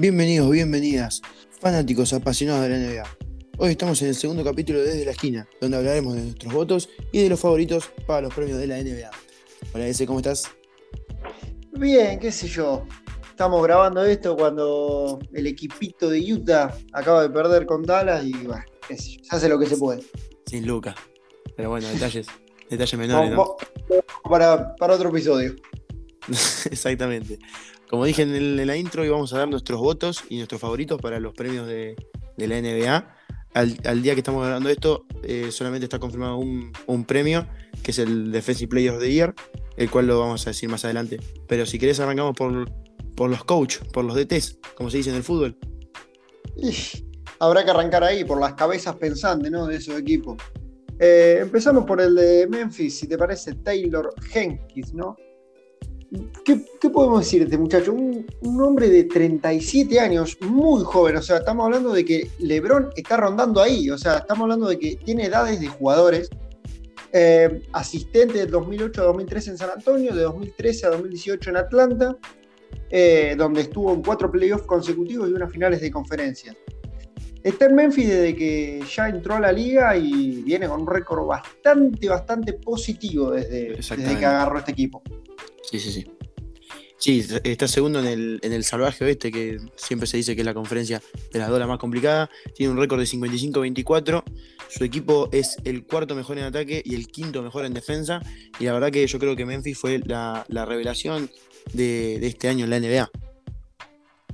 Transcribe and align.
Bienvenidos, 0.00 0.48
bienvenidas, 0.48 1.20
fanáticos 1.60 2.12
apasionados 2.12 2.62
de 2.62 2.68
la 2.68 2.76
NBA. 2.78 3.16
Hoy 3.58 3.70
estamos 3.72 4.00
en 4.02 4.08
el 4.08 4.14
segundo 4.14 4.44
capítulo 4.44 4.78
de 4.78 4.90
Desde 4.90 5.04
la 5.04 5.10
Esquina, 5.10 5.48
donde 5.60 5.76
hablaremos 5.76 6.14
de 6.14 6.22
nuestros 6.22 6.52
votos 6.52 6.88
y 7.10 7.20
de 7.20 7.28
los 7.28 7.40
favoritos 7.40 7.90
para 8.06 8.20
los 8.20 8.32
premios 8.32 8.58
de 8.58 8.68
la 8.68 8.76
NBA. 8.76 9.10
Hola, 9.74 9.88
ese, 9.88 10.06
¿cómo 10.06 10.20
estás? 10.20 10.52
Bien, 11.72 12.20
qué 12.20 12.30
sé 12.30 12.46
yo. 12.46 12.86
Estamos 13.28 13.60
grabando 13.64 14.04
esto 14.04 14.36
cuando 14.36 15.18
el 15.32 15.48
equipito 15.48 16.08
de 16.08 16.32
Utah 16.32 16.72
acaba 16.92 17.22
de 17.22 17.30
perder 17.30 17.66
con 17.66 17.82
Dallas 17.82 18.24
y 18.24 18.34
bueno, 18.34 18.62
qué 18.86 18.96
sé 18.96 19.16
yo, 19.16 19.24
se 19.24 19.34
hace 19.34 19.48
lo 19.48 19.58
que 19.58 19.66
se 19.66 19.78
puede. 19.78 20.04
Sin 20.46 20.64
Luca. 20.64 20.94
Pero 21.56 21.70
bueno, 21.70 21.88
detalles, 21.92 22.28
detalles 22.70 22.96
menores, 23.00 23.32
¿no? 23.32 23.56
Para, 24.30 24.76
para 24.76 24.94
otro 24.94 25.08
episodio. 25.08 25.56
Exactamente. 26.70 27.40
Como 27.88 28.04
dije 28.04 28.22
en, 28.22 28.66
la 28.66 28.76
intro, 28.76 29.02
hoy 29.02 29.08
vamos 29.08 29.32
a 29.32 29.38
dar 29.38 29.48
nuestros 29.48 29.80
votos 29.80 30.24
y 30.28 30.36
nuestros 30.36 30.60
favoritos 30.60 31.00
para 31.00 31.18
los 31.20 31.32
premios 31.32 31.66
de, 31.66 31.96
la 32.36 32.60
NBA. 32.60 33.14
Al, 33.54 34.02
día 34.02 34.12
que 34.14 34.20
estamos 34.20 34.44
hablando 34.44 34.68
de 34.68 34.74
esto, 34.74 35.06
eh, 35.22 35.48
solamente 35.50 35.86
está 35.86 35.98
confirmado 35.98 36.36
un, 36.36 37.04
premio, 37.06 37.46
que 37.82 37.92
es 37.92 37.98
el 37.98 38.30
Defensive 38.30 38.68
Player 38.68 38.92
of 38.92 39.00
the 39.00 39.10
Year, 39.10 39.34
el 39.76 39.90
cual 39.90 40.06
lo 40.06 40.20
vamos 40.20 40.46
a 40.46 40.50
decir 40.50 40.68
más 40.68 40.84
adelante. 40.84 41.18
Pero 41.48 41.64
si 41.64 41.78
querés, 41.78 41.98
arrancamos 41.98 42.36
por, 42.36 42.70
por 43.16 43.30
los 43.30 43.42
coach, 43.44 43.78
por 43.92 44.04
los 44.04 44.14
DTs, 44.14 44.58
como 44.74 44.90
se 44.90 44.98
dice 44.98 45.08
en 45.10 45.16
el 45.16 45.22
fútbol. 45.22 45.56
habrá 47.40 47.64
que 47.64 47.70
arrancar 47.70 48.04
ahí, 48.04 48.22
por 48.22 48.38
las 48.38 48.52
cabezas 48.52 48.96
pensantes 48.96 49.50
¿no? 49.50 49.66
de 49.66 49.76
esos 49.76 49.98
equipos. 49.98 50.36
Eh, 51.00 51.38
empezamos 51.40 51.86
por 51.86 52.02
el 52.02 52.14
de 52.14 52.46
Memphis, 52.48 52.98
si 52.98 53.08
te 53.08 53.16
parece, 53.16 53.54
Taylor 53.54 54.12
Jenkins, 54.30 54.92
¿no? 54.92 55.16
¿Qué, 56.44 56.88
podemos 56.90 57.20
decir 57.20 57.40
de 57.40 57.44
este 57.46 57.58
muchacho? 57.58 57.92
Un, 57.92 58.26
hombre 58.62 58.88
de 58.88 59.04
37 59.04 60.00
años, 60.00 60.38
muy 60.40 60.82
joven. 60.82 61.16
O 61.16 61.22
sea, 61.22 61.38
estamos 61.38 61.66
hablando 61.66 61.92
de 61.92 62.04
que 62.04 62.30
LeBron 62.38 62.90
está 62.96 63.18
rondando 63.18 63.60
ahí. 63.60 63.90
O 63.90 63.98
sea, 63.98 64.18
estamos 64.18 64.44
hablando 64.44 64.68
de 64.68 64.78
que 64.78 64.96
tiene 64.96 65.26
edades 65.26 65.60
de 65.60 65.66
jugadores. 65.66 66.30
Eh, 67.12 67.62
asistente 67.72 68.38
de 68.38 68.46
2008 68.46 69.00
a 69.00 69.04
2013 69.06 69.50
en 69.50 69.58
San 69.58 69.70
Antonio, 69.70 70.14
de 70.14 70.22
2013 70.22 70.86
a 70.86 70.90
2018 70.90 71.50
en 71.50 71.56
Atlanta, 71.56 72.16
eh, 72.90 73.34
donde 73.36 73.62
estuvo 73.62 73.94
en 73.94 74.02
cuatro 74.02 74.30
playoffs 74.30 74.66
consecutivos 74.66 75.28
y 75.28 75.32
unas 75.32 75.50
finales 75.50 75.80
de 75.80 75.90
conferencia. 75.90 76.54
Está 77.42 77.66
en 77.66 77.76
Memphis 77.76 78.08
desde 78.08 78.36
que 78.36 78.82
ya 78.94 79.08
entró 79.08 79.36
a 79.36 79.40
la 79.40 79.52
liga 79.52 79.96
y 79.96 80.42
viene 80.42 80.68
con 80.68 80.82
un 80.82 80.86
récord 80.86 81.26
bastante, 81.26 82.08
bastante 82.08 82.52
positivo 82.54 83.30
desde, 83.30 83.76
desde 83.76 84.18
que 84.18 84.26
agarró 84.26 84.58
este 84.58 84.72
equipo. 84.72 85.02
Sí, 85.70 85.78
sí, 85.78 85.92
sí. 85.92 86.06
Sí, 86.96 87.24
está 87.44 87.68
segundo 87.68 88.00
en 88.00 88.06
el, 88.06 88.40
en 88.42 88.52
el 88.52 88.64
salvaje 88.64 89.04
oeste, 89.04 89.30
que 89.30 89.58
siempre 89.76 90.08
se 90.08 90.16
dice 90.16 90.34
que 90.34 90.40
es 90.40 90.46
la 90.46 90.54
conferencia 90.54 91.00
de 91.32 91.38
las 91.38 91.48
dos 91.48 91.60
la 91.60 91.66
más 91.66 91.78
complicada. 91.78 92.28
Tiene 92.56 92.72
un 92.72 92.78
récord 92.78 92.98
de 92.98 93.06
55-24. 93.06 94.24
Su 94.68 94.84
equipo 94.84 95.28
es 95.30 95.56
el 95.64 95.86
cuarto 95.86 96.16
mejor 96.16 96.38
en 96.38 96.44
ataque 96.44 96.82
y 96.84 96.96
el 96.96 97.06
quinto 97.06 97.42
mejor 97.42 97.66
en 97.66 97.74
defensa. 97.74 98.20
Y 98.58 98.64
la 98.64 98.72
verdad 98.72 98.90
que 98.90 99.06
yo 99.06 99.18
creo 99.18 99.36
que 99.36 99.46
Memphis 99.46 99.78
fue 99.78 100.00
la, 100.04 100.44
revelación 100.48 101.30
de, 101.72 102.26
este 102.26 102.48
año 102.48 102.64
en 102.64 102.70
la 102.70 102.80
NBA. 102.80 103.10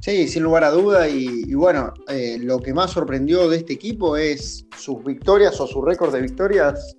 Sí, 0.01 0.29
sin 0.29 0.45
lugar 0.45 0.65
a 0.65 0.71
duda. 0.71 1.07
Y, 1.09 1.53
bueno, 1.55 1.93
eh, 2.09 2.39
lo 2.41 2.61
que 2.61 2.73
más 2.73 2.93
sorprendió 2.93 3.49
de 3.49 3.59
este 3.59 3.75
equipo 3.75 4.17
es 4.17 4.65
sus 4.79 5.05
victorias 5.05 5.61
o 5.61 5.67
su 5.67 5.83
récord 5.83 6.15
de 6.15 6.23
victorias 6.23 6.97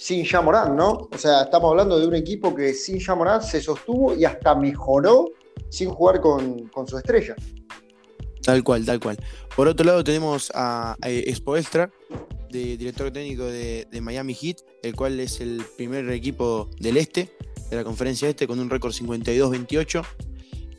sin 0.00 0.26
Morán, 0.42 0.76
¿no? 0.76 1.10
O 1.12 1.18
sea, 1.18 1.42
estamos 1.42 1.72
hablando 1.72 2.00
de 2.00 2.06
un 2.06 2.14
equipo 2.14 2.54
que 2.54 2.72
sin 2.72 3.02
Morán 3.18 3.42
se 3.42 3.60
sostuvo 3.60 4.16
y 4.16 4.24
hasta 4.24 4.54
mejoró 4.54 5.30
sin 5.68 5.90
jugar 5.90 6.22
con, 6.22 6.70
su 6.86 6.96
estrella. 6.96 7.36
Tal 8.42 8.64
cual, 8.64 8.86
tal 8.86 8.98
cual. 8.98 9.18
Por 9.54 9.68
otro 9.68 9.84
lado 9.84 10.02
tenemos 10.02 10.50
a, 10.54 10.96
Expo 11.02 11.54
Extra, 11.58 11.92
de, 12.48 12.78
director 12.78 13.10
técnico 13.10 13.44
de, 13.44 13.86
Miami 14.00 14.32
Heat, 14.32 14.62
el 14.82 14.96
cual 14.96 15.20
es 15.20 15.38
el 15.42 15.62
primer 15.76 16.08
equipo 16.08 16.70
del 16.78 16.96
este, 16.96 17.36
de 17.68 17.76
la 17.76 17.84
conferencia 17.84 18.26
este, 18.26 18.46
con 18.46 18.58
un 18.58 18.70
récord 18.70 18.94
52-28. 18.94 20.02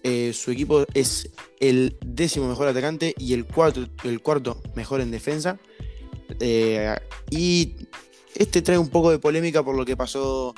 Eh, 0.04 0.34
su 0.34 0.50
equipo 0.50 0.84
es 0.96 1.30
el 1.60 1.96
décimo 2.04 2.48
mejor 2.48 2.68
atacante 2.68 3.14
y 3.20 3.34
el 3.34 3.46
cuarto, 3.46 3.86
el 4.04 4.20
cuarto 4.20 4.60
mejor 4.74 5.00
en 5.00 5.12
defensa. 5.12 5.60
Eh, 6.40 6.96
y 7.30 7.76
este 8.36 8.62
trae 8.62 8.78
un 8.78 8.90
poco 8.90 9.12
de 9.12 9.20
polémica 9.20 9.64
por 9.64 9.76
lo 9.76 9.86
que 9.86 9.98
pasó 9.98 10.54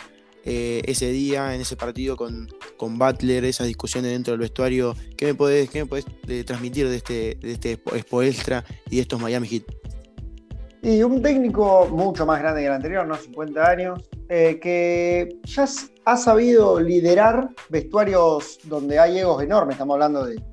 eh, 0.45 0.81
ese 0.85 1.09
día, 1.09 1.55
en 1.55 1.61
ese 1.61 1.77
partido 1.77 2.17
con, 2.17 2.49
con 2.75 2.99
Butler, 2.99 3.45
esas 3.45 3.67
discusiones 3.67 4.11
dentro 4.11 4.33
del 4.33 4.41
vestuario. 4.41 4.93
¿Qué 5.15 5.27
me 5.27 5.35
podés, 5.35 5.69
qué 5.69 5.87
eh, 6.27 6.43
transmitir 6.43 6.89
de 6.89 6.97
este, 6.97 7.37
de 7.39 7.53
este 7.53 7.71
Expo 7.73 8.21
Extra 8.21 8.65
y 8.89 8.97
de 8.97 9.01
estos 9.03 9.21
Miami 9.21 9.47
Heat? 9.47 9.63
Y 10.81 11.01
un 11.01 11.21
técnico 11.21 11.87
mucho 11.89 12.25
más 12.25 12.41
grande 12.41 12.59
que 12.59 12.67
el 12.67 12.73
anterior, 12.73 13.07
¿no? 13.07 13.15
50 13.15 13.69
años, 13.69 14.09
eh, 14.27 14.59
que 14.61 15.39
ya 15.45 15.65
ha 16.03 16.17
sabido 16.17 16.77
liderar 16.81 17.49
vestuarios 17.69 18.59
donde 18.65 18.99
hay 18.99 19.19
egos 19.19 19.41
enormes. 19.41 19.75
Estamos 19.75 19.93
hablando 19.93 20.25
de, 20.25 20.43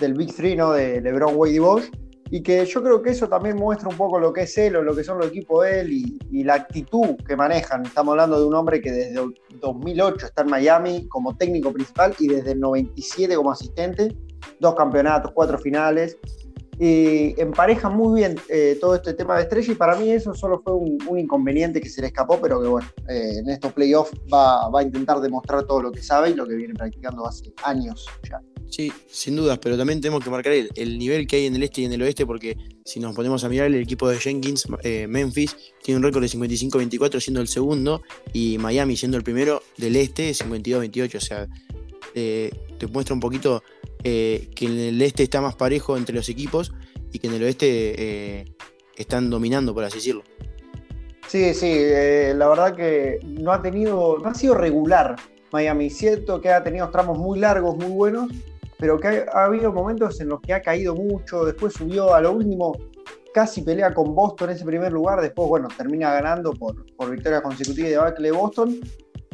del 0.00 0.14
Big 0.14 0.34
Three, 0.34 0.56
¿no? 0.56 0.72
De 0.72 1.02
LeBron, 1.02 1.36
Wade 1.36 1.52
y 1.52 1.58
Bosch 1.58 1.90
y 2.30 2.42
que 2.42 2.64
yo 2.64 2.82
creo 2.82 3.02
que 3.02 3.10
eso 3.10 3.28
también 3.28 3.56
muestra 3.56 3.88
un 3.88 3.96
poco 3.96 4.18
lo 4.18 4.32
que 4.32 4.42
es 4.42 4.58
él 4.58 4.76
o 4.76 4.82
lo 4.82 4.94
que 4.94 5.04
son 5.04 5.18
los 5.18 5.28
equipos 5.28 5.64
de 5.64 5.80
él 5.80 5.92
y, 5.92 6.44
la 6.44 6.54
actitud 6.54 7.16
que 7.26 7.34
manejan. 7.34 7.84
Estamos 7.84 8.12
hablando 8.12 8.38
de 8.38 8.46
un 8.46 8.54
hombre 8.54 8.80
que 8.80 8.92
desde 8.92 9.20
2008 9.60 10.26
está 10.26 10.42
en 10.42 10.50
Miami 10.50 11.08
como 11.08 11.36
técnico 11.36 11.72
principal 11.72 12.14
y 12.20 12.28
desde 12.28 12.52
el 12.52 12.60
97 12.60 13.34
como 13.34 13.50
asistente, 13.50 14.14
dos 14.60 14.74
campeonatos, 14.76 15.32
cuatro 15.32 15.58
finales. 15.58 16.16
Y 16.78 17.40
empareja 17.40 17.88
muy 17.88 18.20
bien 18.20 18.38
eh, 18.50 18.76
todo 18.78 18.96
este 18.96 19.14
tema 19.14 19.36
de 19.36 19.44
estrella 19.44 19.72
y 19.72 19.76
para 19.76 19.96
mí 19.96 20.10
eso 20.10 20.34
solo 20.34 20.60
fue 20.62 20.74
un, 20.74 20.98
inconveniente 21.18 21.80
que 21.80 21.88
se 21.88 22.02
le 22.02 22.08
escapó, 22.08 22.38
pero 22.40 22.60
que 22.60 22.68
bueno, 22.68 22.86
eh, 23.08 23.38
en 23.38 23.48
estos 23.48 23.72
playoffs 23.72 24.12
va, 24.32 24.68
a 24.78 24.82
intentar 24.82 25.20
demostrar 25.20 25.64
todo 25.64 25.80
lo 25.80 25.92
que 25.92 26.02
sabe 26.02 26.30
y 26.30 26.34
lo 26.34 26.46
que 26.46 26.54
viene 26.54 26.74
practicando 26.74 27.26
hace 27.26 27.52
años 27.64 28.06
ya. 28.28 28.40
Sí, 28.68 28.92
sin 29.08 29.36
dudas, 29.36 29.58
pero 29.58 29.78
también 29.78 30.00
tenemos 30.00 30.22
que 30.22 30.28
marcar 30.28 30.52
el, 30.52 30.98
nivel 30.98 31.26
que 31.26 31.36
hay 31.36 31.46
en 31.46 31.54
el 31.54 31.62
este 31.62 31.82
y 31.82 31.84
en 31.84 31.92
el 31.92 32.02
oeste, 32.02 32.26
porque 32.26 32.58
si 32.84 33.00
nos 33.00 33.14
ponemos 33.14 33.42
a 33.44 33.48
mirar, 33.48 33.68
el 33.68 33.76
equipo 33.76 34.08
de 34.08 34.18
Jenkins, 34.18 34.66
eh, 34.82 35.06
Memphis, 35.06 35.56
tiene 35.82 35.98
un 35.98 36.02
récord 36.02 36.22
de 36.22 36.28
55-24 36.28 37.20
siendo 37.20 37.40
el 37.40 37.48
segundo, 37.48 38.02
y 38.32 38.58
Miami 38.58 38.96
siendo 38.96 39.16
el 39.16 39.22
primero 39.22 39.62
del 39.78 39.94
este, 39.96 40.32
52-28. 40.32 41.14
O 41.14 41.20
sea, 41.20 41.46
te 42.12 42.86
muestra 42.88 43.14
un 43.14 43.20
poquito 43.20 43.62
eh, 44.08 44.50
que 44.54 44.66
en 44.66 44.78
el 44.78 45.02
este 45.02 45.24
está 45.24 45.40
más 45.40 45.56
parejo 45.56 45.96
entre 45.96 46.14
los 46.14 46.28
equipos 46.28 46.72
y 47.12 47.18
que 47.18 47.26
en 47.26 47.34
el 47.34 47.42
oeste 47.42 48.54
están 48.96 49.30
dominando, 49.30 49.74
por 49.74 49.82
así 49.82 49.96
decirlo. 49.96 50.22
Sí, 51.26 51.54
sí, 51.54 51.74
la 52.34 52.46
verdad 52.46 52.76
que 52.76 53.18
no 53.24 53.50
ha 53.50 53.60
tenido, 53.60 54.18
no 54.22 54.28
ha 54.28 54.34
sido 54.34 54.54
regular 54.54 55.16
Miami. 55.50 55.90
Cierto 55.90 56.40
que 56.40 56.50
ha 56.50 56.62
tenido 56.62 56.88
tramos 56.90 57.18
muy 57.18 57.40
largos, 57.40 57.76
muy 57.76 57.90
buenos, 57.90 58.30
pero 58.78 59.00
que 59.00 59.26
ha, 59.32 59.44
habido 59.44 59.72
momentos 59.72 60.20
en 60.20 60.28
los 60.28 60.40
que 60.40 60.54
ha 60.54 60.62
caído 60.62 60.94
mucho, 60.94 61.44
después 61.44 61.74
subió 61.74 62.14
a 62.14 62.20
lo 62.20 62.30
último, 62.30 62.76
casi 63.34 63.62
pelea 63.62 63.92
con 63.92 64.14
Boston 64.14 64.50
en 64.50 64.56
ese 64.56 64.64
primer 64.64 64.92
lugar, 64.92 65.20
después, 65.20 65.48
bueno, 65.48 65.66
termina 65.76 66.12
ganando 66.12 66.52
por, 66.52 66.86
por 66.94 67.10
victoria 67.10 67.42
consecutiva 67.42 67.88
de 67.88 67.96
Bacle 67.96 68.30
Boston, 68.30 68.78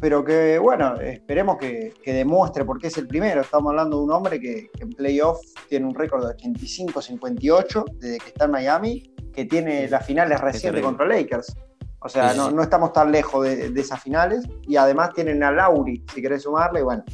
pero 0.02 0.24
que, 0.24 0.58
bueno, 0.58 1.00
esperemos 1.00 1.58
que, 1.58 1.94
demuestre 2.04 2.64
por 2.64 2.80
qué 2.80 2.88
es 2.88 2.98
el 2.98 3.06
primero. 3.06 3.40
Estamos 3.40 3.70
hablando 3.70 3.98
de 3.98 4.02
un 4.02 4.10
hombre 4.10 4.40
que, 4.40 4.68
en 4.80 4.90
playoff 4.90 5.38
tiene 5.68 5.86
un 5.86 5.94
récord 5.94 6.26
de 6.26 6.34
85-58 6.34 7.84
desde 8.00 8.18
que 8.18 8.26
está 8.30 8.46
en 8.46 8.50
Miami, 8.50 9.14
que 9.32 9.44
tiene 9.44 9.86
las 9.88 10.04
finales 10.04 10.40
recientes 10.40 10.82
contra 10.82 11.06
Lakers. 11.06 11.54
O 12.00 12.08
sea, 12.08 12.34
no, 12.34 12.50
no, 12.50 12.64
estamos 12.64 12.92
tan 12.92 13.12
lejos 13.12 13.44
de, 13.44 13.70
de, 13.70 13.80
esas 13.80 14.02
finales. 14.02 14.44
Y 14.66 14.74
además 14.74 15.12
tienen 15.14 15.40
a 15.44 15.52
Lauri, 15.52 16.04
si 16.12 16.20
querés 16.20 16.42
sumarle, 16.42 16.82
bueno, 16.82 17.04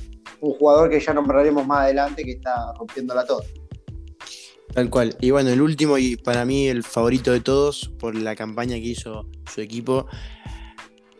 un 0.40 0.54
jugador 0.54 0.88
que 0.88 0.98
ya 0.98 1.12
nombraremos 1.12 1.66
más 1.66 1.80
adelante 1.80 2.24
que 2.24 2.32
está 2.32 2.72
rompiéndola 2.72 3.26
todo. 3.26 3.42
Tal 4.72 4.88
cual. 4.88 5.14
Y 5.20 5.30
bueno, 5.30 5.50
el 5.50 5.60
último 5.60 5.98
y 5.98 6.16
para 6.16 6.46
mí 6.46 6.68
el 6.68 6.82
favorito 6.82 7.32
de 7.32 7.40
todos 7.40 7.92
por 7.98 8.14
la 8.14 8.34
campaña 8.34 8.76
que 8.76 8.86
hizo 8.86 9.26
su 9.44 9.60
equipo, 9.60 10.06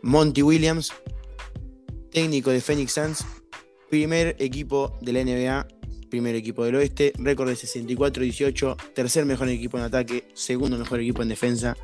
Monty 0.00 0.40
Williams, 0.42 0.94
técnico 2.18 2.50
de 2.50 2.60
Phoenix 2.60 2.94
Suns, 2.94 3.24
primer 3.88 4.34
equipo 4.40 4.98
de 5.00 5.12
la 5.12 5.22
NBA, 5.22 5.68
primer 6.10 6.34
equipo 6.34 6.64
del 6.64 6.74
oeste, 6.74 7.12
récord 7.16 7.48
de 7.48 7.54
64-18, 7.54 8.76
tercer 8.92 9.24
mejor 9.24 9.48
equipo 9.48 9.78
en 9.78 9.84
ataque, 9.84 10.26
segundo 10.34 10.76
mejor 10.76 10.98
equipo 10.98 11.22
en 11.22 11.28
defensa. 11.28 11.76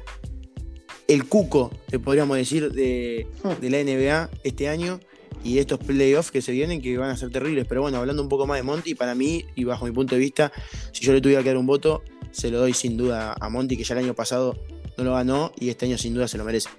El 1.06 1.26
cuco, 1.26 1.70
te 1.86 2.00
podríamos 2.00 2.36
decir, 2.36 2.72
de, 2.72 3.28
de 3.60 3.70
la 3.70 3.84
NBA 3.84 4.30
este 4.42 4.68
año 4.68 4.98
y 5.44 5.58
estos 5.58 5.78
playoffs 5.78 6.32
que 6.32 6.42
se 6.42 6.50
vienen 6.50 6.82
que 6.82 6.98
van 6.98 7.10
a 7.10 7.16
ser 7.16 7.30
terribles. 7.30 7.66
Pero 7.68 7.82
bueno, 7.82 7.98
hablando 7.98 8.20
un 8.20 8.28
poco 8.28 8.44
más 8.44 8.56
de 8.56 8.64
Monty, 8.64 8.96
para 8.96 9.14
mí 9.14 9.44
y 9.54 9.62
bajo 9.62 9.86
mi 9.86 9.92
punto 9.92 10.16
de 10.16 10.20
vista, 10.20 10.50
si 10.90 11.04
yo 11.04 11.12
le 11.12 11.20
tuviera 11.20 11.44
que 11.44 11.50
dar 11.50 11.58
un 11.58 11.66
voto, 11.66 12.02
se 12.32 12.50
lo 12.50 12.58
doy 12.58 12.74
sin 12.74 12.96
duda 12.96 13.36
a 13.40 13.48
Monty, 13.48 13.76
que 13.76 13.84
ya 13.84 13.94
el 13.94 14.02
año 14.02 14.14
pasado 14.14 14.58
no 14.98 15.04
lo 15.04 15.12
ganó 15.12 15.52
y 15.60 15.68
este 15.68 15.86
año 15.86 15.96
sin 15.96 16.12
duda 16.12 16.26
se 16.26 16.38
lo 16.38 16.44
merece. 16.44 16.70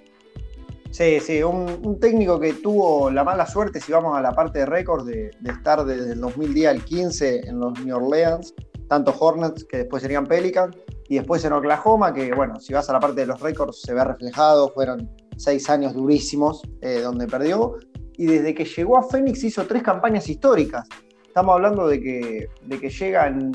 Sí, 0.96 1.20
sí, 1.20 1.44
un, 1.44 2.00
técnico 2.00 2.40
que 2.40 2.54
tuvo 2.54 3.12
la 3.12 3.26
mala 3.26 3.46
suerte, 3.46 3.82
si 3.82 3.92
vamos 3.92 4.18
a 4.18 4.22
la 4.22 4.32
parte 4.32 4.60
de 4.60 4.66
récord, 4.66 5.06
de, 5.06 5.30
estar 5.46 5.84
desde 5.84 6.14
el 6.14 6.22
2010 6.22 6.70
al 6.70 6.86
15 6.86 7.50
en 7.50 7.60
los 7.60 7.78
New 7.84 7.98
Orleans, 7.98 8.54
tanto 8.88 9.14
Hornets, 9.20 9.66
que 9.66 9.80
después 9.80 10.04
serían 10.04 10.26
Pelicans, 10.26 10.74
y 11.10 11.16
después 11.16 11.44
en 11.44 11.52
Oklahoma, 11.52 12.14
que 12.14 12.34
bueno, 12.34 12.62
si 12.62 12.72
vas 12.72 12.90
a 12.90 12.94
la 12.94 13.02
parte 13.02 13.20
de 13.20 13.28
los 13.28 13.42
récords 13.42 13.82
se 13.82 13.94
ve 13.94 14.06
reflejado, 14.06 14.70
fueron 14.70 15.12
seis 15.36 15.70
años 15.70 15.94
durísimos 15.94 16.62
eh, 16.80 17.02
donde 17.02 17.28
perdió, 17.28 17.76
y 18.14 18.28
desde 18.28 18.56
que 18.56 18.64
llegó 18.64 18.98
a 18.98 19.04
Phoenix 19.04 19.44
hizo 19.44 19.68
tres 19.68 19.84
campañas 19.84 20.30
históricas. 20.30 20.88
Estamos 21.36 21.56
hablando 21.56 21.86
de 21.90 22.00
que, 22.00 22.50
de 22.62 22.80
que 22.80 22.90
llega 22.90 23.28
en, 23.28 23.52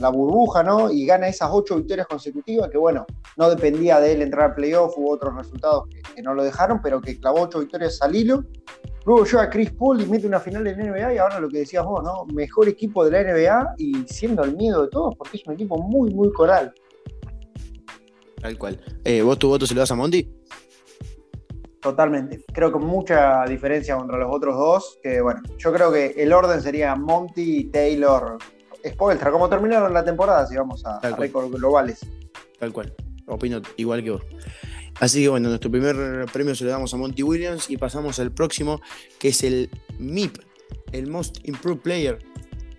la 0.00 0.08
burbuja, 0.08 0.62
¿no? 0.62 0.90
Y 0.90 1.04
gana 1.04 1.28
esas 1.28 1.50
ocho 1.52 1.76
victorias 1.76 2.06
consecutivas, 2.06 2.70
que 2.70 2.78
bueno, 2.78 3.04
no 3.36 3.50
dependía 3.50 4.00
de 4.00 4.12
él 4.12 4.22
entrar 4.22 4.46
al 4.46 4.54
playoff, 4.54 4.96
hubo 4.96 5.10
otros 5.10 5.36
resultados 5.36 5.88
que, 5.90 6.22
no 6.22 6.32
lo 6.32 6.42
dejaron, 6.42 6.80
pero 6.80 7.02
que 7.02 7.20
clavó 7.20 7.42
ocho 7.42 7.58
victorias 7.58 8.00
al 8.00 8.16
hilo. 8.16 8.44
Luego 9.04 9.26
llega 9.26 9.42
a 9.42 9.50
Chris 9.50 9.70
Paul 9.72 10.00
y 10.00 10.06
mete 10.06 10.26
una 10.26 10.40
final 10.40 10.66
en 10.68 10.78
NBA 10.78 11.16
y 11.16 11.18
ahora 11.18 11.38
lo 11.38 11.50
que 11.50 11.58
decías 11.58 11.84
vos, 11.84 12.02
¿no? 12.02 12.24
Mejor 12.32 12.66
equipo 12.66 13.04
de 13.04 13.10
la 13.10 13.22
NBA 13.22 13.74
y 13.76 13.94
siendo 14.06 14.42
el 14.42 14.56
miedo 14.56 14.84
de 14.84 14.88
todos 14.88 15.14
porque 15.14 15.36
es 15.36 15.46
un 15.46 15.52
equipo 15.52 15.76
muy, 15.76 16.08
muy 16.14 16.32
coral. 16.32 16.72
Tal 18.40 18.56
cual. 18.56 18.80
Eh, 19.04 19.20
¿Vos 19.20 19.38
tu 19.38 19.48
voto 19.48 19.66
se 19.66 19.74
lo 19.74 19.80
das 19.80 19.90
a 19.90 19.96
Monty? 19.96 20.37
Totalmente. 21.80 22.44
Creo 22.52 22.72
que 22.72 22.78
mucha 22.78 23.44
diferencia 23.44 23.96
contra 23.96 24.18
los 24.18 24.34
otros 24.34 24.56
dos. 24.56 24.98
Que 25.02 25.20
bueno, 25.20 25.42
yo 25.58 25.72
creo 25.72 25.92
que 25.92 26.14
el 26.16 26.32
orden 26.32 26.60
sería 26.60 26.94
Monty, 26.96 27.64
Taylor, 27.70 28.38
Spoelstra. 28.86 29.30
Como 29.30 29.48
terminaron 29.48 29.92
la 29.92 30.04
temporada, 30.04 30.46
si 30.46 30.56
vamos 30.56 30.84
a, 30.84 30.98
récords 31.10 31.50
globales. 31.52 32.00
Tal 32.58 32.72
cual. 32.72 32.92
Opino 33.26 33.60
igual 33.76 34.02
que 34.02 34.10
vos. 34.10 34.22
Así 35.00 35.22
que 35.22 35.28
bueno, 35.28 35.48
nuestro 35.48 35.70
primer 35.70 36.26
premio 36.32 36.54
se 36.54 36.64
lo 36.64 36.70
damos 36.70 36.92
a 36.92 36.96
Monty 36.96 37.22
Williams 37.22 37.70
y 37.70 37.76
pasamos 37.76 38.18
al 38.18 38.32
próximo, 38.32 38.80
que 39.18 39.28
es 39.28 39.44
el 39.44 39.70
MIP, 39.98 40.38
el 40.90 41.06
Most 41.06 41.46
Improved 41.46 41.82
Player, 41.82 42.18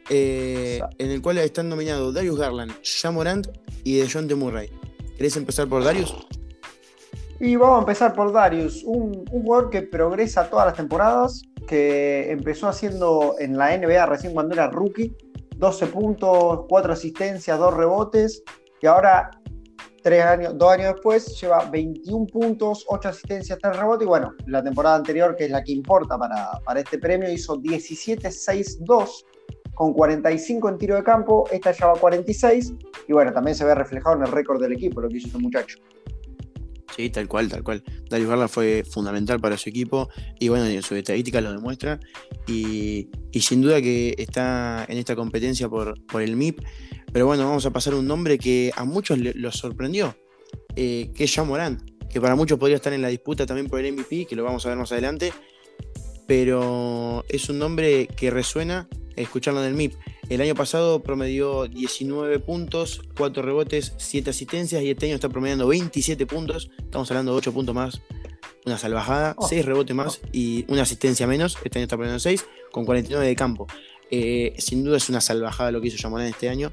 eh, 0.09 0.81
en 0.97 1.11
el 1.11 1.21
cual 1.21 1.37
están 1.37 1.69
nominados 1.69 2.13
Darius 2.13 2.37
Garland, 2.37 2.73
Jamorant 2.83 3.47
y 3.85 3.97
DeJounte 3.97 4.35
Murray. 4.35 4.69
¿Querés 5.15 5.37
empezar 5.37 5.69
por 5.69 5.83
Darius? 5.83 6.13
Y 7.41 7.55
vamos 7.55 7.77
a 7.77 7.79
empezar 7.79 8.13
por 8.13 8.33
Darius, 8.33 8.83
un, 8.83 9.25
jugador 9.27 9.69
que 9.69 9.83
progresa 9.83 10.49
todas 10.49 10.65
las 10.65 10.75
temporadas, 10.75 11.41
que 11.69 12.29
empezó 12.31 12.67
haciendo 12.67 13.35
en 13.39 13.57
la 13.57 13.77
NBA 13.77 14.05
recién 14.07 14.33
cuando 14.33 14.55
era 14.55 14.69
rookie, 14.69 15.15
12 15.55 15.87
puntos, 15.87 16.65
4 16.67 16.91
asistencias, 16.91 17.57
2 17.57 17.73
rebotes, 17.73 18.43
y 18.81 18.87
ahora, 18.87 19.31
tres 20.03 20.25
años, 20.25 20.57
dos 20.57 20.69
años 20.69 20.93
después, 20.95 21.39
lleva 21.39 21.63
21 21.69 22.27
puntos, 22.27 22.85
8 22.89 23.07
asistencias, 23.07 23.57
3 23.61 23.77
rebotes, 23.77 24.05
y 24.05 24.09
bueno, 24.09 24.33
la 24.47 24.61
temporada 24.61 24.97
anterior, 24.97 25.33
que 25.37 25.45
es 25.45 25.51
la 25.51 25.63
que 25.63 25.71
importa 25.71 26.17
para, 26.17 26.59
para 26.65 26.81
este 26.81 26.99
premio, 26.99 27.31
hizo 27.31 27.55
17-6-2 27.55 29.09
con 29.75 29.93
45 29.93 30.67
en 30.67 30.77
tiro 30.77 30.95
de 30.97 31.03
campo, 31.03 31.45
esta 31.51 31.71
lleva 31.71 31.93
46, 31.93 32.73
y 33.07 33.13
bueno, 33.13 33.31
también 33.31 33.55
se 33.55 33.63
ve 33.63 33.75
reflejado 33.75 34.17
en 34.17 34.23
el 34.23 34.31
récord 34.33 34.61
del 34.61 34.73
equipo, 34.73 34.99
lo 34.99 35.07
que 35.07 35.17
hizo 35.17 35.27
este 35.27 35.39
muchacho. 35.39 35.77
Sí, 36.95 37.09
tal 37.09 37.27
cual, 37.27 37.49
tal 37.49 37.63
cual. 37.63 37.83
Darius 38.09 38.29
Garland 38.29 38.49
fue 38.49 38.83
fundamental 38.89 39.39
para 39.39 39.57
su 39.57 39.69
equipo 39.69 40.09
y 40.39 40.49
bueno, 40.49 40.65
su 40.81 40.95
estadística 40.95 41.41
lo 41.41 41.51
demuestra. 41.51 41.99
Y, 42.47 43.09
sin 43.39 43.61
duda 43.61 43.81
que 43.81 44.15
está 44.17 44.85
en 44.89 44.97
esta 44.97 45.15
competencia 45.15 45.69
por, 45.69 46.03
por, 46.05 46.21
el 46.21 46.35
MIP. 46.35 46.61
Pero 47.11 47.25
bueno, 47.25 47.45
vamos 47.45 47.65
a 47.65 47.71
pasar 47.71 47.95
un 47.95 48.07
nombre 48.07 48.37
que 48.37 48.71
a 48.75 48.83
muchos 48.83 49.17
los 49.17 49.55
sorprendió, 49.55 50.15
eh, 50.75 51.11
que 51.15 51.23
es 51.23 51.33
Jean 51.33 51.47
Morant, 51.47 51.81
que 52.09 52.19
para 52.19 52.35
muchos 52.35 52.59
podría 52.59 52.75
estar 52.75 52.93
en 52.93 53.01
la 53.01 53.07
disputa 53.07 53.45
también 53.45 53.67
por 53.67 53.79
el 53.79 53.93
MVP, 53.93 54.25
que 54.25 54.35
lo 54.35 54.43
vamos 54.43 54.65
a 54.65 54.69
ver 54.69 54.77
más 54.77 54.91
adelante. 54.91 55.33
Pero 56.27 57.25
es 57.29 57.49
un 57.49 57.57
nombre 57.57 58.07
que 58.07 58.29
resuena 58.29 58.87
escucharlo 59.15 59.61
en 59.63 59.69
el 59.69 59.75
MIP. 59.75 59.93
El 60.29 60.41
año 60.41 60.53
pasado 60.53 61.01
promedió 61.01 61.67
19 61.67 62.37
puntos, 62.39 63.01
4 63.17 63.41
rebotes, 63.41 63.93
7 63.97 64.29
asistencias 64.29 64.83
y 64.83 64.91
este 64.91 65.07
año 65.07 65.15
está 65.15 65.27
promediando 65.27 65.67
27 65.67 66.27
puntos. 66.27 66.69
Estamos 66.77 67.09
hablando 67.09 67.31
de 67.31 67.39
8 67.39 67.51
puntos 67.51 67.73
más, 67.73 68.01
una 68.63 68.77
salvajada, 68.77 69.35
6 69.39 69.65
rebotes 69.65 69.95
más 69.95 70.21
y 70.31 70.65
una 70.67 70.83
asistencia 70.83 71.25
menos. 71.25 71.57
Este 71.63 71.79
año 71.79 71.85
está 71.85 71.97
promediando 71.97 72.19
6 72.19 72.45
con 72.71 72.85
49 72.85 73.25
de 73.25 73.35
campo. 73.35 73.65
Eh, 74.11 74.53
sin 74.59 74.83
duda 74.83 74.97
es 74.97 75.09
una 75.09 75.19
salvajada 75.19 75.71
lo 75.71 75.81
que 75.81 75.87
hizo 75.87 75.97
Yamarán 75.97 76.27
este 76.27 76.47
año. 76.47 76.71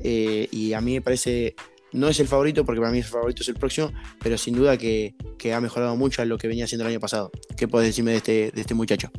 Eh, 0.00 0.48
y 0.50 0.74
a 0.74 0.82
mí 0.82 0.92
me 0.92 1.00
parece, 1.00 1.54
no 1.92 2.08
es 2.08 2.20
el 2.20 2.28
favorito 2.28 2.66
porque 2.66 2.82
para 2.82 2.92
mí 2.92 2.98
el 2.98 3.04
favorito 3.04 3.40
es 3.40 3.48
el 3.48 3.54
próximo, 3.54 3.90
pero 4.22 4.36
sin 4.36 4.54
duda 4.54 4.76
que, 4.76 5.14
ha 5.50 5.60
mejorado 5.62 5.96
mucho 5.96 6.20
a 6.20 6.26
lo 6.26 6.36
que 6.36 6.46
venía 6.46 6.66
haciendo 6.66 6.84
el 6.84 6.90
año 6.90 7.00
pasado. 7.00 7.30
¿Qué 7.56 7.68
puedes 7.68 7.88
decirme 7.88 8.10
de 8.10 8.16
este, 8.18 8.50
de 8.50 8.60
este 8.60 8.74
muchacho? 8.74 9.10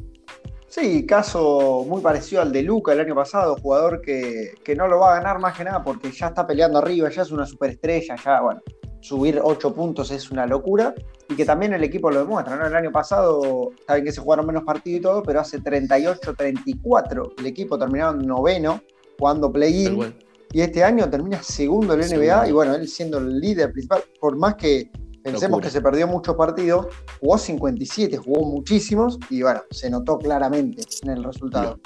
Sí, 0.75 1.05
caso 1.05 1.85
muy 1.87 2.01
parecido 2.01 2.41
al 2.41 2.51
de 2.51 2.63
Luca 2.63 2.93
el 2.93 2.99
año 2.99 3.13
pasado, 3.13 3.55
jugador 3.61 4.01
que, 4.01 4.55
no 4.75 4.87
lo 4.87 4.97
va 4.97 5.11
a 5.11 5.15
ganar 5.17 5.37
más 5.37 5.55
que 5.55 5.63
nada 5.63 5.83
porque 5.83 6.11
ya 6.11 6.29
está 6.29 6.47
peleando 6.47 6.79
arriba, 6.79 7.11
ya 7.11 7.21
es 7.21 7.29
una 7.29 7.45
superestrella, 7.45 8.15
ya, 8.15 8.41
bueno, 8.41 8.59
subir 8.99 9.39
8 9.39 9.71
puntos 9.71 10.09
es 10.09 10.31
una 10.31 10.47
locura 10.47 10.95
y 11.29 11.35
que 11.35 11.45
también 11.45 11.73
el 11.73 11.83
equipo 11.83 12.09
lo 12.09 12.21
demuestra, 12.21 12.55
¿no? 12.55 12.65
El 12.65 12.75
año 12.75 12.91
pasado, 12.91 13.69
saben 13.85 14.03
que 14.03 14.11
se 14.11 14.19
jugaron 14.19 14.47
menos 14.47 14.63
partidos 14.63 14.99
y 14.99 15.03
todo, 15.03 15.21
pero 15.21 15.41
hace 15.41 15.59
38-34 15.59 17.33
el 17.37 17.45
equipo 17.45 17.77
terminado 17.77 18.19
en 18.19 18.25
noveno, 18.25 18.81
jugando 19.19 19.51
play-in. 19.51 20.15
Y 20.53 20.61
este 20.61 20.83
año 20.83 21.07
termina 21.07 21.43
segundo 21.43 21.93
en 21.93 21.99
la 21.99 22.07
NBA 22.07 22.47
y 22.47 22.51
bueno, 22.51 22.73
él 22.73 22.87
siendo 22.87 23.19
el 23.19 23.39
líder 23.39 23.71
principal, 23.71 24.01
por 24.19 24.35
más 24.37 24.55
que 24.55 24.89
Pensemos 25.23 25.61
que 25.61 25.69
se 25.69 25.81
perdió 25.81 26.05
muchos 26.05 26.35
partidos, 26.35 26.87
jugó 27.19 27.37
57, 27.37 28.17
jugó 28.17 28.45
muchísimos 28.45 29.17
y 29.29 29.41
bueno, 29.41 29.61
se 29.71 29.89
notó 29.89 30.19
claramente 30.19 30.83
en 31.01 31.09
el 31.11 31.23
resultado. 31.23 31.79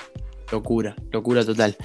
Locura, 0.51 0.95
locura 1.11 1.45
total. 1.45 1.77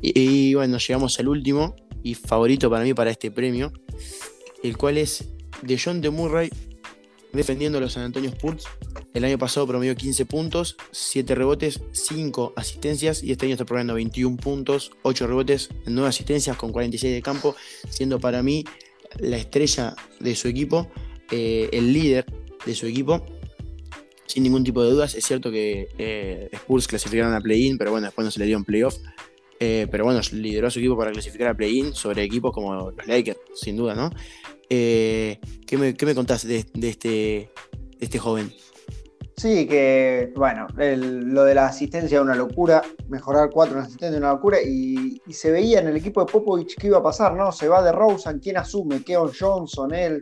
Y, 0.00 0.54
bueno, 0.54 0.78
llegamos 0.78 1.18
al 1.18 1.28
último 1.28 1.74
y 2.02 2.14
favorito 2.14 2.70
para 2.70 2.84
mí 2.84 2.94
para 2.94 3.10
este 3.10 3.30
premio, 3.30 3.72
el 4.62 4.76
cual 4.76 4.98
es 4.98 5.24
de 5.62 5.80
John 5.82 6.00
de 6.00 6.10
Murray 6.10 6.50
defendiendo 7.32 7.78
a 7.78 7.80
los 7.80 7.94
San 7.94 8.04
Antonio 8.04 8.30
Spurs. 8.30 8.64
El 9.14 9.24
año 9.24 9.38
pasado 9.38 9.66
promedió 9.66 9.94
15 9.96 10.26
puntos, 10.26 10.76
7 10.90 11.34
rebotes, 11.34 11.80
5 11.92 12.52
asistencias 12.56 13.22
y 13.22 13.32
este 13.32 13.46
año 13.46 13.54
está 13.54 13.64
promediando 13.64 13.94
21 13.94 14.36
puntos, 14.36 14.92
8 15.02 15.26
rebotes, 15.26 15.70
9 15.86 16.08
asistencias 16.08 16.56
con 16.56 16.72
46 16.72 17.12
de 17.12 17.22
campo, 17.22 17.56
siendo 17.88 18.20
para 18.20 18.42
mí 18.42 18.64
la 19.18 19.36
estrella 19.36 19.94
de 20.20 20.34
su 20.34 20.48
equipo, 20.48 20.88
eh, 21.30 21.68
el 21.72 21.92
líder 21.92 22.26
de 22.64 22.74
su 22.74 22.86
equipo, 22.86 23.24
sin 24.26 24.42
ningún 24.42 24.64
tipo 24.64 24.82
de 24.82 24.90
dudas. 24.90 25.14
Es 25.14 25.24
cierto 25.24 25.50
que 25.50 25.88
eh, 25.98 26.48
Spurs 26.52 26.88
clasificaron 26.88 27.34
a 27.34 27.40
play-in, 27.40 27.78
pero 27.78 27.90
bueno, 27.90 28.06
después 28.06 28.24
no 28.24 28.30
se 28.30 28.40
le 28.40 28.46
dio 28.46 28.56
en 28.56 28.64
playoff. 28.64 28.96
Eh, 29.60 29.86
pero 29.90 30.04
bueno, 30.04 30.20
lideró 30.32 30.66
a 30.66 30.70
su 30.70 30.80
equipo 30.80 30.96
para 30.96 31.12
clasificar 31.12 31.48
a 31.48 31.54
play-in 31.54 31.94
sobre 31.94 32.24
equipos 32.24 32.52
como 32.52 32.74
los 32.74 33.06
Lakers, 33.06 33.38
sin 33.54 33.76
duda, 33.76 33.94
¿no? 33.94 34.10
¿qué, 34.68 35.38
me, 35.78 35.94
¿qué, 35.94 36.06
me, 36.06 36.14
contás 36.14 36.46
de, 36.46 36.56
este, 36.56 37.08
de 37.08 37.50
este 38.00 38.18
joven? 38.18 38.52
Sí, 39.42 39.66
que 39.66 40.32
bueno, 40.36 40.68
lo 40.76 41.42
de 41.42 41.56
la 41.56 41.66
asistencia 41.66 42.18
es 42.18 42.22
una 42.22 42.36
locura, 42.36 42.80
mejorar 43.08 43.50
cuatro 43.50 43.76
en 43.76 43.82
asistencia 43.82 44.14
es 44.14 44.22
una 44.22 44.34
locura, 44.34 44.58
y, 44.62 45.20
se 45.32 45.50
veía 45.50 45.80
en 45.80 45.88
el 45.88 45.96
equipo 45.96 46.24
de 46.24 46.30
Popovich 46.30 46.76
qué 46.78 46.86
iba 46.86 46.98
a 46.98 47.02
pasar, 47.02 47.34
¿no? 47.34 47.50
Se 47.50 47.66
va 47.66 47.82
de 47.82 47.90
Rosen, 47.90 48.38
¿quién 48.38 48.56
asume? 48.56 49.02
Keon 49.02 49.32
Johnson, 49.36 49.92
él, 49.92 50.20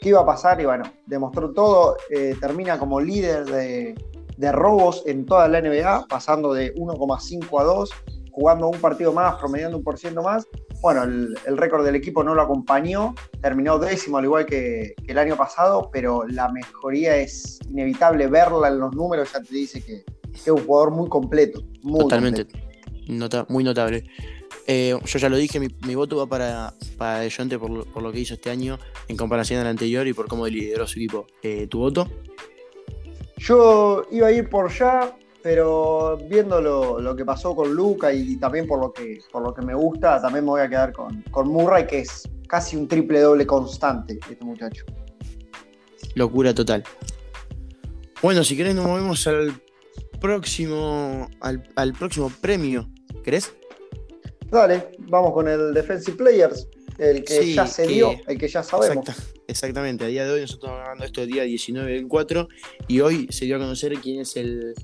qué 0.00 0.08
iba 0.08 0.20
a 0.20 0.24
pasar, 0.24 0.58
y 0.58 0.64
bueno, 0.64 0.84
demostró 1.04 1.52
todo, 1.52 1.98
eh, 2.08 2.34
termina 2.40 2.78
como 2.78 2.98
líder 2.98 3.44
de, 3.44 3.94
de 4.38 4.52
robos 4.52 5.02
en 5.04 5.26
toda 5.26 5.48
la 5.48 5.60
NBA, 5.60 6.06
pasando 6.08 6.54
de 6.54 6.74
1,5 6.74 7.60
a 7.60 7.64
2, 7.64 7.90
jugando 8.30 8.70
un 8.70 8.80
partido 8.80 9.12
más, 9.12 9.34
promediando 9.34 9.76
un 9.76 9.84
por 9.84 9.98
ciento 9.98 10.22
más, 10.22 10.46
bueno, 10.82 11.04
el, 11.04 11.56
récord 11.56 11.84
del 11.84 11.94
equipo 11.94 12.24
no 12.24 12.34
lo 12.34 12.42
acompañó, 12.42 13.14
terminó 13.40 13.78
décimo 13.78 14.18
al 14.18 14.24
igual 14.24 14.46
que, 14.46 14.94
el 15.06 15.16
año 15.16 15.36
pasado, 15.36 15.88
pero 15.92 16.26
la 16.26 16.50
mejoría 16.50 17.16
es 17.16 17.60
inevitable 17.70 18.26
verla 18.26 18.66
en 18.66 18.80
los 18.80 18.92
números, 18.94 19.32
ya 19.32 19.40
te 19.40 19.54
dice 19.54 19.80
que, 19.80 20.04
es 20.34 20.48
un 20.48 20.64
jugador 20.64 20.90
muy 20.90 21.08
completo. 21.08 21.62
Totalmente, 21.82 22.48
muy 23.48 23.62
notable. 23.64 24.04
Eh, 24.66 24.98
yo 25.04 25.18
ya 25.18 25.28
lo 25.28 25.36
dije, 25.36 25.60
mi, 25.60 25.94
voto 25.94 26.16
va 26.16 26.26
para, 26.26 26.74
para 26.96 27.20
De 27.20 27.58
por, 27.58 28.02
lo 28.02 28.12
que 28.12 28.20
hizo 28.20 28.34
este 28.34 28.50
año 28.50 28.78
en 29.08 29.16
comparación 29.16 29.60
al 29.60 29.66
anterior 29.68 30.06
y 30.06 30.12
por 30.12 30.26
cómo 30.26 30.46
lideró 30.48 30.86
su 30.86 30.98
equipo. 30.98 31.26
Eh, 31.42 31.66
¿Tu 31.68 31.78
voto? 31.78 32.08
Yo 33.36 34.04
iba 34.10 34.28
a 34.28 34.32
ir 34.32 34.48
por 34.48 34.72
ya, 34.72 35.16
pero 35.42 36.18
viendo 36.28 36.60
lo, 36.60 37.16
que 37.16 37.24
pasó 37.24 37.54
con 37.54 37.74
Luca 37.74 38.12
y, 38.12 38.36
también 38.36 38.66
por 38.66 38.78
lo, 38.80 38.92
que, 38.92 39.20
por 39.30 39.42
lo 39.42 39.52
que 39.52 39.62
me 39.62 39.74
gusta, 39.74 40.20
también 40.20 40.44
me 40.44 40.50
voy 40.50 40.60
a 40.60 40.68
quedar 40.68 40.92
con, 40.92 41.22
con 41.30 41.48
Murray, 41.48 41.86
que 41.86 42.00
es 42.00 42.28
casi 42.46 42.76
un 42.76 42.86
triple 42.86 43.20
doble 43.20 43.46
constante 43.46 44.18
este 44.30 44.44
muchacho. 44.44 44.84
Locura 46.14 46.54
total. 46.54 46.84
Bueno, 48.22 48.44
si 48.44 48.56
querés 48.56 48.74
nos 48.74 48.86
movemos 48.86 49.26
al 49.26 49.52
próximo, 50.20 51.28
al, 51.40 51.92
próximo 51.94 52.32
premio. 52.40 52.88
¿Querés? 53.24 53.52
Dale, 54.50 54.92
vamos 54.98 55.32
con 55.32 55.48
el 55.48 55.74
Defensive 55.74 56.16
Players, 56.16 56.68
el 56.98 57.24
que 57.24 57.52
ya 57.52 57.66
se 57.66 57.86
dio, 57.86 58.12
el 58.28 58.38
que 58.38 58.46
ya 58.46 58.62
sabemos. 58.62 59.06
exactamente, 59.48 60.04
a 60.04 60.08
día 60.08 60.24
de 60.24 60.30
hoy 60.30 60.40
nosotros 60.42 60.64
estamos 60.64 60.80
grabando 60.80 61.04
esto 61.04 61.22
el 61.22 61.28
día 61.28 61.42
19 61.42 61.92
del 61.92 62.06
4 62.06 62.48
y 62.86 63.00
hoy 63.00 63.26
se 63.30 63.46
dio 63.46 63.56
a 63.56 63.58
conocer 63.58 63.94
quién 63.94 64.20
es 64.20 64.36
el, 64.36 64.74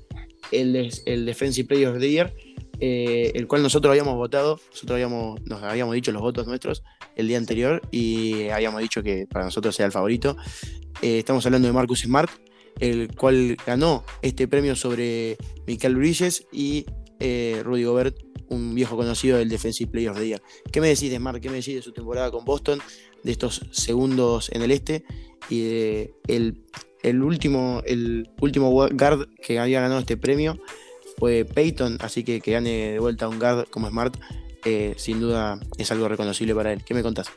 el, 0.51 1.25
Defensive 1.25 1.67
Player 1.67 1.89
of 1.89 1.99
the 1.99 2.09
Year. 2.09 2.33
eh, 2.79 3.31
el 3.35 3.45
cual 3.47 3.61
nosotros 3.61 3.91
habíamos 3.91 4.15
votado, 4.15 4.59
nosotros 4.71 4.95
habíamos, 4.95 5.41
nos 5.41 5.61
habíamos 5.63 5.95
dicho 5.95 6.11
los 6.13 6.21
votos 6.21 6.47
nuestros 6.47 6.83
el 7.15 7.27
día 7.27 7.37
anterior 7.37 7.81
y 7.91 8.47
habíamos 8.49 8.81
dicho 8.81 9.03
que 9.03 9.27
para 9.27 9.45
nosotros 9.45 9.77
era 9.79 9.87
el 9.87 9.91
favorito. 9.91 10.37
Eh, 11.01 11.19
estamos 11.19 11.45
hablando 11.45 11.67
de 11.67 11.73
Marcus 11.73 12.01
Smart, 12.01 12.31
el 12.79 13.13
cual 13.15 13.57
ganó 13.65 14.05
este 14.21 14.47
premio 14.47 14.75
sobre 14.75 15.37
Michael 15.67 15.95
Bridges 15.97 16.47
y 16.51 16.85
eh, 17.19 17.61
Rudy 17.63 17.83
Gobert, 17.83 18.17
un 18.49 18.73
viejo 18.73 18.95
conocido 18.95 19.37
del 19.37 19.49
Defensive 19.49 19.91
Player 19.91 20.11
of 20.11 20.17
the 20.17 20.27
Year. 20.27 20.41
¿Qué 20.71 20.81
me 20.81 20.87
decís 20.87 21.09
de 21.09 21.17
Smart? 21.17 21.41
¿Qué 21.41 21.49
me 21.49 21.57
decís 21.57 21.75
de 21.75 21.81
su 21.81 21.91
temporada 21.91 22.31
con 22.31 22.45
Boston? 22.45 22.79
De 23.23 23.31
estos 23.31 23.65
segundos 23.71 24.49
en 24.53 24.61
el 24.61 24.71
este 24.71 25.03
y 25.49 25.61
de 25.61 26.13
el, 26.27 26.63
último, 27.21 27.81
el 27.85 28.29
último 28.41 28.71
guard 28.71 29.27
que 29.41 29.59
había 29.59 29.81
ganado 29.81 29.99
este 29.99 30.17
premio 30.17 30.59
fue 31.17 31.45
Peyton, 31.45 31.97
así 32.01 32.23
que 32.23 32.41
que 32.41 32.51
gane 32.51 32.91
de 32.93 32.99
vuelta 32.99 33.27
un 33.27 33.39
guard 33.39 33.67
como 33.69 33.89
Smart, 33.89 34.15
eh, 34.65 34.93
sin 34.97 35.19
duda 35.19 35.59
es 35.77 35.91
algo 35.91 36.07
reconocible 36.07 36.55
para 36.55 36.73
él. 36.73 36.83
¿Qué 36.83 36.93
me 36.93 37.03
contás? 37.03 37.29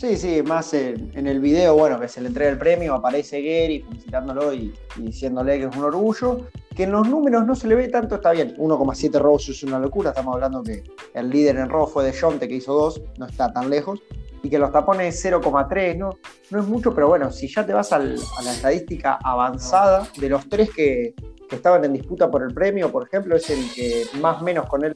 Sí, 0.00 0.16
sí, 0.16 0.42
más 0.42 0.72
en, 0.72 1.26
el 1.26 1.40
video, 1.40 1.76
bueno, 1.76 2.00
que 2.00 2.08
se 2.08 2.22
le 2.22 2.28
entrega 2.28 2.50
el 2.50 2.56
premio, 2.56 2.94
aparece 2.94 3.42
Gary 3.42 3.84
felicitándolo 3.86 4.54
y, 4.54 4.72
diciéndole 4.96 5.58
que 5.58 5.66
es 5.66 5.76
un 5.76 5.84
orgullo. 5.84 6.46
Que 6.74 6.84
en 6.84 6.92
los 6.92 7.06
números 7.06 7.46
no 7.46 7.54
se 7.54 7.68
le 7.68 7.74
ve 7.74 7.88
tanto, 7.88 8.14
está 8.14 8.30
bien. 8.30 8.56
1,7 8.56 9.18
robos 9.18 9.46
es 9.50 9.62
una 9.62 9.78
locura, 9.78 10.10
estamos 10.10 10.34
hablando 10.34 10.62
que 10.62 10.84
el 11.12 11.28
líder 11.28 11.56
en 11.56 11.68
robo 11.68 11.86
fue 11.86 12.04
de 12.04 12.18
Jonte, 12.18 12.48
que 12.48 12.54
hizo 12.54 12.72
dos, 12.72 13.02
no 13.18 13.26
está 13.26 13.52
tan 13.52 13.68
lejos. 13.68 14.00
Y 14.42 14.48
que 14.48 14.58
los 14.58 14.72
tapones 14.72 15.22
0,3, 15.24 15.96
no, 15.96 16.10
no 16.50 16.60
es 16.60 16.66
mucho, 16.66 16.94
pero 16.94 17.08
bueno, 17.08 17.30
si 17.30 17.46
ya 17.46 17.66
te 17.66 17.72
vas 17.72 17.92
a 17.92 17.98
la 17.98 18.52
estadística 18.52 19.18
avanzada 19.22 20.08
de 20.18 20.28
los 20.30 20.48
tres 20.48 20.70
que, 20.70 21.14
que 21.50 21.56
estaban 21.56 21.84
en 21.84 21.92
disputa 21.92 22.30
por 22.30 22.42
el 22.42 22.54
premio, 22.54 22.90
por 22.90 23.06
ejemplo, 23.06 23.36
es 23.36 23.50
el 23.50 23.70
que 23.74 24.04
más 24.20 24.40
menos 24.40 24.66
con 24.66 24.84
él 24.84 24.94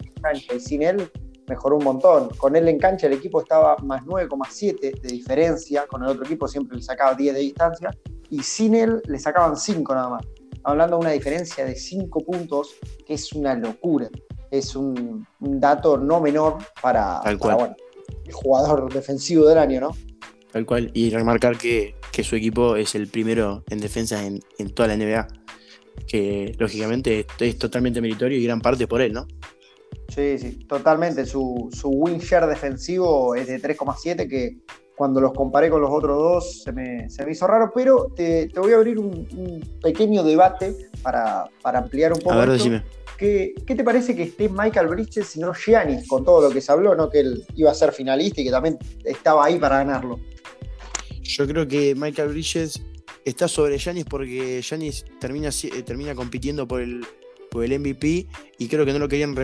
y 0.55 0.61
sin 0.61 0.83
él 0.83 1.11
mejoró 1.49 1.77
un 1.77 1.85
montón. 1.85 2.31
Con 2.39 2.57
él 2.57 2.69
en 2.69 2.79
cancha 2.79 3.09
el 3.09 3.15
equipo 3.15 3.41
estaba 3.41 3.77
más 3.79 4.03
9,7 4.05 5.01
de 5.01 5.09
diferencia, 5.09 5.87
con 5.87 6.03
el 6.05 6.11
otro 6.11 6.25
equipo 6.25 6.47
siempre 6.49 6.77
le 6.77 6.83
sacaba 6.83 7.15
10 7.15 7.35
de 7.35 7.41
distancia, 7.41 7.91
y 8.31 8.43
sin 8.43 8.75
él 8.75 9.03
le 9.07 9.19
sacaban 9.19 9.57
5 9.57 9.95
nada 9.95 10.09
más. 10.09 10.27
Hablando 10.63 10.97
de 10.97 11.01
una 11.03 11.11
diferencia 11.11 11.65
de 11.65 11.75
5 11.75 12.21
puntos, 12.21 12.77
que 13.05 13.15
es 13.15 13.33
una 13.33 13.55
locura. 13.55 14.09
Es 14.51 14.77
un, 14.77 15.27
dato 15.41 15.99
no 15.99 16.21
menor 16.21 16.59
para, 16.81 17.21
jugador 18.33 18.93
defensivo 18.93 19.47
del 19.47 19.59
año, 19.59 19.81
¿no? 19.81 19.97
Tal 20.53 20.67
cual, 20.67 20.91
y 20.95 21.11
remarcar 21.11 21.59
que, 21.59 21.95
su 22.23 22.37
equipo 22.37 22.77
es 22.77 22.95
el 22.95 23.09
primero 23.09 23.65
en 23.71 23.81
defensa 23.81 24.25
en, 24.25 24.41
en 24.59 24.71
toda 24.71 24.89
la 24.89 24.97
NBA 24.97 25.27
que 26.07 26.55
lógicamente 26.59 27.27
es 27.41 27.59
totalmente 27.59 28.01
meritorio 28.01 28.39
y 28.39 28.45
gran 28.45 28.61
parte 28.61 28.87
por 28.87 29.01
él, 29.01 29.13
¿no? 29.13 29.27
Sí, 30.09 30.39
sí, 30.39 30.59
totalmente. 30.67 31.25
Su, 31.25 31.69
su 31.73 31.89
win 31.89 32.19
share 32.19 32.47
defensivo 32.47 33.35
es 33.35 33.47
de 33.49 33.61
3,7, 33.61 34.29
que 34.29 34.59
cuando 34.97 35.21
los 35.21 35.33
comparé 35.33 35.71
con 35.71 35.81
los 35.81 35.91
otros 35.91 36.17
dos 36.17 36.63
se 36.63 36.73
me, 36.73 37.09
hizo 37.31 37.47
raro, 37.47 37.73
pero 37.75 38.13
te, 38.15 38.49
voy 38.57 38.73
a 38.73 38.77
abrir 38.77 38.99
un, 38.99 39.79
pequeño 39.83 40.23
debate 40.23 40.91
para, 41.03 41.49
ampliar 41.63 42.13
un 42.13 42.19
poco. 42.19 42.33
A 42.33 42.39
ver, 42.39 42.51
decime. 42.51 42.83
¿Qué, 43.19 43.55
¿Qué, 43.67 43.75
te 43.75 43.85
parece 43.85 44.17
que 44.17 44.25
esté 44.25 44.49
Michael 44.49 44.89
Bridges 44.89 45.37
y 45.37 45.41
no 45.41 45.53
Giannis 45.55 46.09
con 46.09 46.25
todo 46.25 46.49
lo 46.49 46.53
que 46.53 46.61
se 46.61 46.73
habló, 46.73 46.95
¿no? 46.95 47.09
que 47.09 47.21
él 47.21 47.45
iba 47.55 47.71
a 47.71 47.75
ser 47.75 47.93
finalista 47.93 48.41
y 48.41 48.45
que 48.45 48.51
también 48.51 48.79
estaba 49.05 49.45
ahí 49.45 49.59
para 49.59 49.79
ganarlo? 49.79 50.19
Yo 51.23 51.47
creo 51.47 51.67
que 51.67 51.95
Michael 51.95 52.31
Bridges 52.31 52.83
está 53.25 53.49
sobre 53.49 53.79
Giannis 53.79 54.05
porque 54.05 54.61
Giannis 54.63 55.05
termina, 55.19 55.49
eh, 55.49 55.83
termina 55.83 56.15
compitiendo 56.15 56.69
por 56.69 56.81
el, 56.81 57.05
por 57.51 57.65
el 57.65 57.79
MVP 57.79 58.27
y 58.59 58.69
creo 58.69 58.85
que 58.85 58.93
no 58.93 58.99
lo 58.99 59.09
querían, 59.09 59.35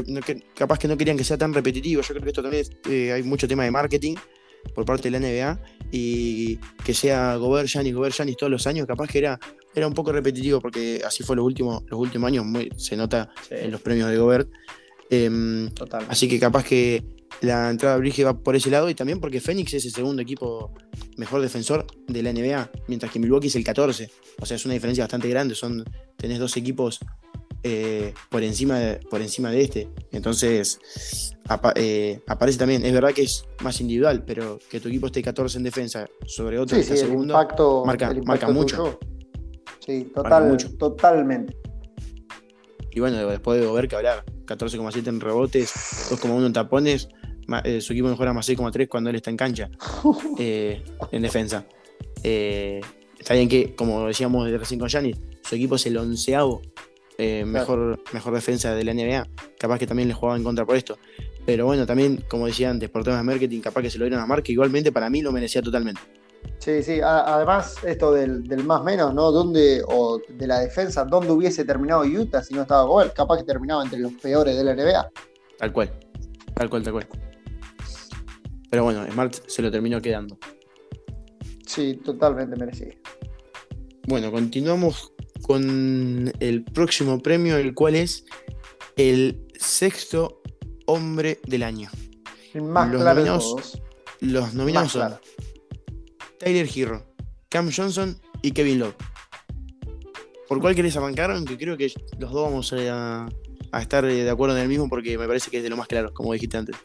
capaz 0.54 0.78
que 0.78 0.88
no 0.88 0.96
querían 0.96 1.16
que 1.16 1.24
sea 1.24 1.38
tan 1.38 1.54
repetitivo. 1.54 2.02
Yo 2.02 2.08
creo 2.08 2.22
que 2.22 2.28
esto 2.30 2.42
también 2.42 2.66
eh, 2.88 3.12
hay 3.12 3.22
mucho 3.22 3.48
tema 3.48 3.64
de 3.64 3.70
marketing 3.70 4.16
por 4.74 4.84
parte 4.84 5.10
de 5.10 5.18
la 5.18 5.26
NBA 5.26 5.60
y 5.90 6.56
que 6.84 6.94
sea 6.94 7.36
Gobert, 7.36 7.68
Giannis, 7.68 7.94
Gobert, 7.94 8.14
Giannis 8.14 8.36
todos 8.36 8.50
los 8.50 8.66
años, 8.66 8.86
capaz 8.86 9.08
que 9.08 9.18
era, 9.18 9.40
era 9.74 9.86
un 9.86 9.94
poco 9.94 10.12
repetitivo 10.12 10.60
porque 10.60 11.02
así 11.04 11.22
fue 11.22 11.36
los 11.36 11.44
últimos, 11.44 11.82
los 11.86 11.98
últimos 12.00 12.28
años, 12.28 12.46
se 12.76 12.96
nota 12.96 13.30
en 13.50 13.70
los 13.70 13.80
premios 13.80 14.10
de 14.10 14.16
Gobert. 14.16 14.48
Em, 15.08 15.70
Total. 15.70 16.04
Así 16.08 16.28
que 16.28 16.38
capaz 16.38 16.64
que 16.64 17.04
la 17.40 17.70
entrada 17.70 17.94
de 17.94 18.00
Brige 18.00 18.24
va 18.24 18.38
por 18.38 18.54
ese 18.54 18.70
lado 18.70 18.90
y 18.90 18.94
también 18.94 19.20
porque 19.20 19.40
Phoenix 19.40 19.74
es 19.74 19.84
el 19.84 19.92
segundo 19.92 20.22
equipo 20.22 20.72
mejor 21.16 21.40
defensor 21.40 21.86
de 22.06 22.22
la 22.22 22.32
NBA, 22.32 22.70
mientras 22.88 23.10
que 23.10 23.18
Milwaukee 23.18 23.48
es 23.48 23.56
el 23.56 23.64
14. 23.64 24.10
O 24.40 24.46
sea, 24.46 24.56
es 24.56 24.64
una 24.64 24.74
diferencia 24.74 25.04
bastante 25.04 25.28
grande. 25.28 25.54
Son, 25.54 25.84
tenés 26.16 26.38
dos 26.38 26.56
equipos 26.56 27.00
eh, 27.62 28.14
por, 28.28 28.42
encima 28.42 28.78
de, 28.78 28.96
por 29.10 29.20
encima 29.22 29.50
de 29.50 29.62
este. 29.62 29.88
Entonces, 30.12 30.78
eh, 31.76 32.20
aparece 32.26 32.58
también. 32.58 32.84
Es 32.84 32.92
verdad 32.92 33.12
que 33.12 33.22
es 33.22 33.44
más 33.62 33.80
individual, 33.80 34.24
pero 34.24 34.58
que 34.70 34.80
tu 34.80 34.88
equipo 34.88 35.06
esté 35.06 35.22
14 35.22 35.58
en 35.58 35.64
defensa 35.64 36.06
sobre 36.26 36.58
otro 36.58 36.76
que 36.76 36.84
segundo, 36.84 37.34
marca, 37.86 38.14
marca 38.24 38.48
mucho. 38.48 38.98
Sí, 39.90 40.04
total, 40.14 40.56
totalmente. 40.78 41.56
Y 42.92 43.00
bueno, 43.00 43.26
después 43.26 43.60
de 43.60 43.70
ver 43.72 43.88
que 43.88 43.96
hablar, 43.96 44.24
14,7 44.46 45.08
en 45.08 45.20
rebotes, 45.20 45.72
2,1 46.10 46.46
en 46.46 46.52
tapones, 46.52 47.08
eh, 47.64 47.80
su 47.80 47.92
equipo 47.92 48.08
mejora 48.08 48.32
más 48.32 48.48
6,3 48.48 48.88
cuando 48.88 49.10
él 49.10 49.16
está 49.16 49.30
en 49.30 49.36
cancha, 49.36 49.68
eh, 50.38 50.84
en 51.10 51.22
defensa. 51.22 51.66
Eh, 52.22 52.80
está 53.18 53.34
bien 53.34 53.48
que, 53.48 53.74
como 53.74 54.06
decíamos 54.06 54.48
de 54.48 54.58
recién 54.58 54.78
con 54.78 54.88
Giannis, 54.88 55.16
su 55.42 55.56
equipo 55.56 55.74
es 55.74 55.86
el 55.86 55.96
onceavo 55.96 56.62
mejor, 57.18 58.00
mejor 58.12 58.32
defensa 58.32 58.74
de 58.74 58.84
la 58.84 58.94
NBA. 58.94 59.26
Capaz 59.58 59.78
que 59.78 59.88
también 59.88 60.08
le 60.08 60.14
jugaba 60.14 60.38
en 60.38 60.44
contra 60.44 60.64
por 60.64 60.76
esto. 60.76 60.98
Pero 61.44 61.66
bueno, 61.66 61.84
también, 61.84 62.24
como 62.28 62.46
decía 62.46 62.70
antes, 62.70 62.88
por 62.90 63.02
temas 63.02 63.18
de 63.18 63.24
marketing, 63.24 63.60
capaz 63.60 63.82
que 63.82 63.90
se 63.90 63.98
lo 63.98 64.04
dieron 64.04 64.22
a 64.22 64.26
Marca. 64.26 64.52
Igualmente, 64.52 64.92
para 64.92 65.10
mí 65.10 65.20
lo 65.20 65.32
merecía 65.32 65.60
totalmente. 65.60 66.00
Sí, 66.58 66.82
sí, 66.82 67.00
además 67.02 67.76
esto 67.84 68.12
del, 68.12 68.44
más 68.64 68.84
menos, 68.84 69.14
¿no? 69.14 69.32
¿Dónde, 69.32 69.82
o 69.88 70.20
de 70.28 70.46
la 70.46 70.60
defensa, 70.60 71.04
¿dónde 71.04 71.32
hubiese 71.32 71.64
terminado 71.64 72.02
Utah 72.02 72.42
si 72.42 72.52
no 72.52 72.62
estaba 72.62 72.82
Gobert? 72.82 73.14
Capaz 73.14 73.38
que 73.38 73.44
terminaba 73.44 73.82
entre 73.82 73.98
los 73.98 74.12
peores 74.14 74.54
de 74.56 74.64
la 74.64 74.74
NBA. 74.74 75.10
Tal 75.58 75.72
cual, 75.72 75.90
tal 76.54 76.68
cual, 76.68 76.82
tal 76.82 76.92
cual. 76.92 77.08
Pero 78.70 78.84
bueno, 78.84 79.10
Smart 79.10 79.34
se 79.46 79.62
lo 79.62 79.70
terminó 79.70 80.00
quedando. 80.02 80.38
Sí, 81.66 81.94
totalmente 82.04 82.56
merecido. 82.56 82.92
Bueno, 84.06 84.30
continuamos 84.30 85.12
con 85.42 86.32
el 86.40 86.64
próximo 86.64 87.20
premio, 87.20 87.56
el 87.56 87.74
cual 87.74 87.96
es 87.96 88.24
el 88.96 89.46
sexto 89.58 90.42
hombre 90.86 91.40
del 91.46 91.62
año. 91.62 91.88
El 92.52 92.62
más 92.62 92.90
los 92.90 93.00
claro 93.00 93.20
nominados, 93.20 93.82
Los 94.20 94.54
nominados 94.54 94.92
son 94.92 95.14
Tyler 96.40 96.66
Hero, 96.74 97.02
Cam 97.50 97.70
Johnson 97.70 98.16
y 98.40 98.52
Kevin 98.52 98.78
Love. 98.78 98.94
¿Por 100.48 100.58
cuál 100.58 100.74
querés 100.74 100.96
arrancar? 100.96 101.30
Aunque 101.30 101.58
creo 101.58 101.76
que 101.76 101.92
los 102.18 102.32
dos 102.32 102.44
vamos 102.44 102.72
a, 102.72 103.28
a 103.72 103.82
estar 103.82 104.06
de 104.06 104.28
acuerdo 104.28 104.56
en 104.56 104.62
el 104.62 104.68
mismo 104.68 104.88
porque 104.88 105.18
me 105.18 105.26
parece 105.26 105.50
que 105.50 105.58
es 105.58 105.62
de 105.62 105.68
lo 105.68 105.76
más 105.76 105.86
claro, 105.86 106.14
como 106.14 106.32
dijiste 106.32 106.56
antes. 106.56 106.76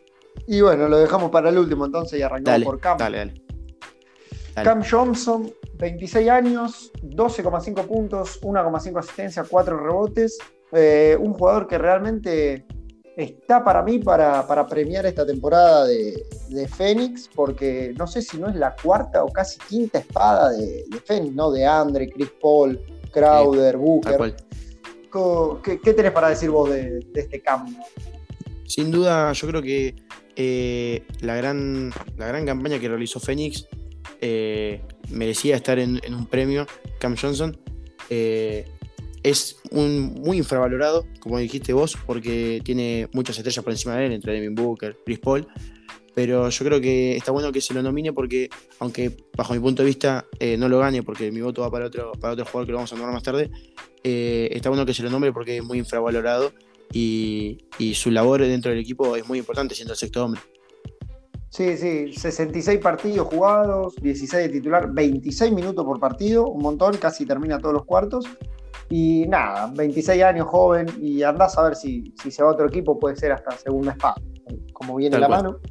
Y 0.46 0.60
bueno, 0.60 0.90
lo 0.90 0.98
dejamos 0.98 1.32
para 1.32 1.50
el 1.50 1.58
último 1.58 1.86
entonces 1.86 2.20
y 2.20 2.22
arrancamos 2.22 2.64
por 2.64 2.80
Cam. 2.82 2.98
Dale, 2.98 3.18
dale, 3.18 3.42
Cam 4.56 4.84
Johnson, 4.84 5.50
26 5.78 6.30
años, 6.30 6.92
12,5 7.02 7.88
puntos, 7.88 8.42
1,5 8.42 9.00
asistencia, 9.00 9.46
4 9.50 9.80
rebotes. 9.80 10.38
Eh, 10.74 11.18
un 11.18 11.34
jugador 11.34 11.68
que 11.68 11.78
realmente 11.78 12.66
está 13.16 13.64
para 13.64 13.82
mí 13.82 14.00
para, 14.00 14.68
premiar 14.68 15.06
esta 15.06 15.26
temporada 15.26 15.86
de, 15.86 16.26
de, 16.50 16.68
Fénix, 16.68 17.30
porque 17.34 17.94
no 17.98 18.08
sé 18.08 18.22
si 18.22 18.38
no 18.38 18.50
es 18.50 18.56
la 18.56 18.76
cuarta 18.76 19.24
o 19.24 19.32
casi 19.32 19.58
quinta 19.70 20.00
espada 20.00 20.52
de, 20.52 20.86
de 20.90 21.00
Fénix, 21.00 21.34
¿no? 21.34 21.52
De 21.52 21.66
Andre, 21.66 22.10
Chris 22.10 22.32
Paul, 22.42 22.80
Crowder, 23.12 23.78
Booker. 23.78 24.36
¿Qué, 25.64 25.80
¿Qué, 25.82 25.94
tenés 25.94 26.12
para 26.12 26.30
decir 26.30 26.50
vos 26.50 26.70
de, 26.70 27.00
este 27.14 27.42
Cam? 27.42 27.66
Sin 28.66 28.92
duda, 28.92 29.32
yo 29.32 29.48
creo 29.48 29.62
que 29.62 29.96
eh, 30.36 31.04
la, 31.22 31.36
gran, 31.36 31.92
la 32.18 32.28
gran 32.28 32.46
campaña 32.46 32.80
que 32.80 32.90
realizó 32.90 33.22
Phoenix 33.22 33.66
eh, 34.20 34.82
merecía 35.10 35.56
estar 35.56 35.80
en, 35.80 36.02
un 36.14 36.26
premio. 36.26 36.66
Cam 37.00 37.16
Johnson 37.16 37.58
eh, 38.10 38.66
es 39.26 39.58
un, 39.72 40.14
muy 40.22 40.38
infravalorado, 40.38 41.08
como 41.20 41.40
dijiste 41.40 41.74
vos, 41.74 41.98
porque 42.06 42.62
tiene 42.64 43.10
muchas 43.12 43.38
estrellas 43.38 43.64
por 43.64 43.74
encima 43.74 43.96
de 43.96 44.06
él, 44.06 44.12
entre 44.14 44.34
Devin 44.34 44.54
Booker, 44.54 44.98
Chris 45.04 45.20
Paul. 45.20 45.48
Pero 46.14 46.48
yo 46.50 46.66
creo 46.66 46.80
que 46.80 47.18
está 47.18 47.32
bueno 47.32 47.52
que 47.52 47.60
se 47.60 47.74
lo 47.74 47.82
nomine 47.82 48.14
porque, 48.14 48.50
aunque 48.80 49.18
bajo 49.36 49.54
mi 49.54 49.60
punto 49.60 49.82
de 49.82 49.88
vista 49.88 50.26
no 50.58 50.70
lo 50.70 50.80
gane, 50.80 51.04
porque 51.04 51.32
mi 51.32 51.42
voto 51.42 51.64
va 51.64 51.72
para 51.72 51.88
otro, 51.88 52.14
para 52.14 52.34
otro 52.34 52.46
jugador 52.46 52.66
que 52.68 52.72
lo 52.72 52.78
vamos 52.78 52.94
a 52.94 52.96
nombrar 52.96 53.14
más 53.14 53.24
tarde, 53.24 53.52
está 54.02 54.70
bueno 54.70 54.86
que 54.86 54.94
se 54.94 55.04
lo 55.04 55.10
nombre 55.10 55.34
porque 55.34 55.58
es 55.58 55.64
muy 55.64 55.80
infravalorado 55.80 56.54
y, 56.94 57.58
su 57.94 58.12
labor 58.12 58.42
dentro 58.42 58.72
del 58.72 58.80
equipo 58.80 59.16
es 59.16 59.28
muy 59.28 59.40
importante 59.40 59.76
siendo 59.76 59.94
el 59.94 59.98
sexto 59.98 60.24
hombre. 60.24 60.42
Sí, 61.56 61.78
sí, 61.78 62.12
66 62.12 62.82
partidos 62.82 63.30
jugados, 63.30 63.96
16 64.02 64.48
de 64.48 64.50
titular, 64.50 64.92
26 64.92 65.54
minutos 65.54 65.86
por 65.86 66.02
partido, 66.02 66.50
un 66.50 66.62
montón, 66.62 66.98
casi 66.98 67.26
termina 67.26 67.60
todos 67.60 67.76
los 67.76 67.86
cuartos. 67.86 68.26
Y 68.90 69.26
nada, 69.30 69.72
26 69.74 70.22
años, 70.22 70.48
joven, 70.48 70.86
y 71.02 71.24
andás 71.24 71.58
a 71.58 71.64
ver 71.64 71.78
si, 71.78 72.14
si 72.22 72.30
se 72.30 72.44
va 72.44 72.50
a 72.50 72.52
otro 72.52 72.68
equipo, 72.68 73.00
puede 73.00 73.16
ser 73.16 73.32
hasta 73.32 73.52
segunda 73.52 73.94
espada, 73.94 74.16
como 74.74 74.98
viene 74.98 75.18
la 75.18 75.30
mano. 75.30 75.62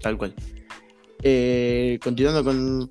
Tal 0.00 0.16
cual. 0.16 0.34
Eh, 1.22 1.98
continuando 2.02 2.42
con, 2.42 2.90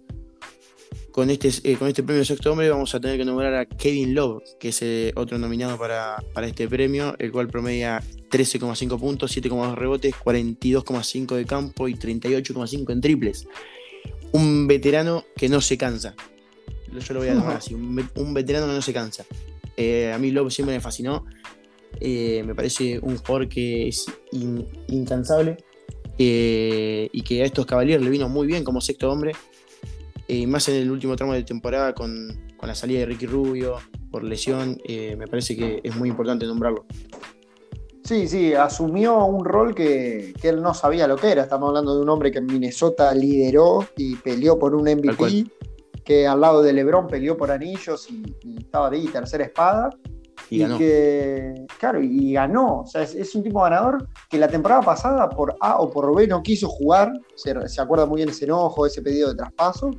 con, 1.12 1.30
este, 1.30 1.50
eh, 1.63 1.75
con 1.75 1.88
este 1.88 2.04
premio 2.04 2.24
sexto 2.24 2.51
hombre, 2.51 2.70
vamos 2.70 2.94
a 2.96 3.00
tener 3.00 3.18
que 3.18 3.25
nombrar 3.25 3.54
a 3.54 3.66
Kevin 3.66 4.13
Love, 4.13 4.44
que 4.60 4.70
es 4.70 4.82
eh, 4.82 5.12
otro 5.16 5.38
nominado 5.38 5.78
para, 5.78 6.24
para, 6.34 6.48
este 6.48 6.68
premio, 6.68 7.16
el 7.20 7.32
cual 7.32 7.48
promedia 7.48 8.01
13,5 8.30 9.00
puntos, 9.00 9.36
7,2 9.36 9.75
rebotes, 9.75 10.16
42,5 10.16 11.36
de 11.36 11.46
campo 11.46 11.88
y 11.88 11.96
38,5 11.96 12.92
en 12.92 13.01
triples. 13.01 13.48
Un 14.32 14.68
veterano 14.68 15.25
que 15.36 15.50
no 15.50 15.62
se 15.62 15.78
cansa 15.78 16.16
yo 16.98 17.13
lo 17.13 17.20
voy 17.20 17.30
a 17.30 17.34
llamar 17.34 17.58
así, 17.58 17.74
un, 17.74 18.34
veterano 18.34 18.68
que 18.68 18.74
no 18.74 18.82
se 18.82 18.94
cansa. 18.94 19.25
Eh, 19.78 20.12
a 20.13 20.18
mí 20.18 20.32
Love 20.32 20.51
siempre 20.51 20.75
me 20.75 20.82
fascinó. 20.82 21.25
Eh, 22.00 22.44
me 22.46 22.56
parece 22.56 23.00
un 23.00 23.18
jugador 23.18 23.50
que 23.50 23.88
es 23.88 24.06
incansable 24.88 25.58
eh, 26.18 27.10
y 27.12 27.22
que 27.22 27.42
a 27.42 27.46
estos 27.46 27.66
caballeros 27.66 28.04
le 28.04 28.10
vino 28.10 28.30
muy 28.30 28.48
bien 28.48 28.63
como 28.63 28.82
sexto 28.82 29.12
hombre. 29.12 29.34
Más 30.48 30.67
en 30.69 30.75
el 30.75 30.91
último 30.91 31.15
tramo 31.15 31.33
de 31.33 31.43
temporada 31.43 31.93
con, 31.93 32.50
la 32.62 32.75
salida 32.75 33.00
de 33.00 33.05
Ricky 33.07 33.25
Rubio 33.25 33.77
por 34.12 34.24
lesión, 34.24 34.77
me 34.88 35.27
parece 35.27 35.55
que 35.55 35.79
es 35.83 35.95
muy 35.95 36.09
importante 36.09 36.45
nombrarlo. 36.45 36.86
Sí, 38.03 38.27
sí, 38.27 38.53
asumió 38.53 39.25
un 39.25 39.45
rol 39.45 39.75
que, 39.75 40.33
que, 40.41 40.50
él 40.50 40.62
no 40.62 40.74
sabía 40.74 41.07
lo 41.07 41.15
que 41.15 41.31
era. 41.31 41.43
Estamos 41.43 41.69
hablando 41.69 41.95
de 41.95 42.01
un 42.01 42.09
hombre 42.09 42.31
que 42.31 42.39
en 42.39 42.48
Minnesota 42.48 43.13
lideró 43.13 43.88
y 43.95 44.15
peleó 44.15 44.57
por 44.57 44.74
un 44.75 44.83
MVP 44.83 45.45
que 46.09 46.25
al 46.25 46.41
lado 46.41 46.63
de 46.63 46.74
Lebron 46.74 47.05
peleó 47.05 47.38
por 47.38 47.51
anillos 47.51 48.09
y, 48.09 48.57
estaba 48.57 48.89
ahí, 48.89 49.05
tercera 49.09 49.43
espada. 49.43 49.91
Y, 50.50 50.60
ganó. 50.60 50.77
Que, 50.77 51.65
claro, 51.79 52.01
y 52.01 52.34
ganó. 52.34 52.81
O 52.81 52.86
sea, 52.88 53.03
es, 53.03 53.36
un 53.36 53.43
tipo 53.43 53.62
ganador 53.62 54.08
que 54.29 54.38
la 54.38 54.48
temporada 54.48 54.81
pasada 54.81 55.29
por 55.29 55.55
A 55.60 55.79
o 55.79 55.89
por 55.89 56.15
B 56.15 56.27
no 56.27 56.41
quiso 56.41 56.67
jugar. 56.67 57.12
Se, 57.36 57.67
se 57.67 57.81
acuerda 57.81 58.05
muy 58.05 58.17
bien 58.17 58.29
ese 58.29 58.46
enojo, 58.46 58.86
ese 58.86 59.01
pedido 59.01 59.29
de 59.29 59.36
traspaso. 59.36 59.91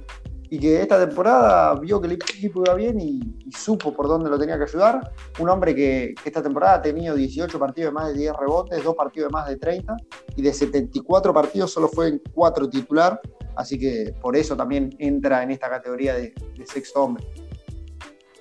Y 0.52 0.58
que 0.58 0.82
esta 0.82 0.98
temporada 0.98 1.74
vio 1.76 2.00
que 2.00 2.08
el 2.08 2.14
equipo 2.14 2.64
iba 2.66 2.74
bien 2.74 3.00
y, 3.00 3.20
supo 3.56 3.92
por 3.92 4.08
dónde 4.08 4.28
lo 4.28 4.38
tenía 4.38 4.56
que 4.56 4.64
ayudar. 4.64 5.12
Un 5.38 5.48
hombre 5.48 5.74
que, 5.74 6.14
que, 6.20 6.28
esta 6.28 6.42
temporada 6.42 6.74
ha 6.74 6.82
tenido 6.82 7.14
18 7.14 7.58
partidos 7.58 7.92
de 7.92 7.94
más 7.94 8.08
de 8.08 8.14
10 8.18 8.32
rebotes, 8.36 8.82
2 8.82 8.96
partidos 8.96 9.28
de 9.28 9.32
más 9.32 9.48
de 9.48 9.56
30 9.56 9.96
y 10.36 10.42
de 10.42 10.52
74 10.52 11.32
partidos 11.32 11.72
solo 11.72 11.88
fue 11.88 12.08
en 12.08 12.22
4 12.34 12.68
titular 12.68 13.20
así 13.56 13.78
que 13.78 14.14
por 14.20 14.36
eso 14.36 14.56
también 14.56 14.94
entra 14.98 15.42
en 15.42 15.50
esta 15.50 15.68
categoría 15.68 16.14
de, 16.14 16.34
sexto 16.64 17.04
hombre. 17.04 17.24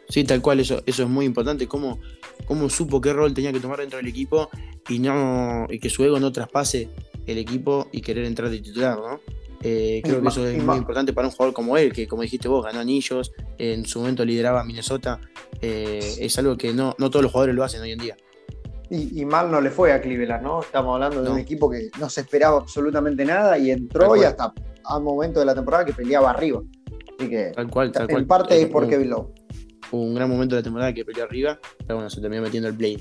Sí, 0.10 0.24
tal 0.24 0.42
cual, 0.42 0.60
eso, 0.60 0.82
eso 0.88 1.04
es 1.04 1.10
muy 1.10 1.25
importante, 1.25 1.68
cómo, 1.68 2.00
cómo 2.46 2.68
supo 2.70 3.00
qué 3.00 3.13
rol 3.13 3.34
tenía 3.34 3.54
que 3.54 3.60
tomar 3.60 3.80
dentro 3.80 3.98
del 3.98 4.08
equipo 4.08 4.50
y, 4.89 4.98
no, 4.98 5.68
y 5.70 5.80
que 5.80 5.89
su 5.89 6.04
ego 6.04 6.20
no 6.20 6.32
traspase 6.32 6.89
el 7.28 7.38
equipo 7.38 7.88
y 7.92 8.01
querer 8.01 8.25
entrar 8.25 8.50
de 8.50 8.60
titular, 8.60 8.98
¿no? 8.98 9.20
Eh, 9.62 10.01
creo 10.04 10.22
que 10.22 10.30
eso 10.30 10.48
es 10.48 10.63
muy 10.63 10.78
importante 10.78 11.13
para 11.13 11.28
un 11.28 11.34
jugador 11.34 11.54
como 11.54 11.78
él, 11.78 11.94
que 11.94 12.08
como 12.08 12.24
dijiste 12.24 12.48
vos, 12.48 12.66
ganó 12.66 12.80
anillos, 12.80 13.32
en 13.58 13.86
su 13.86 14.00
momento 14.00 14.25
lideraba 14.25 14.62
a 14.62 14.63
Minnesota. 14.63 15.20
Eh, 15.62 16.16
es 16.20 16.38
algo 16.39 16.58
que 16.58 16.74
no, 16.74 16.96
no 16.98 17.10
todos 17.10 17.24
los 17.24 17.32
jugadores 17.32 17.56
lo 17.56 17.63
hacen 17.63 17.82
hoy 17.82 17.92
en 17.92 18.00
día. 18.00 18.18
Y, 18.92 19.24
mal 19.25 19.51
no 19.51 19.62
le 19.62 19.70
fue 19.70 19.94
a 19.94 20.01
Cleveland, 20.01 20.42
¿no? 20.42 20.62
Estamos 20.62 20.96
hablando 20.96 21.22
de 21.22 21.30
un 21.30 21.38
equipo 21.38 21.70
que 21.70 21.92
no 22.00 22.10
se 22.10 22.22
esperaba 22.22 22.58
absolutamente 22.58 23.24
nada 23.24 23.56
y 23.60 23.70
entró 23.70 24.16
y 24.16 24.24
hasta 24.24 24.51
a 24.84 25.00
momento 25.00 25.39
de 25.39 25.46
la 25.46 25.54
temporada 25.54 25.86
que 25.86 25.94
peleaba 25.94 26.32
arriba. 26.32 26.63
Así 27.20 27.30
que 27.30 27.51
tal 27.54 27.70
cual, 27.70 27.92
tal 27.92 28.10
en 28.10 28.25
parte 28.25 28.60
es 28.60 28.68
por 28.68 28.89
Kevin 28.89 29.12
Love. 29.12 29.38
Un 29.91 30.13
gran 30.13 30.29
momento 30.29 30.55
de 30.55 30.62
la 30.62 30.63
temporada 30.63 30.93
que 30.93 31.05
peleó 31.05 31.24
arriba, 31.24 31.60
pero 31.79 31.96
bueno, 31.96 32.10
se 32.10 32.22
terminó 32.22 32.41
metiendo 32.41 32.69
el 32.69 32.75
play. 32.75 32.98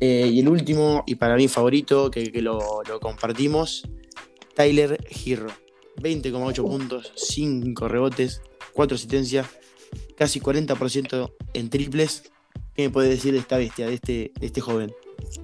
Eh, 0.00 0.28
y 0.32 0.40
el 0.40 0.48
último, 0.48 1.04
y 1.06 1.14
para 1.14 1.36
mí 1.36 1.48
favorito, 1.48 2.10
que, 2.10 2.30
lo, 2.42 2.60
compartimos, 3.00 3.88
Tyler 4.54 4.98
Hero. 5.24 5.46
20,8 5.96 6.62
puntos, 6.62 7.12
5 7.14 7.86
rebotes, 7.86 8.42
4 8.72 8.96
asistencias, 8.96 9.46
casi 10.16 10.40
40% 10.40 11.32
en 11.54 11.70
triples. 11.70 12.32
¿Qué 12.74 12.82
me 12.82 12.90
puede 12.90 13.10
decir 13.10 13.32
de 13.32 13.38
esta 13.38 13.58
bestia, 13.58 13.86
de 13.86 13.94
este, 13.94 14.32
de 14.38 14.46
este 14.46 14.60
joven? 14.60 14.92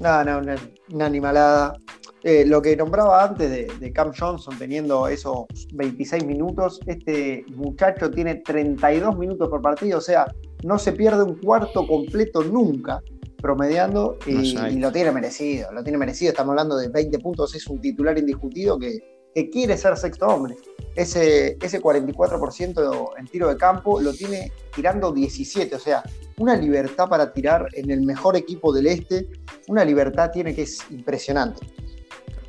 No, 0.01 0.25
no, 0.25 0.39
una, 0.39 1.07
animalada. 1.07 1.75
Eh, 2.23 2.45
lo 2.45 2.61
que 2.61 2.77
nombraba 2.77 3.25
antes 3.25 3.79
de, 3.81 3.93
Cam 3.93 4.13
Johnson 4.13 4.59
teniendo 4.59 5.09
esos 5.09 5.47
26 5.73 6.27
minutos, 6.27 6.81
este 6.87 7.45
muchacho 7.55 8.11
tiene 8.11 8.37
32 8.37 9.17
minutos 9.17 9.49
por 9.49 9.63
partido, 9.63 9.99
o 9.99 10.03
sea, 10.03 10.27
no 10.63 10.79
se 10.79 10.93
pierde 10.93 11.23
un 11.23 11.37
cuarto 11.37 11.87
completo 11.87 12.43
nunca 12.43 13.03
promediando 13.41 14.19
y, 14.27 14.55
lo 14.79 14.93
tiene 14.93 15.13
merecido, 15.13 15.73
lo 15.73 15.83
tiene 15.83 15.99
merecido, 15.99 16.31
estamos 16.31 16.51
hablando 16.51 16.77
de 16.77 16.89
20 16.89 17.19
puntos, 17.21 17.55
es 17.55 17.67
un 17.67 17.81
titular 17.81 18.19
indiscutido 18.19 18.79
que, 18.79 18.99
que 19.35 19.49
quiere 19.49 19.77
ser 19.77 19.97
sexto 19.97 20.27
hombre. 20.27 20.57
Ese, 20.95 21.57
ese 21.63 21.81
44% 21.81 23.11
en 23.19 23.27
tiro 23.27 23.49
de 23.49 23.57
campo 23.57 24.01
lo 24.01 24.13
tiene 24.13 24.53
tirando 24.75 25.13
17, 25.13 25.75
o 25.75 25.79
sea, 25.79 26.03
una 26.37 26.57
libertad 26.57 27.09
para 27.09 27.33
tirar 27.33 27.69
en 27.73 27.91
el 27.91 28.03
mejor 28.03 28.37
equipo 28.37 28.73
del 28.73 28.89
este, 28.89 29.29
una 29.69 29.85
libertad 29.85 30.31
tiene 30.31 30.55
que 30.55 30.63
es 30.63 30.81
impresionante. 30.91 31.67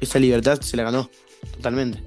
Esa 0.02 0.20
libertad 0.20 0.60
se 0.62 0.76
la 0.76 0.84
ganó 0.84 1.10
totalmente. 1.56 2.04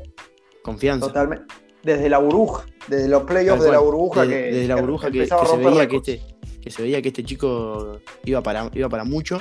Confianza. 0.63 1.07
Totalmente. 1.07 1.64
Desde 1.85 2.09
la 2.09 2.19
burbuja, 2.19 2.67
desde 2.89 3.09
los 3.09 3.25
playoffs 3.25 3.63
de 3.63 3.71
la 3.71 3.79
burbuja 3.79 4.27
que. 4.27 4.35
Desde 4.35 4.69
la 4.69 4.77
burbuja 4.77 5.11
que, 5.11 5.27
se 5.27 5.57
veía 5.57 5.87
que 5.87 5.97
este, 5.97 6.23
que 6.61 6.71
se 6.71 6.83
veía 6.83 7.03
que 7.03 7.09
este 7.09 7.25
chico 7.25 8.01
iba 8.25 8.43
para, 8.43 8.71
iba 8.75 8.89
para 8.89 9.05
mucho. 9.05 9.41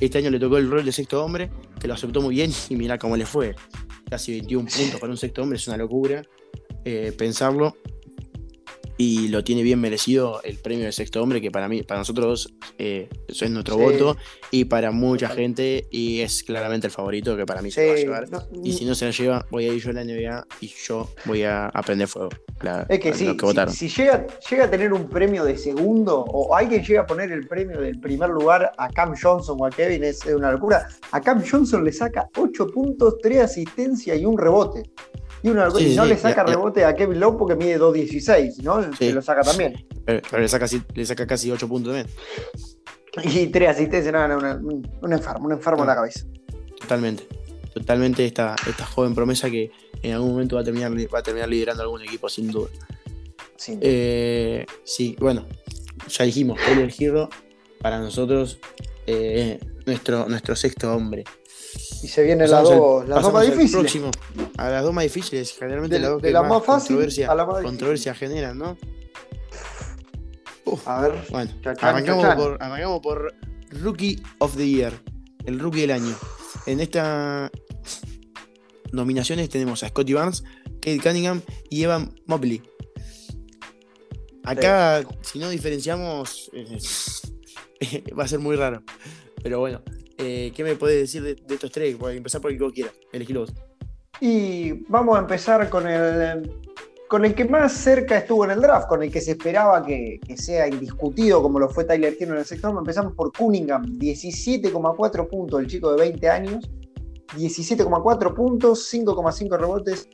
Este 0.00 0.18
año 0.18 0.30
le 0.30 0.40
tocó 0.40 0.56
el 0.56 0.70
rol 0.70 0.84
de 0.84 0.92
sexto 0.92 1.22
hombre, 1.22 1.50
que 1.78 1.86
lo 1.86 1.94
aceptó 1.94 2.22
muy 2.22 2.34
bien 2.34 2.50
y 2.70 2.76
mira 2.76 2.98
cómo 2.98 3.16
le 3.16 3.26
fue. 3.26 3.54
Casi 4.08 4.32
21 4.32 4.68
puntos 4.68 5.00
para 5.00 5.10
un 5.12 5.18
sexto 5.18 5.42
hombre 5.42 5.56
es 5.56 5.68
una 5.68 5.76
locura 5.76 6.22
eh, 6.84 7.12
pensarlo 7.16 7.76
y 8.96 9.28
lo 9.28 9.42
tiene 9.44 9.62
bien 9.62 9.80
merecido 9.80 10.40
el 10.44 10.58
premio 10.58 10.84
de 10.84 10.92
sexto 10.92 11.22
hombre, 11.22 11.40
que 11.40 11.50
para 11.50 11.68
mí, 11.68 11.82
para 11.82 12.00
nosotros, 12.00 12.54
eh, 12.78 13.08
eso 13.28 13.44
es 13.44 13.50
nuestro 13.50 13.76
voto, 13.76 14.16
y 14.50 14.66
para 14.66 14.90
mucha 14.90 15.28
gente, 15.28 15.86
y 15.90 16.20
es 16.20 16.42
claramente 16.42 16.86
el 16.86 16.92
favorito 16.92 17.36
que 17.36 17.46
para 17.46 17.62
mí 17.62 17.70
se 17.70 17.86
va 17.86 17.92
a 17.92 17.96
llevar. 17.96 18.28
y 18.62 18.72
si 18.72 18.84
no 18.84 18.94
se 18.94 19.06
lo 19.06 19.10
lleva, 19.10 19.46
voy 19.50 19.66
a 19.66 19.72
ir 19.72 19.82
yo 19.82 19.90
a 19.90 19.92
la 19.94 20.04
NBA 20.04 20.46
y 20.60 20.72
yo 20.86 21.08
voy 21.24 21.42
a 21.42 21.66
aprender 21.66 22.08
fuego. 22.08 22.30
es 22.88 23.00
que 23.00 23.12
sí, 23.12 23.36
si, 23.68 23.88
llega, 23.88 24.26
llega 24.50 24.64
a 24.64 24.70
tener 24.70 24.92
un 24.92 25.08
premio 25.08 25.44
de 25.44 25.56
segundo, 25.56 26.24
o 26.28 26.54
alguien 26.54 26.84
llega 26.84 27.02
a 27.02 27.06
poner 27.06 27.32
el 27.32 27.46
premio 27.46 27.80
del 27.80 27.98
primer 27.98 28.30
lugar 28.30 28.72
a 28.76 28.88
Cam 28.88 29.14
Johnson 29.20 29.56
o 29.60 29.66
a 29.66 29.70
Kevin, 29.70 30.04
es 30.04 30.24
una 30.26 30.52
locura. 30.52 30.88
A 31.10 31.20
Cam 31.20 31.42
Johnson 31.48 31.84
le 31.84 31.92
saca 31.92 32.28
8 32.36 32.66
puntos, 32.68 33.16
3 33.22 33.40
asistencias 33.40 34.18
y 34.18 34.24
un 34.24 34.38
rebote. 34.38 34.82
Y, 35.42 35.48
no 35.50 36.04
le 36.04 36.16
saca 36.16 36.44
rebote 36.44 36.84
a 36.84 36.94
Kevin 36.94 37.18
Love 37.18 37.36
porque 37.36 37.56
mide 37.56 37.78
2.16, 37.78 38.62
¿no? 38.62 38.96
Se 38.96 39.12
lo 39.12 39.22
saca 39.22 39.42
también. 39.42 39.86
Pero, 40.04 40.38
le, 40.38 40.48
saca, 40.48 40.66
le 40.94 41.06
saca 41.06 41.26
casi 41.26 41.50
8 41.50 41.68
puntos 41.68 41.94
también. 41.94 42.06
Y 43.24 43.48
3 43.48 43.68
asistencias, 43.68 44.12
no, 44.12 44.36
un 45.02 45.12
enfermo, 45.12 45.46
un 45.46 45.52
enfermo 45.52 45.82
en 45.82 45.88
la 45.88 45.94
cabeza. 45.96 46.24
Totalmente. 46.80 47.26
Totalmente 47.74 48.24
esta, 48.24 48.54
esta 48.68 48.86
joven 48.86 49.14
promesa 49.14 49.50
que 49.50 49.70
en 50.02 50.12
algún 50.12 50.32
momento 50.32 50.56
va 50.56 50.62
a 50.62 50.64
terminar, 50.64 50.92
va 50.92 51.18
a 51.18 51.22
terminar 51.22 51.48
liderando 51.48 51.82
algún 51.82 52.02
equipo, 52.02 52.28
sin 52.28 52.50
duda. 52.50 52.68
Eh, 53.80 54.66
sí, 54.84 55.16
bueno, 55.18 55.46
ya 56.08 56.24
dijimos, 56.24 56.58
el 56.68 56.92
Hero 56.98 57.30
para 57.80 57.98
nosotros 57.98 58.58
eh, 59.06 59.58
nuestro, 59.86 60.28
nuestro 60.28 60.56
sexto 60.56 60.94
hombre. 60.94 61.24
Y 62.02 62.08
se 62.08 62.22
viene 62.22 62.46
la 62.46 62.60
dos, 62.60 63.08
las 63.08 63.22
dos 63.22 63.32
más 63.32 63.46
difíciles. 63.46 63.96
a 64.58 64.70
las 64.70 64.82
dos 64.82 64.92
más 64.92 65.04
difíciles, 65.04 65.54
generalmente 65.58 65.98
las 65.98 66.10
dos 66.10 66.22
que 66.22 66.30
la 66.30 66.42
más, 66.42 66.64
fácil 66.64 66.96
controversia, 66.96 67.30
a 67.30 67.34
la 67.34 67.46
más 67.46 67.62
controversia 67.62 68.14
generan, 68.14 68.58
¿no? 68.58 68.76
a 70.86 71.00
ver, 71.02 71.12
bueno, 71.30 71.50
arrancamos, 71.80 72.34
por, 72.34 72.62
arrancamos 72.62 73.00
por 73.00 73.34
Rookie 73.70 74.22
of 74.38 74.56
the 74.56 74.68
Year, 74.68 74.92
el 75.44 75.58
rookie 75.58 75.82
del 75.82 75.92
año. 75.92 76.14
En 76.66 76.80
estas 76.80 77.50
nominaciones 78.92 79.48
tenemos 79.48 79.82
a 79.82 79.88
Scotty 79.88 80.12
Barnes, 80.12 80.44
Kate 80.80 81.00
Cunningham 81.00 81.42
y 81.70 81.82
Evan 81.82 82.14
Mobley. 82.26 82.62
Acá, 84.44 85.04
si 85.22 85.38
no 85.38 85.50
diferenciamos, 85.50 86.50
eh, 86.52 88.04
va 88.18 88.24
a 88.24 88.28
ser 88.28 88.38
muy 88.38 88.56
raro. 88.56 88.82
Pero 89.42 89.60
bueno, 89.60 89.82
eh, 90.22 90.52
¿qué 90.54 90.64
me 90.64 90.76
puedes 90.76 91.00
decir 91.00 91.22
de, 91.22 91.54
estos 91.54 91.70
tres? 91.70 91.98
Voy 91.98 92.16
empezar 92.16 92.40
por 92.40 92.50
el 92.50 92.58
que 92.58 92.64
vos 92.64 92.72
quieras, 92.72 92.94
elegí 93.12 93.32
vos. 93.32 93.52
Y 94.20 94.84
vamos 94.88 95.16
a 95.16 95.20
empezar 95.20 95.68
con 95.68 95.86
el, 95.88 96.50
con 97.08 97.24
el 97.24 97.34
que 97.34 97.44
más 97.44 97.72
cerca 97.72 98.18
estuvo 98.18 98.44
en 98.44 98.52
el 98.52 98.60
draft, 98.60 98.88
con 98.88 99.02
el 99.02 99.10
que 99.10 99.20
se 99.20 99.32
esperaba 99.32 99.84
que, 99.84 100.20
sea 100.36 100.68
indiscutido 100.68 101.42
como 101.42 101.58
lo 101.58 101.68
fue 101.68 101.84
Tyler 101.84 102.16
Hero 102.18 102.34
en 102.34 102.38
el 102.38 102.44
sector. 102.44 102.74
Empezamos 102.76 103.14
por 103.14 103.32
Cunningham, 103.32 103.84
17,4 103.98 105.28
puntos, 105.28 105.60
el 105.60 105.66
chico 105.66 105.92
de 105.92 105.98
20 105.98 106.28
años. 106.28 106.70
17,4 107.36 108.34
puntos, 108.34 108.92
5,5 108.92 109.58
rebotes, 109.58 110.08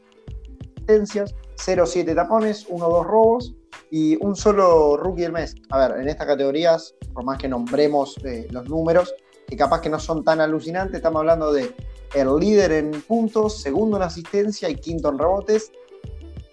0,7 0.87 2.14
tapones, 2.14 2.68
1-2 2.68 3.05
robos. 3.05 3.55
y 3.90 4.16
un 4.25 4.35
solo 4.35 4.97
rookie 4.97 5.23
del 5.23 5.33
mes. 5.33 5.55
A 5.71 5.87
ver, 5.87 6.01
en 6.01 6.09
estas 6.09 6.27
categorías, 6.27 6.94
por 7.12 7.25
más 7.25 7.38
que 7.38 7.49
nombremos 7.49 8.16
eh, 8.25 8.47
los 8.51 8.68
números, 8.68 9.14
que 9.48 9.56
capaz 9.56 9.80
que 9.80 9.88
no 9.88 9.98
son 9.98 10.22
tan 10.22 10.40
alucinantes, 10.40 10.96
estamos 10.96 11.20
hablando 11.20 11.52
de 11.52 11.74
el 12.14 12.28
líder 12.38 12.72
en 12.72 12.90
puntos, 13.02 13.62
segundo 13.62 13.96
en 13.96 14.02
asistencia 14.02 14.68
y 14.68 14.74
quinto 14.76 15.08
en 15.08 15.18
rebotes. 15.18 15.72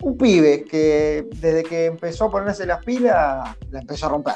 Un 0.02 0.18
pibe 0.18 0.64
que 0.64 1.28
desde 1.36 1.64
que 1.64 1.86
empezó 1.86 2.26
a 2.26 2.32
ponerse 2.32 2.66
las 2.66 2.84
pilas, 2.84 3.56
la 3.72 3.80
empezó 3.80 4.06
a 4.06 4.10
romper. 4.10 4.36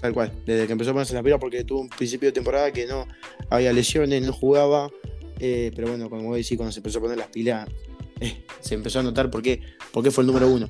Tal 0.00 0.12
cual, 0.12 0.32
desde 0.44 0.66
que 0.66 0.72
empezó 0.72 0.90
a 0.90 0.94
ponerse 0.94 1.14
las 1.14 1.22
pilas 1.22 1.38
porque 1.40 1.64
tuvo 1.64 1.80
un 1.80 1.88
principio 1.88 2.28
de 2.28 2.32
temporada 2.32 2.70
que 2.70 2.86
no 2.86 3.06
había 3.48 3.72
lesiones, 3.72 4.22
no 4.22 4.32
jugaba, 4.32 4.90
eh, 5.38 5.70
pero 5.74 5.88
bueno, 5.88 6.10
como 6.10 6.24
vos 6.24 6.36
decís, 6.36 6.56
cuando 6.56 6.72
se 6.72 6.80
empezó 6.80 6.98
a 6.98 7.02
poner 7.02 7.16
las 7.16 7.28
pilas, 7.28 7.68
eh, 8.20 8.44
se 8.60 8.74
empezó 8.74 9.00
a 9.00 9.02
notar 9.02 9.30
por 9.30 9.42
qué, 9.42 9.60
por 9.92 10.10
fue 10.10 10.22
el 10.22 10.26
número 10.26 10.48
uno. 10.48 10.68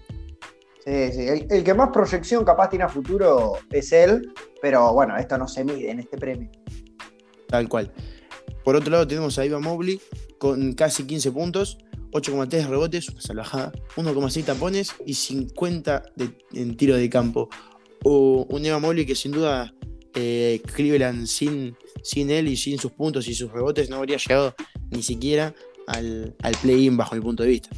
Sí, 0.84 1.12
sí. 1.12 1.46
El, 1.50 1.64
que 1.64 1.74
más 1.74 1.88
proyección 1.88 2.44
capaz 2.44 2.68
tiene 2.68 2.84
a 2.84 2.88
futuro 2.88 3.54
es 3.72 3.90
él, 3.90 4.32
pero 4.62 4.92
bueno, 4.92 5.16
esto 5.16 5.36
no 5.36 5.48
se 5.48 5.64
mide 5.64 5.90
en 5.90 5.98
este 5.98 6.16
premio. 6.16 6.48
Tal 7.48 7.68
cual. 7.68 7.92
Por 8.64 8.76
otro 8.76 8.90
lado 8.90 9.06
tenemos 9.06 9.38
a 9.38 9.46
Ivan 9.46 9.62
Mobley 9.62 10.00
con 10.38 10.72
casi 10.72 11.04
15 11.04 11.32
puntos, 11.32 11.78
8,3 12.12 12.68
rebotes, 12.68 13.08
una 13.08 13.20
salvajada, 13.20 13.72
1,6 13.96 14.44
tapones 14.44 14.92
y 15.04 15.14
50 15.14 16.02
en 16.54 16.76
tiro 16.76 16.96
de 16.96 17.08
campo. 17.08 17.48
O 18.04 18.46
un 18.48 18.64
Ivan 18.64 18.82
Mobley 18.82 19.06
que 19.06 19.14
sin 19.14 19.32
duda 19.32 19.72
eh, 20.14 20.62
Cleveland 20.74 21.26
sin, 21.26 21.76
sin 22.02 22.30
él 22.30 22.48
y 22.48 22.56
sin 22.56 22.78
sus 22.78 22.92
puntos 22.92 23.28
y 23.28 23.34
sus 23.34 23.52
rebotes 23.52 23.90
no 23.90 23.96
habría 23.96 24.16
llegado 24.16 24.54
ni 24.90 25.02
siquiera 25.02 25.54
al, 25.86 26.34
play-in 26.62 26.96
bajo 26.96 27.14
mi 27.14 27.20
punto 27.20 27.42
de 27.42 27.50
vista. 27.50 27.68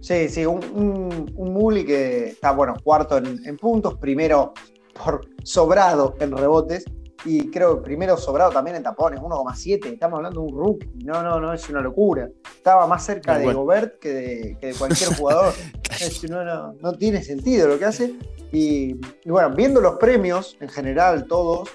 Sí, 0.00 0.28
sí, 0.28 0.46
un, 0.46 0.60
un, 1.34 1.84
que 1.84 2.28
está, 2.28 2.52
bueno, 2.52 2.74
cuarto 2.82 3.18
en, 3.18 3.56
puntos, 3.56 3.98
primero 3.98 4.52
por 4.94 5.28
sobrado 5.42 6.16
en 6.20 6.36
rebotes 6.36 6.84
y 7.24 7.50
creo 7.50 7.82
primero 7.82 8.16
sobrado 8.16 8.50
también 8.50 8.76
en 8.76 8.82
tapones, 8.82 9.20
1,7. 9.20 9.92
Estamos 9.92 10.18
hablando 10.18 10.40
de 10.40 10.46
un 10.46 10.58
rookie. 10.58 10.90
No, 11.04 11.22
no, 11.22 11.40
no, 11.40 11.52
es 11.52 11.68
una 11.68 11.80
locura. 11.80 12.28
Estaba 12.56 12.86
más 12.86 13.04
cerca 13.04 13.38
de 13.38 13.52
Gobert 13.52 13.98
que 13.98 14.56
de, 14.60 14.74
cualquier 14.78 15.10
jugador. 15.16 15.54
no, 16.28 16.72
no, 16.74 16.92
tiene 16.94 17.22
sentido 17.22 17.68
lo 17.68 17.78
que 17.78 17.84
hace. 17.84 18.14
Y, 18.52 18.94
bueno, 19.24 19.50
viendo 19.54 19.80
los 19.80 19.96
premios 19.96 20.56
en 20.60 20.68
general, 20.68 21.26
todos, 21.26 21.68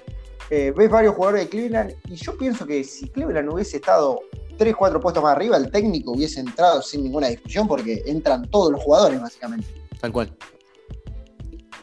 eh, 0.49 0.73
ves 0.75 0.89
varios 0.89 1.15
jugadores 1.15 1.45
de 1.45 1.49
Cleveland 1.49 1.95
y 2.05 2.15
yo 2.15 2.38
pienso 2.38 2.65
que 2.65 2.83
si 2.83 3.10
Cleveland 3.10 3.51
hubiese 3.51 3.77
estado 3.77 4.19
3, 4.57 4.75
4 4.75 4.99
puestos 4.99 5.23
más 5.23 5.36
arriba, 5.36 5.57
el 5.57 5.71
técnico 5.71 6.12
hubiese 6.12 6.39
entrado 6.39 6.81
sin 6.81 7.03
ninguna 7.03 7.27
discusión 7.27 7.67
porque 7.67 8.03
entran 8.05 8.49
todos 8.49 8.71
los 8.71 8.83
jugadores, 8.83 9.21
básicamente. 9.21 9.67
Tal 9.99 10.12
cual. 10.12 10.31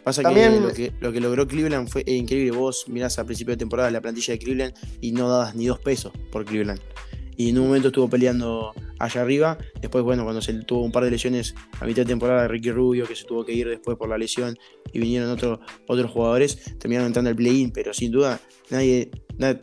Pasa 0.05 0.23
que, 0.23 0.93
lo 1.01 1.13
que 1.13 1.21
logró 1.21 1.49
Cleveland 1.49 1.89
fue 1.89 2.05
increíble. 2.07 2.51
Vos 2.51 2.85
mirás 2.89 3.19
a 3.19 3.25
principio 3.25 3.53
de 3.53 3.57
temporada 3.57 3.91
la 3.91 4.03
plantilla 4.03 4.35
de 4.35 4.39
Cleveland 4.39 4.75
y 5.01 5.13
no 5.13 5.31
dabas 5.31 5.55
ni 5.55 5.67
dos 5.67 5.79
pesos 5.79 6.13
por 6.31 6.45
Cleveland. 6.45 6.81
Y 7.37 7.49
en 7.49 7.59
un 7.59 7.67
momento 7.67 7.89
estuvo 7.89 8.09
peleando 8.09 8.75
allá 8.99 9.23
arriba. 9.23 9.59
Después, 9.81 10.05
bueno, 10.05 10.23
cuando 10.25 10.43
se 10.43 10.53
tuvo 10.65 10.83
un 10.83 10.93
par 10.93 11.05
de 11.05 11.11
lesiones 11.11 11.55
a 11.81 11.87
mitad 11.87 12.03
de 12.03 12.07
temporada, 12.07 12.47
Ricky 12.47 12.71
Rubio, 12.71 13.07
que 13.07 13.17
se 13.17 13.25
tuvo 13.25 13.45
que 13.45 13.53
ir 13.53 13.67
después 13.67 13.97
por 13.97 14.09
la 14.09 14.19
lesión, 14.19 14.57
y 14.93 15.01
vinieron 15.01 15.31
otros 15.31 16.11
jugadores, 16.13 16.77
terminaron 16.79 17.07
entrando 17.07 17.31
al 17.31 17.37
play-in. 17.37 17.73
Pero 17.73 17.95
sin 17.95 18.13
duda, 18.13 18.39
nadie, 18.71 19.11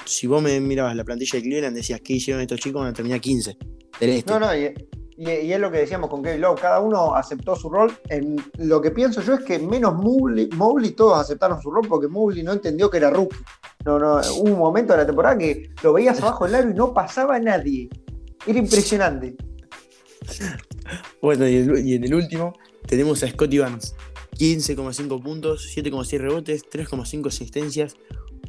si 0.05 0.25
vos 0.27 0.41
me 0.41 0.59
mirabas 0.59 0.95
la 0.95 1.03
plantilla 1.03 1.37
de 1.37 1.43
Cleveland, 1.43 1.75
decías, 1.75 2.01
¿qué 2.01 2.13
hicieron 2.13 2.41
estos 2.41 2.59
chicos? 2.59 2.81
Van 2.81 2.89
a 2.89 2.93
terminar 2.93 3.21
15 3.21 3.57
del 3.99 4.09
este. 4.09 4.31
No, 4.31 4.39
no, 4.39 4.57
y, 4.57 4.73
es 5.29 5.59
lo 5.59 5.71
que 5.71 5.79
decíamos 5.79 6.09
con 6.09 6.23
Kevin 6.23 6.41
Love, 6.41 6.59
cada 6.59 6.79
uno 6.79 7.15
aceptó 7.15 7.55
su 7.55 7.69
rol. 7.69 7.91
En, 8.09 8.37
lo 8.57 8.81
que 8.81 8.91
pienso 8.91 9.21
yo 9.21 9.35
es 9.35 9.41
que 9.41 9.59
menos 9.59 9.93
Mobley, 9.95 10.91
todos 10.91 11.19
aceptaron 11.19 11.61
su 11.61 11.69
rol 11.71 11.87
porque 11.87 12.07
Mobley 12.07 12.43
no 12.43 12.53
entendió 12.53 12.89
que 12.89 12.97
era 12.97 13.09
rookie. 13.09 13.37
No, 13.85 13.99
no, 13.99 14.15
hubo 14.15 14.51
un 14.51 14.59
momento 14.59 14.93
de 14.93 14.99
la 14.99 15.05
temporada 15.05 15.37
que 15.37 15.71
lo 15.83 15.93
veías 15.93 16.21
abajo 16.21 16.45
del 16.45 16.55
aro 16.55 16.69
y 16.69 16.73
no 16.73 16.93
pasaba 16.93 17.39
nadie. 17.39 17.89
Era 18.45 18.59
impresionante. 18.59 19.35
Bueno, 21.21 21.47
y, 21.47 21.93
en 21.95 22.03
el 22.03 22.13
último 22.13 22.53
tenemos 22.87 23.23
a 23.23 23.29
Scotty 23.29 23.59
Barnes. 23.59 23.95
15,5 24.37 25.21
puntos, 25.21 25.71
7,6 25.75 26.17
rebotes, 26.19 26.63
3,5 26.69 27.27
asistencias, 27.27 27.95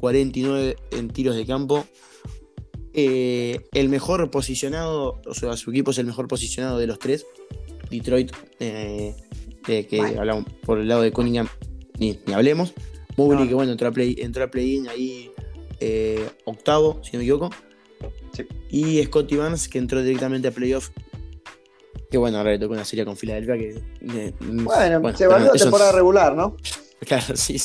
49 0.01 0.77
en 0.91 1.09
tiros 1.09 1.37
de 1.37 1.45
campo. 1.45 1.85
Eh, 2.95 3.61
el 3.73 3.89
mejor 3.89 4.31
posicionado, 4.31 5.21
o 5.27 5.35
sea, 5.35 5.57
su 5.57 5.71
equipo 5.71 5.93
es 5.93 5.99
el 5.99 6.07
mejor 6.07 6.29
posicionado 6.29 6.79
de 6.79 6.87
los 6.87 6.99
tres. 6.99 7.27
Detroit, 7.91 8.33
eh, 8.61 9.15
que 9.65 10.15
hablamos 10.19 10.47
por 10.65 10.79
el 10.79 10.89
lado 10.89 11.03
de 11.03 11.13
Cunningham, 11.13 11.49
ni, 11.99 12.19
hablemos. 12.33 12.73
Mobley, 13.17 13.47
que 13.47 13.55
bueno, 13.55 13.73
entró 13.73 13.89
a 13.89 14.51
play-in 14.51 14.89
ahí 14.89 15.31
eh, 15.81 16.29
octavo, 16.45 17.01
si 17.03 17.13
no 17.13 17.19
me 17.19 17.25
equivoco. 17.25 17.51
Y 18.71 19.03
Scotty 19.05 19.37
Barnes, 19.37 19.69
que 19.69 19.79
entró 19.79 20.03
directamente 20.03 20.49
a 20.49 20.51
playoff. 20.51 20.91
Que 22.11 22.19
bueno, 22.19 22.39
ahora 22.39 22.53
le 22.53 22.59
tocó 22.59 22.75
una 22.75 22.85
serie 22.85 23.05
con 23.05 23.17
Filadelfia 23.17 23.57
que. 23.57 24.35
bueno, 24.41 25.17
se 25.17 25.25
evalúa 25.25 25.53
temporada 25.53 25.93
regular, 25.93 26.35
¿no? 26.35 26.57
Claro, 27.07 27.37
sí, 27.37 27.57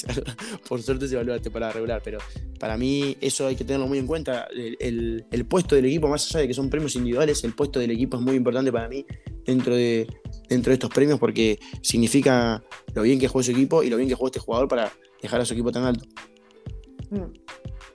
por 0.67 0.81
suerte 0.81 1.07
se 1.07 1.13
evalúa 1.13 1.35
la 1.35 1.41
temporada 1.41 1.71
regular, 1.71 2.01
pero 2.03 2.17
para 2.59 2.75
mí 2.75 3.15
eso 3.21 3.45
hay 3.45 3.55
que 3.55 3.63
tenerlo 3.63 3.87
muy 3.87 3.99
en 3.99 4.07
cuenta. 4.07 4.47
El, 4.79 5.45
puesto 5.47 5.75
del 5.75 5.85
equipo, 5.85 6.07
más 6.07 6.25
allá 6.25 6.41
de 6.41 6.47
que 6.47 6.53
son 6.55 6.69
premios 6.69 6.95
individuales, 6.95 7.43
el 7.43 7.53
puesto 7.53 7.79
del 7.79 7.91
equipo 7.91 8.17
es 8.17 8.23
muy 8.23 8.35
importante 8.35 8.71
para 8.71 8.89
mí 8.89 9.05
dentro 9.45 9.75
de, 9.75 10.07
dentro 10.49 10.71
de 10.71 10.73
estos 10.73 10.89
premios 10.89 11.19
porque 11.19 11.59
significa 11.81 12.63
lo 12.95 13.03
bien 13.03 13.19
que 13.19 13.27
juega 13.27 13.45
su 13.45 13.51
equipo 13.51 13.83
y 13.83 13.89
lo 13.89 13.97
bien 13.97 14.09
que 14.09 14.15
juega 14.15 14.29
este 14.29 14.39
jugador 14.39 14.67
para 14.67 14.91
dejar 15.21 15.39
a 15.39 15.45
su 15.45 15.53
equipo 15.53 15.71
tan 15.71 15.83
alto. 15.83 16.05
Mm. 17.11 17.47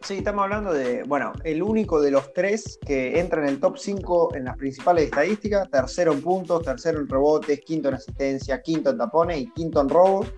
Sí, 0.03 0.19
estamos 0.19 0.43
hablando 0.43 0.73
de, 0.73 1.05
bueno, 1.05 1.33
el 1.45 1.63
único 1.63 2.01
de 2.01 2.11
los 2.11 2.33
tres 2.33 2.79
que 2.85 3.21
entra 3.21 3.41
en 3.43 3.49
el 3.49 3.61
top 3.61 3.79
5 3.79 4.35
en 4.35 4.45
las 4.47 4.57
principales 4.57 5.05
estadísticas, 5.05 5.71
tercero 5.71 6.13
en 6.13 6.23
puntos, 6.23 6.63
tercero 6.65 6.99
en 6.99 7.09
rebotes, 7.09 7.61
quinto 7.61 7.89
en 7.89 7.95
asistencia, 7.95 8.61
quinto 8.63 8.91
en 8.91 8.99
tapones 8.99 9.41
y 9.41 9.51
quinto 9.53 9.81
en 9.81 9.89
robos. 9.89 10.33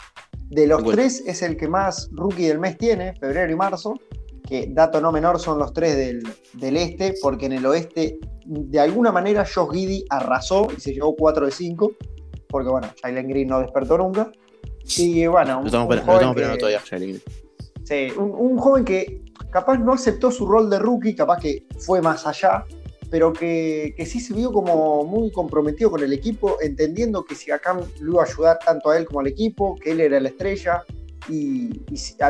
De 0.50 0.66
los 0.66 0.84
tres 0.84 1.22
es 1.26 1.42
el 1.42 1.56
que 1.56 1.68
más 1.68 2.08
rookie 2.12 2.46
del 2.46 2.58
mes 2.58 2.78
tiene, 2.78 3.14
febrero 3.14 3.50
y 3.52 3.56
marzo, 3.56 3.94
que 4.46 4.68
dato 4.70 5.00
no 5.00 5.10
menor 5.10 5.40
son 5.40 5.58
los 5.58 5.72
tres 5.72 5.96
del, 5.96 6.76
este, 6.76 7.14
porque 7.20 7.46
en 7.46 7.52
el 7.52 7.66
oeste 7.66 8.18
de 8.44 8.80
alguna 8.80 9.10
manera 9.10 9.44
Josh 9.46 9.72
Giddy 9.72 10.04
arrasó 10.10 10.68
y 10.76 10.80
se 10.80 10.92
llevó 10.92 11.16
4 11.16 11.46
de 11.46 11.52
5, 11.52 11.92
porque 12.48 12.68
bueno, 12.68 12.88
Jalen 13.02 13.28
Green 13.28 13.48
no 13.48 13.60
despertó 13.60 13.96
nunca. 13.96 14.30
Y 14.98 15.26
bueno, 15.26 15.60
un, 15.60 15.66
estamos, 15.66 15.96
todavía, 16.58 16.80
Sí, 17.84 18.08
un, 18.16 18.58
joven 18.58 18.84
que 18.84 19.22
capaz 19.50 19.78
no 19.78 19.92
aceptó 19.94 20.30
su 20.30 20.46
rol 20.46 20.68
de 20.68 20.78
rookie, 20.78 21.14
capaz 21.14 21.38
que 21.38 21.66
fue 21.78 22.02
más 22.02 22.26
allá, 22.26 22.64
pero 23.14 23.32
que, 23.32 23.94
sí 24.08 24.18
se 24.18 24.34
vio 24.34 24.50
como 24.50 25.04
muy 25.04 25.30
comprometido 25.30 25.88
con 25.88 26.02
el 26.02 26.12
equipo, 26.12 26.56
entendiendo 26.60 27.24
que 27.24 27.36
si 27.36 27.52
acá 27.52 27.78
lo 28.00 28.12
iba 28.12 28.22
a 28.24 28.26
ayudar 28.26 28.58
tanto 28.58 28.90
a 28.90 28.98
él 28.98 29.04
como 29.04 29.20
al 29.20 29.28
equipo, 29.28 29.76
que 29.76 29.92
él 29.92 30.00
era 30.00 30.18
la 30.18 30.30
estrella, 30.30 30.82
y, 31.28 31.70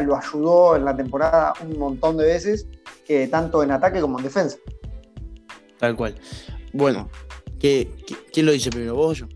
lo 0.05 0.14
ayudó 0.14 0.77
en 0.77 0.85
la 0.85 0.94
temporada 0.94 1.55
un 1.62 1.79
montón 1.79 2.18
de 2.18 2.27
veces, 2.27 2.68
eh, 3.09 3.29
tanto 3.29 3.62
en 3.62 3.70
ataque 3.70 3.99
como 3.99 4.18
en 4.18 4.25
defensa. 4.25 4.59
Tal 5.79 5.97
cual. 5.97 6.16
Bueno, 6.75 7.09
¿qué, 7.59 7.90
quién 8.31 8.44
lo 8.44 8.53
dice 8.53 8.68
primero, 8.68 8.94
vos 8.94 9.23
o 9.23 9.25
yo? 9.25 9.29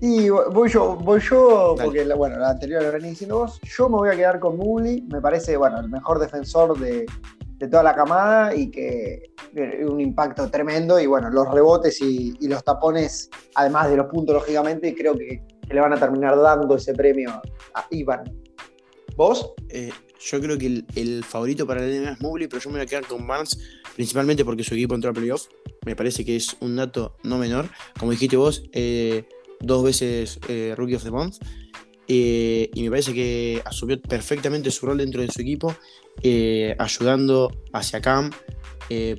Y 0.00 0.28
voy 0.28 0.68
yo, 0.68 0.96
voy 0.96 1.20
yo 1.20 1.76
porque 1.80 2.02
bueno, 2.14 2.36
la 2.36 2.50
anterior 2.50 2.82
lo 2.82 2.90
venía 2.90 3.10
diciendo 3.10 3.38
vos. 3.38 3.60
Yo 3.62 3.88
me 3.88 3.94
voy 3.98 4.08
a 4.08 4.16
quedar 4.16 4.40
con 4.40 4.56
Muli, 4.56 5.02
me 5.02 5.20
parece 5.20 5.56
bueno, 5.56 5.78
el 5.78 5.88
mejor 5.88 6.18
defensor 6.18 6.76
de, 6.80 7.06
toda 7.58 7.82
la 7.82 7.94
camada 7.94 8.54
y 8.54 8.70
que 8.70 9.30
un 9.88 10.00
impacto 10.00 10.50
tremendo. 10.50 11.00
Y 11.00 11.06
bueno, 11.06 11.30
los 11.30 11.50
rebotes 11.50 12.00
y, 12.00 12.36
los 12.46 12.62
tapones, 12.62 13.30
además 13.54 13.90
de 13.90 13.96
los 13.96 14.06
puntos, 14.06 14.34
lógicamente, 14.34 14.94
creo 14.94 15.16
que, 15.16 15.42
le 15.68 15.80
van 15.80 15.92
a 15.92 15.96
terminar 15.98 16.36
dando 16.36 16.76
ese 16.76 16.94
premio 16.94 17.42
a 17.74 17.86
Iván. 17.90 18.22
¿Vos? 19.16 19.54
Eh, 19.68 19.90
yo 20.20 20.40
creo 20.40 20.56
que 20.56 20.84
el, 20.94 21.24
favorito 21.24 21.66
para 21.66 21.84
el 21.84 22.02
NBA 22.02 22.12
es 22.12 22.20
Mobley, 22.20 22.46
pero 22.46 22.62
yo 22.62 22.70
me 22.70 22.76
voy 22.76 22.84
a 22.84 22.86
quedar 22.86 23.06
con 23.06 23.26
Barnes, 23.26 23.58
principalmente 23.94 24.44
porque 24.44 24.62
su 24.62 24.74
equipo 24.74 24.94
entró 24.94 25.10
a 25.10 25.14
playoff. 25.14 25.46
Me 25.84 25.96
parece 25.96 26.24
que 26.24 26.36
es 26.36 26.56
un 26.60 26.76
dato 26.76 27.16
no 27.24 27.38
menor. 27.38 27.68
Como 27.98 28.12
dijiste 28.12 28.36
vos, 28.36 28.62
eh, 28.72 29.24
dos 29.60 29.84
veces 29.84 30.38
eh, 30.48 30.74
Rookie 30.76 30.94
of 30.94 31.04
the 31.04 31.10
Month. 31.10 31.36
Eh, 32.08 32.70
y 32.74 32.82
me 32.82 32.90
parece 32.90 33.12
que 33.12 33.62
asumió 33.64 34.00
perfectamente 34.00 34.70
su 34.70 34.86
rol 34.86 34.98
dentro 34.98 35.22
de 35.22 35.30
su 35.30 35.40
equipo, 35.42 35.74
eh, 36.22 36.76
ayudando 36.78 37.50
hacia 37.72 38.00
Cam 38.00 38.30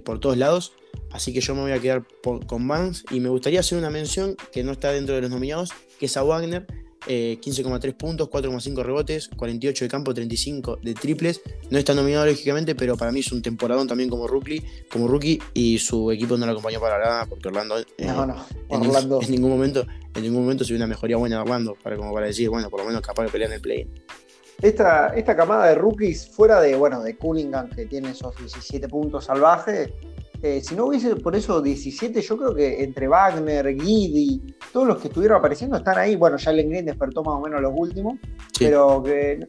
por 0.03 0.19
todos 0.19 0.37
lados. 0.37 0.73
Así 1.11 1.33
que 1.33 1.41
yo 1.41 1.55
me 1.55 1.61
voy 1.61 1.71
a 1.71 1.79
quedar 1.79 2.03
con 2.21 2.67
Vance 2.67 3.03
y 3.11 3.19
me 3.19 3.29
gustaría 3.29 3.59
hacer 3.59 3.77
una 3.77 3.89
mención 3.89 4.35
que 4.51 4.63
no 4.63 4.73
está 4.73 4.91
dentro 4.91 5.15
de 5.15 5.21
los 5.21 5.29
nominados, 5.29 5.71
que 5.99 6.05
es 6.07 6.17
a 6.17 6.23
Wagner, 6.23 6.65
15,3 7.07 7.93
puntos, 7.95 8.29
4,5 8.29 8.83
rebotes, 8.83 9.29
48 9.35 9.85
de 9.85 9.89
campo, 9.89 10.13
35 10.13 10.79
de 10.81 10.93
triples. 10.93 11.41
No 11.69 11.77
está 11.77 11.93
nominado 11.93 12.25
lógicamente, 12.25 12.75
pero 12.75 12.97
para 12.97 13.11
mí 13.11 13.21
es 13.21 13.31
un 13.31 13.41
temporadón 13.41 13.87
también 13.87 14.09
como 14.09 14.27
rookie, 14.27 14.63
como 14.91 15.07
rookie 15.07 15.41
y 15.53 15.77
su 15.79 16.11
equipo 16.11 16.37
no 16.37 16.45
lo 16.45 16.51
acompañó 16.51 16.79
para 16.79 16.99
nada 16.99 17.25
porque 17.25 17.47
Orlando, 17.47 17.77
En, 18.69 19.31
ningún 19.31 19.51
momento, 19.51 19.85
en 20.15 20.23
ningún 20.23 20.41
momento 20.41 20.63
se 20.63 20.73
vio 20.73 20.77
una 20.77 20.87
mejoría 20.87 21.17
buena 21.17 21.37
de 21.37 21.41
Orlando 21.43 21.77
para 21.81 21.95
como 21.95 22.13
para 22.13 22.27
decir, 22.27 22.49
bueno, 22.49 22.69
por 22.69 22.81
lo 22.81 22.85
menos 22.85 23.01
capaz 23.01 23.23
de 23.23 23.29
pelear 23.29 23.51
en 23.51 23.55
el 23.55 23.61
play. 23.61 23.87
Esta, 24.61 25.09
esta 25.09 25.35
camada 25.35 25.67
de 25.67 25.75
rookies, 25.75 26.29
fuera 26.29 26.59
de, 26.59 26.75
bueno, 26.75 27.03
de 27.03 27.15
Cunningham, 27.15 27.69
que 27.69 27.85
tiene 27.85 28.09
esos 28.09 28.35
17 28.37 28.87
puntos 28.87 29.25
salvajes, 29.25 29.91
eh, 30.41 30.61
si 30.63 30.75
no 30.75 30.85
hubiese 30.85 31.15
por 31.15 31.35
eso 31.35 31.61
17, 31.61 32.21
yo 32.21 32.37
creo 32.37 32.53
que 32.53 32.83
entre 32.83 33.07
Wagner, 33.07 33.75
Guidi, 33.75 34.55
todos 34.71 34.87
los 34.87 34.97
que 34.99 35.07
estuvieron 35.07 35.39
apareciendo 35.39 35.77
están 35.77 35.97
ahí. 35.97 36.15
Bueno, 36.15 36.37
ya 36.37 36.51
Green 36.51 36.85
despertó 36.85 37.23
más 37.23 37.35
o 37.35 37.41
menos 37.41 37.59
los 37.59 37.73
últimos, 37.75 38.19
pero 38.59 39.01
que 39.01 39.47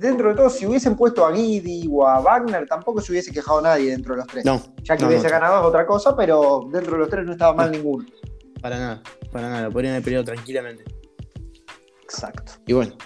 dentro 0.00 0.30
de 0.30 0.34
todo, 0.34 0.50
si 0.50 0.66
hubiesen 0.66 0.96
puesto 0.96 1.24
a 1.24 1.30
Guidi 1.30 1.88
o 1.90 2.06
a 2.06 2.20
Wagner, 2.20 2.66
tampoco 2.66 3.00
se 3.00 3.12
hubiese 3.12 3.30
quejado 3.30 3.60
nadie 3.60 3.90
dentro 3.90 4.14
de 4.14 4.22
los 4.22 4.26
tres. 4.26 4.44
No, 4.44 4.60
ya 4.82 4.96
que 4.96 5.04
hubiese 5.04 5.28
ganado 5.28 5.60
es 5.60 5.66
otra 5.66 5.86
cosa, 5.86 6.16
pero 6.16 6.68
dentro 6.72 6.92
de 6.94 6.98
los 6.98 7.08
tres 7.08 7.24
no 7.24 7.32
estaba 7.32 7.54
mal 7.54 7.70
ninguno. 7.70 8.04
Para 8.60 8.78
nada, 8.78 9.02
para 9.30 9.48
nada, 9.48 9.62
lo 9.64 9.70
podrían 9.70 9.94
haber 9.94 10.04
peleado 10.04 10.24
tranquilamente. 10.24 10.84
Exacto. 12.02 12.52
Y 12.66 12.72
bueno, 12.72 12.96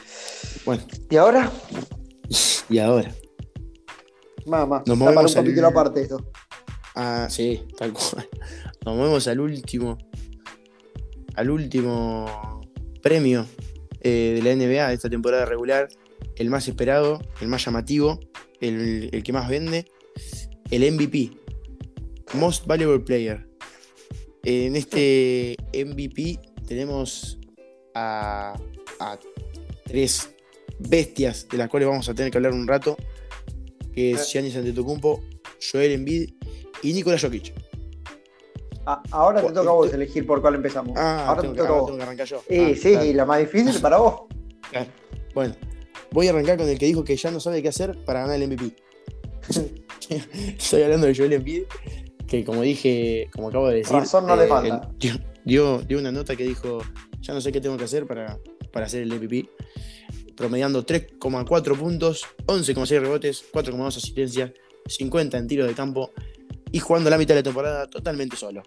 bueno. 0.64 0.82
¿Y 1.10 1.16
ahora? 1.16 1.50
y 2.70 2.78
ahora. 2.78 3.10
Mamá, 4.46 4.82
nos 4.86 4.96
movemos 4.96 5.36
un 5.36 5.44
poquito 5.44 5.66
aparte 5.66 6.00
esto. 6.00 6.18
Ah, 7.00 7.28
sí, 7.30 7.62
tal 7.76 7.92
cual. 7.92 8.28
Nos 8.84 8.96
movemos 8.96 9.28
al 9.28 9.38
último. 9.38 9.98
Al 11.36 11.48
último 11.48 12.60
premio 13.00 13.46
eh, 14.00 14.32
de 14.34 14.42
la 14.42 14.56
NBA 14.56 14.88
de 14.88 14.94
esta 14.94 15.08
temporada 15.08 15.44
regular. 15.44 15.88
El 16.34 16.50
más 16.50 16.66
esperado, 16.66 17.20
el 17.40 17.46
más 17.46 17.64
llamativo, 17.64 18.18
el, 18.60 19.22
que 19.22 19.32
más 19.32 19.48
vende. 19.48 19.84
El 20.72 20.90
MVP. 20.92 21.30
Most 22.34 22.66
Valuable 22.66 23.04
Player. 23.04 23.48
En 24.42 24.74
este 24.74 25.56
MVP 25.72 26.40
tenemos 26.66 27.38
a, 27.94 28.58
a 28.98 29.18
tres 29.84 30.30
bestias 30.80 31.46
de 31.48 31.58
las 31.58 31.68
cuales 31.68 31.88
vamos 31.88 32.08
a 32.08 32.14
tener 32.14 32.32
que 32.32 32.38
hablar 32.38 32.54
un 32.54 32.66
rato. 32.66 32.96
Que 33.94 34.12
es 34.12 34.32
Giannis 34.32 34.56
Antetokounmpo, 34.56 35.22
Joel 35.60 35.92
Embiid 35.92 36.30
y 36.82 36.92
Nikola 36.92 37.18
Jokic. 37.18 37.52
Ah, 38.90 39.02
ahora 39.10 39.42
te 39.42 39.52
toca 39.52 39.68
a 39.68 39.72
vos 39.72 39.92
elegir 39.92 40.26
por 40.26 40.40
cuál 40.40 40.54
empezamos. 40.54 40.96
Ah, 40.96 41.26
ahora 41.28 41.42
te 41.42 41.48
toca 41.48 41.68
a 41.68 41.72
vos. 41.72 42.00
arrancar 42.00 42.26
yo. 42.26 42.42
Sí, 42.48 42.74
sí, 42.74 42.88
y 42.88 43.12
la 43.12 43.26
más 43.26 43.38
difícil 43.40 43.78
para 43.82 43.98
vos. 43.98 44.22
Bueno, 45.34 45.54
voy 46.10 46.26
a 46.26 46.30
arrancar 46.30 46.56
con 46.56 46.68
el 46.68 46.78
que 46.78 46.86
dijo 46.86 47.04
que 47.04 47.14
ya 47.14 47.30
no 47.30 47.38
sabe 47.38 47.62
qué 47.62 47.68
hacer 47.68 48.02
para 48.04 48.20
ganar 48.20 48.40
el 48.40 48.48
MVP. 48.48 48.74
Estoy 50.58 50.82
hablando 50.82 51.06
de 51.06 51.14
Joel 51.14 51.34
Embiid, 51.34 51.64
que 52.26 52.44
como 52.46 52.62
dije, 52.62 53.28
como 53.30 53.48
acabo 53.48 53.68
de 53.68 53.76
decir, 53.76 53.94
razón 53.94 54.26
no 54.26 54.36
le 54.36 54.46
eh, 54.46 54.48
falta. 54.48 54.90
Dio, 55.44 55.80
dio, 55.80 55.98
una 55.98 56.10
nota 56.10 56.34
que 56.34 56.44
dijo, 56.44 56.78
ya 57.20 57.34
no 57.34 57.42
sé 57.42 57.52
qué 57.52 57.60
tengo 57.60 57.76
que 57.76 57.84
hacer 57.84 58.06
para, 58.06 58.38
para 58.72 58.86
hacer 58.86 59.02
el 59.02 59.12
MVP, 59.12 59.50
promediando 60.34 60.86
3,4 60.86 61.76
puntos, 61.76 62.24
11,6 62.46 63.00
rebotes, 63.00 63.44
4,2 63.52 63.86
asistencias, 63.88 64.52
50 64.86 65.36
en 65.36 65.46
tiro 65.46 65.66
de 65.66 65.74
campo 65.74 66.10
y 66.72 66.78
jugando 66.78 67.10
la 67.10 67.18
mitad 67.18 67.34
de 67.34 67.40
la 67.40 67.44
temporada 67.44 67.86
totalmente 67.86 68.36
solo. 68.36 68.62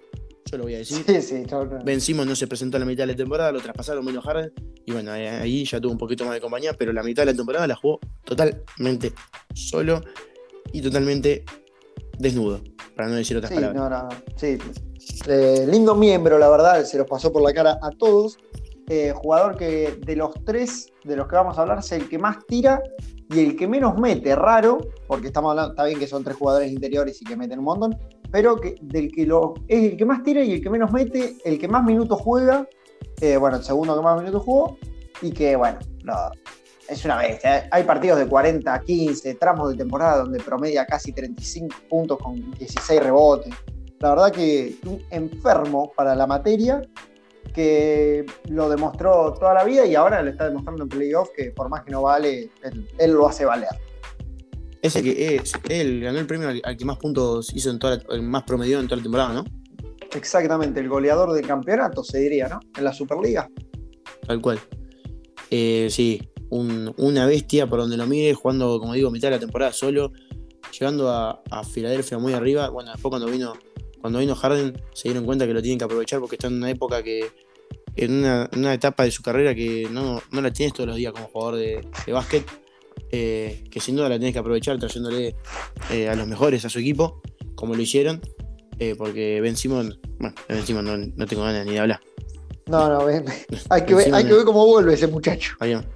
Yo 0.52 0.58
lo 0.58 0.64
voy 0.64 0.76
a 0.76 0.80
decir. 0.80 1.04
Sí, 1.06 1.22
sí, 1.22 1.44
Vencimos 1.86 2.26
no 2.26 2.36
se 2.36 2.48
presentó 2.48 2.78
a 2.78 2.80
la 2.80 2.86
mitad 2.86 3.04
de 3.04 3.14
la 3.14 3.16
temporada, 3.16 3.52
lo 3.52 3.62
traspasaron 3.62 4.04
menos 4.04 4.24
Harden. 4.26 4.52
Y 4.86 4.92
bueno, 4.92 5.12
ahí 5.12 5.64
ya 5.64 5.80
tuvo 5.80 5.92
un 5.92 5.98
poquito 5.98 6.26
más 6.26 6.34
de 6.34 6.42
compañía, 6.42 6.74
pero 6.74 6.92
la 6.92 7.04
mitad 7.04 7.22
de 7.24 7.32
la 7.32 7.38
temporada 7.38 7.68
la 7.68 7.76
jugó 7.76 8.00
totalmente 8.26 9.14
solo 9.54 10.02
y 10.74 10.82
totalmente 10.82 11.46
desnudo, 12.18 12.62
para 12.96 13.10
no 13.10 13.16
decir 13.16 13.38
otras 13.38 13.52
palabras. 13.52 13.76
No, 13.76 13.90
no, 13.90 14.10
sí. 14.36 14.58
Eh, 15.28 15.66
lindo 15.70 15.96
miembro, 15.96 16.38
la 16.38 16.50
verdad, 16.50 16.84
se 16.84 16.98
los 16.98 17.08
pasó 17.08 17.32
por 17.32 17.42
la 17.42 17.54
cara 17.54 17.80
a 17.82 17.90
todos. 17.92 18.38
Eh, 18.90 19.14
jugador 19.16 19.56
que 19.56 20.00
de 20.06 20.16
los 20.16 20.34
tres 20.44 20.92
de 21.06 21.16
los 21.16 21.28
que 21.28 21.36
vamos 21.36 21.58
a 21.58 21.62
hablar 21.62 21.80
es 21.80 21.92
el 21.94 22.10
que 22.10 22.18
más 22.20 22.46
tira 22.46 22.82
y 23.32 23.40
el 23.40 23.56
que 23.56 23.68
menos 23.68 23.98
mete, 23.98 24.36
raro, 24.36 24.80
porque 25.08 25.28
estamos 25.28 25.52
hablando, 25.52 25.72
está 25.72 25.86
bien 25.86 26.00
que 26.00 26.08
son 26.08 26.24
tres 26.24 26.38
jugadores 26.38 26.72
interiores 26.72 27.22
y 27.22 27.26
que 27.26 27.36
meten 27.36 27.60
un 27.60 27.66
montón, 27.66 27.98
pero 28.32 28.58
que 28.58 28.76
del 28.82 29.12
que 29.12 29.26
lo, 29.26 29.54
es 29.68 29.92
el 29.92 29.98
que 29.98 30.06
más 30.06 30.24
tira 30.24 30.42
y 30.42 30.54
el 30.54 30.62
que 30.62 30.70
menos 30.70 30.92
mete, 30.92 31.38
el 31.46 31.58
que 31.58 31.68
más 31.68 31.84
minutos 31.84 32.20
juega, 32.22 32.68
eh, 33.22 33.38
bueno, 33.38 33.58
el 33.58 33.64
segundo 33.64 33.96
que 33.96 34.02
más 34.02 34.20
minutos 34.20 34.44
jugó, 34.44 34.78
y 35.22 35.32
que 35.32 35.56
bueno, 35.56 35.80
es 36.90 37.06
una 37.06 37.18
bestia. 37.18 37.60
¿eh? 37.60 37.70
Hay 37.72 37.84
partidos 37.84 38.20
de 38.20 38.28
40, 38.28 38.82
15, 38.82 39.36
tramos 39.36 39.72
de 39.72 39.78
temporada 39.78 40.24
donde 40.24 40.40
promedia 40.40 40.86
casi 40.86 41.14
35 41.14 41.76
puntos 41.90 42.18
con 42.18 42.52
16 42.52 43.02
rebotes. 43.02 43.54
La 44.00 44.10
verdad 44.10 44.32
que 44.32 44.76
un 44.86 45.02
enfermo 45.12 45.92
para 45.96 46.16
la 46.16 46.26
materia 46.26 46.82
que 47.54 48.26
lo 48.50 48.70
demostró 48.70 49.34
toda 49.34 49.54
la 49.54 49.64
vida 49.64 49.86
y 49.86 49.96
ahora 49.96 50.22
lo 50.22 50.30
está 50.30 50.48
demostrando 50.48 50.84
en 50.84 50.90
playoff 50.90 51.30
que 51.36 51.52
por 51.52 51.70
más 51.70 51.84
que 51.84 51.92
no 51.92 52.04
vale, 52.04 52.50
él, 52.98 53.12
lo 53.12 53.28
hace 53.28 53.46
valer. 53.46 53.70
Ese 54.82 55.04
que 55.04 55.36
es, 55.36 55.54
él 55.70 56.02
ganó 56.02 56.20
el 56.20 56.26
premio 56.26 56.50
al, 56.50 56.78
que 56.78 56.86
más 56.86 56.98
puntos 56.98 57.54
hizo 57.54 57.70
en 57.70 57.80
toda 57.80 58.02
el 58.10 58.24
más 58.24 58.44
promedio 58.44 58.80
en 58.80 58.88
toda 58.88 58.98
la 58.98 59.04
temporada, 59.04 59.34
¿no? 59.34 59.46
Exactamente, 60.14 60.80
el 60.80 60.90
goleador 60.90 61.34
del 61.34 61.46
campeonato, 61.46 62.04
se 62.04 62.20
diría, 62.20 62.48
¿no? 62.48 62.60
En 62.78 62.84
la 62.84 62.94
Superliga. 62.94 63.48
Tal 64.26 64.42
cual. 64.42 64.60
Eh, 65.50 65.88
sí, 65.90 66.22
una 66.50 67.26
bestia 67.26 67.68
por 67.68 67.80
donde 67.80 67.96
lo 67.96 68.08
mire, 68.08 68.34
jugando, 68.34 68.80
como 68.80 68.94
digo, 68.94 69.12
mitad 69.12 69.30
de 69.30 69.36
la 69.36 69.40
temporada 69.40 69.72
solo, 69.72 70.12
llegando 70.78 71.10
a, 71.10 71.42
a 71.50 71.64
Filadelfia 71.64 72.18
muy 72.18 72.34
arriba. 72.34 72.70
Bueno, 72.70 72.92
después 72.92 73.10
cuando 73.10 73.28
vino 73.28 73.54
cuando 74.02 74.20
vino 74.20 74.36
Harden 74.36 74.82
se 74.94 75.10
dieron 75.10 75.26
cuenta 75.26 75.48
que 75.48 75.54
lo 75.54 75.62
tienen 75.62 75.78
que 75.78 75.86
aprovechar 75.86 76.20
porque 76.20 76.36
está 76.36 76.48
en 76.48 76.56
una 76.56 76.70
época 76.70 77.04
que, 77.04 77.32
en 77.96 78.26
una, 78.26 78.74
etapa 78.74 79.04
de 79.04 79.12
su 79.12 79.22
carrera 79.22 79.54
que 79.54 79.88
no, 79.92 80.22
la 80.32 80.52
tienes 80.52 80.74
todos 80.74 80.88
los 80.88 80.98
días 80.98 81.14
como 81.14 81.28
jugador 81.28 81.56
de, 81.58 82.12
básquet, 82.12 82.46
eh, 83.12 83.64
que 83.70 83.80
sin 83.80 83.96
duda 83.96 84.10
la 84.10 84.18
tienes 84.18 84.34
que 84.34 84.40
aprovechar 84.40 84.80
trayéndole 84.80 85.36
eh, 85.92 86.10
a 86.10 86.16
los 86.16 86.28
mejores 86.28 86.66
a 86.66 86.70
su 86.70 86.80
equipo, 86.80 87.22
como 87.56 87.76
lo 87.76 87.82
hicieron, 87.82 88.22
eh, 88.80 88.96
porque 88.98 89.40
Ben 89.42 89.56
Simon, 89.56 90.00
bueno, 90.20 90.36
Ben 90.48 90.66
Simon 90.66 91.14
no, 91.16 91.26
tengo 91.28 91.44
ganas 91.44 91.66
ni 91.66 91.74
de 91.74 91.80
hablar. 91.80 92.00
No, 92.68 92.88
no, 92.88 93.06
hay, 93.70 93.86
que 93.86 93.96
ver, 93.96 94.14
hay 94.14 94.24
que 94.24 94.34
ver 94.34 94.46
cómo 94.46 94.66
vuelve 94.66 94.94
ese 94.94 95.08
muchacho. 95.08 95.56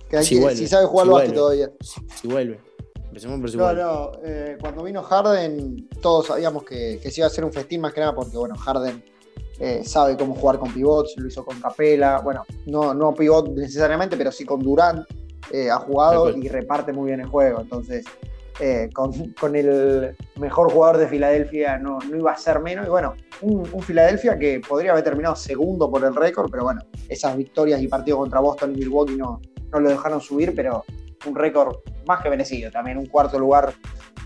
Que 0.09 0.23
si, 0.23 0.67
sabe 0.67 0.85
jugar 0.85 1.07
al 1.07 1.13
básquet 1.13 1.33
todavía. 1.33 1.71
si 1.81 2.27
vuelve. 2.27 2.59
No, 3.23 3.73
no, 3.73 4.11
eh, 4.23 4.57
cuando 4.59 4.83
vino 4.83 5.01
Harden, 5.01 5.87
todos 6.01 6.27
sabíamos 6.27 6.63
que, 6.63 6.99
se 6.99 7.21
iba 7.21 7.25
a 7.25 7.29
hacer 7.29 7.45
un 7.45 7.53
festín 7.53 7.79
más 7.79 7.93
que 7.93 8.01
nada 8.01 8.13
porque, 8.13 8.37
bueno, 8.37 8.55
Harden 8.57 9.03
eh, 9.59 9.83
sabe 9.85 10.17
cómo 10.17 10.35
jugar 10.35 10.59
con 10.59 10.73
pivots, 10.73 11.13
lo 11.17 11.27
hizo 11.27 11.45
con 11.45 11.59
Capela, 11.61 12.19
bueno, 12.19 12.43
no, 12.65 12.93
no 12.93 13.13
pivot 13.13 13.49
necesariamente, 13.51 14.17
pero 14.17 14.31
sí 14.31 14.43
con 14.43 14.61
Durant, 14.61 15.07
eh, 15.51 15.69
ha 15.69 15.77
jugado 15.77 16.35
y 16.35 16.49
reparte 16.49 16.91
muy 16.91 17.07
bien 17.07 17.21
el 17.21 17.27
juego. 17.27 17.61
Entonces, 17.61 18.05
con, 18.93 19.55
el 19.55 20.15
mejor 20.37 20.71
jugador 20.71 20.97
de 20.97 21.07
Filadelfia 21.07 21.77
no, 21.77 21.99
iba 22.13 22.33
a 22.33 22.37
ser 22.37 22.59
menos. 22.59 22.85
Y 22.85 22.89
bueno, 22.89 23.13
un, 23.41 23.65
Filadelfia 23.81 24.37
que 24.37 24.59
podría 24.59 24.91
haber 24.91 25.05
terminado 25.05 25.37
segundo 25.37 25.89
por 25.89 26.03
el 26.03 26.13
récord, 26.13 26.49
pero 26.51 26.63
bueno, 26.63 26.81
esas 27.07 27.37
victorias 27.37 27.81
y 27.81 27.87
partidos 27.87 28.19
contra 28.19 28.41
Boston 28.41 28.73
y 28.75 28.79
Milwaukee 28.79 29.15
no, 29.15 29.39
no 29.71 29.79
lo 29.79 29.89
dejaron 29.89 30.19
subir, 30.19 30.53
pero 30.53 30.83
un 31.25 31.35
récord 31.35 31.77
más 32.07 32.21
que 32.21 32.29
merecido, 32.29 32.71
también 32.71 32.97
un 32.97 33.05
cuarto 33.07 33.39
lugar 33.39 33.73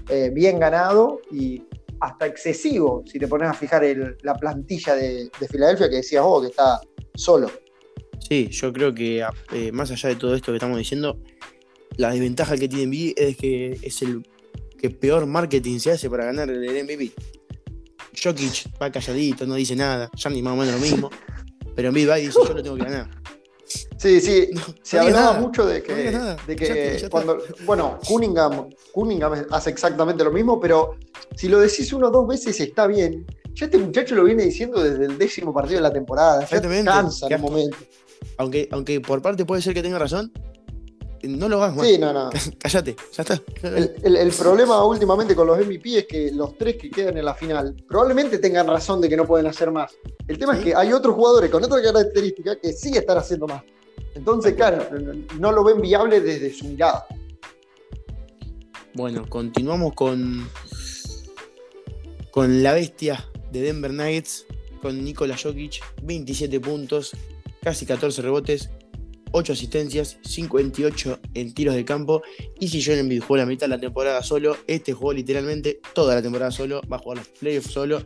eh, 0.09 0.31
bien 0.33 0.59
ganado 0.59 1.21
y 1.31 1.63
hasta 1.99 2.25
excesivo, 2.25 3.03
si 3.05 3.19
te 3.19 3.27
pones 3.27 3.49
a 3.49 3.53
fijar 3.53 3.83
la 4.21 4.35
plantilla 4.35 4.95
de, 4.95 5.29
Filadelfia 5.49 5.89
que 5.89 5.97
decías 5.97 6.23
vos, 6.23 6.41
que 6.41 6.49
está 6.49 6.79
solo. 7.15 7.49
Sí, 8.19 8.47
yo 8.49 8.71
creo 8.71 8.93
que 8.93 9.25
eh, 9.53 9.71
más 9.71 9.91
allá 9.91 10.09
de 10.09 10.15
todo 10.15 10.35
esto 10.35 10.51
que 10.51 10.57
estamos 10.57 10.77
diciendo, 10.77 11.19
la 11.97 12.11
desventaja 12.11 12.55
que 12.55 12.67
tiene 12.67 12.87
MVP 12.87 13.13
es 13.17 13.37
que 13.37 13.79
es 13.81 14.01
el 14.01 14.25
que 14.77 14.89
peor 14.89 15.25
marketing 15.25 15.79
se 15.79 15.91
hace 15.91 16.09
para 16.09 16.25
ganar 16.25 16.49
el 16.49 16.83
MVP. 16.83 17.11
Jokic 18.21 18.81
va 18.81 18.91
calladito, 18.91 19.45
no 19.45 19.55
dice 19.55 19.75
nada, 19.75 20.09
ya 20.15 20.29
ni 20.29 20.41
más 20.41 20.53
o 20.53 20.57
menos 20.57 20.75
lo 20.75 20.79
mismo, 20.79 21.09
pero 21.75 21.91
MVP 21.91 22.07
va 22.07 22.19
y 22.19 22.27
dice 22.27 22.39
yo 22.47 22.53
lo 22.53 22.63
tengo 22.63 22.77
que 22.77 22.83
ganar. 22.83 23.09
Sí, 23.97 24.19
sí, 24.21 24.49
se 24.81 24.99
hablaba 24.99 25.39
mucho 25.39 25.65
de 25.65 25.83
que, 25.83 26.17
de 26.47 26.55
que 26.55 27.07
cuando, 27.09 27.37
bueno, 27.65 27.99
Cunningham, 28.07 28.69
Cunningham 28.93 29.45
hace 29.51 29.69
exactamente 29.69 30.23
lo 30.23 30.31
mismo, 30.31 30.59
pero 30.59 30.95
si 31.35 31.47
lo 31.47 31.59
decís 31.59 31.93
uno 31.93 32.07
o 32.07 32.11
dos 32.11 32.27
veces 32.27 32.59
está 32.59 32.87
bien. 32.87 33.25
Ya 33.53 33.65
este 33.65 33.77
muchacho 33.77 34.15
lo 34.15 34.23
viene 34.23 34.43
diciendo 34.43 34.81
desde 34.81 35.05
el 35.05 35.17
décimo 35.17 35.53
partido 35.53 35.77
de 35.77 35.81
la 35.81 35.91
temporada, 35.91 36.47
ya 36.47 36.61
cansa 36.83 37.27
en 37.27 37.33
el 37.33 37.39
momento. 37.39 37.77
Aunque, 38.37 38.69
aunque 38.71 39.01
por 39.01 39.21
parte 39.21 39.45
puede 39.45 39.61
ser 39.61 39.73
que 39.73 39.81
tenga 39.83 39.99
razón, 39.99 40.31
no 41.23 41.49
lo 41.49 41.61
hagas 41.61 41.75
más. 41.75 41.87
Sí, 41.87 41.97
no, 41.97 42.13
no. 42.13 42.29
Cállate, 42.59 42.95
ya 43.13 43.23
está. 43.23 43.41
El, 44.03 44.31
problema 44.31 44.85
últimamente 44.85 45.35
con 45.35 45.47
los 45.47 45.57
MVP 45.57 45.99
es 45.99 46.05
que 46.05 46.31
los 46.31 46.57
tres 46.57 46.77
que 46.77 46.89
quedan 46.89 47.17
en 47.17 47.25
la 47.25 47.33
final 47.33 47.75
probablemente 47.87 48.37
tengan 48.37 48.67
razón 48.67 49.01
de 49.01 49.09
que 49.09 49.17
no 49.17 49.25
pueden 49.25 49.47
hacer 49.47 49.71
más. 49.71 49.91
El 50.27 50.37
tema 50.37 50.57
es 50.57 50.63
que 50.63 50.75
hay 50.75 50.93
otros 50.93 51.15
jugadores 51.15 51.49
con 51.49 51.63
otra 51.63 51.81
característica 51.81 52.59
que 52.59 52.73
sí 52.73 52.95
están 52.95 53.17
haciendo 53.17 53.47
más. 53.47 53.63
Entonces, 54.15 54.53
claro, 54.53 54.85
no 55.37 55.51
lo 55.51 55.63
ven 55.63 55.81
viable 55.81 56.21
desde 56.21 56.53
su 56.53 56.65
mirada. 56.65 57.05
Bueno, 58.93 59.25
continuamos 59.29 59.93
con, 59.93 60.49
con 62.31 62.63
la 62.63 62.73
bestia 62.73 63.25
de 63.51 63.61
Denver 63.61 63.93
Nuggets, 63.93 64.45
con 64.81 65.03
Nikola 65.03 65.37
Jokic, 65.37 65.81
27 66.03 66.59
puntos, 66.59 67.11
casi 67.61 67.85
14 67.85 68.21
rebotes, 68.21 68.69
8 69.31 69.53
asistencias, 69.53 70.17
58 70.23 71.19
en 71.33 71.53
tiros 71.53 71.75
de 71.75 71.85
campo. 71.85 72.21
Y 72.59 72.67
si 72.67 72.83
John 72.83 72.97
Embiid 72.97 73.21
jugó 73.21 73.37
la 73.37 73.45
mitad 73.45 73.67
de 73.67 73.75
la 73.75 73.79
temporada 73.79 74.21
solo, 74.23 74.57
este 74.67 74.93
jugó 74.93 75.13
literalmente 75.13 75.79
toda 75.93 76.15
la 76.15 76.21
temporada 76.21 76.51
solo, 76.51 76.81
va 76.91 76.97
a 76.97 76.99
jugar 76.99 77.19
los 77.19 77.27
playoffs 77.29 77.71
solo 77.71 78.03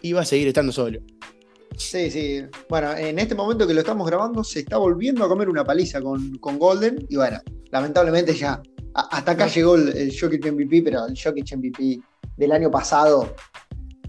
y 0.00 0.12
va 0.12 0.22
a 0.22 0.24
seguir 0.24 0.48
estando 0.48 0.72
solo. 0.72 1.00
Sí, 1.76 2.10
sí. 2.10 2.42
Bueno, 2.68 2.92
en 2.94 3.18
este 3.18 3.34
momento 3.34 3.66
que 3.66 3.74
lo 3.74 3.80
estamos 3.80 4.06
grabando, 4.06 4.44
se 4.44 4.60
está 4.60 4.76
volviendo 4.76 5.24
a 5.24 5.28
comer 5.28 5.48
una 5.48 5.64
paliza 5.64 6.00
con, 6.00 6.36
con 6.38 6.58
Golden. 6.58 7.06
Y 7.08 7.16
bueno, 7.16 7.38
lamentablemente 7.70 8.34
ya 8.34 8.60
hasta 8.94 9.32
acá 9.32 9.46
llegó 9.46 9.74
el, 9.74 9.88
el 9.96 10.18
Jokic 10.18 10.52
MVP, 10.52 10.82
pero 10.82 11.06
el 11.06 11.18
Jokic 11.18 11.56
MVP 11.56 12.00
del 12.36 12.52
año 12.52 12.70
pasado 12.70 13.34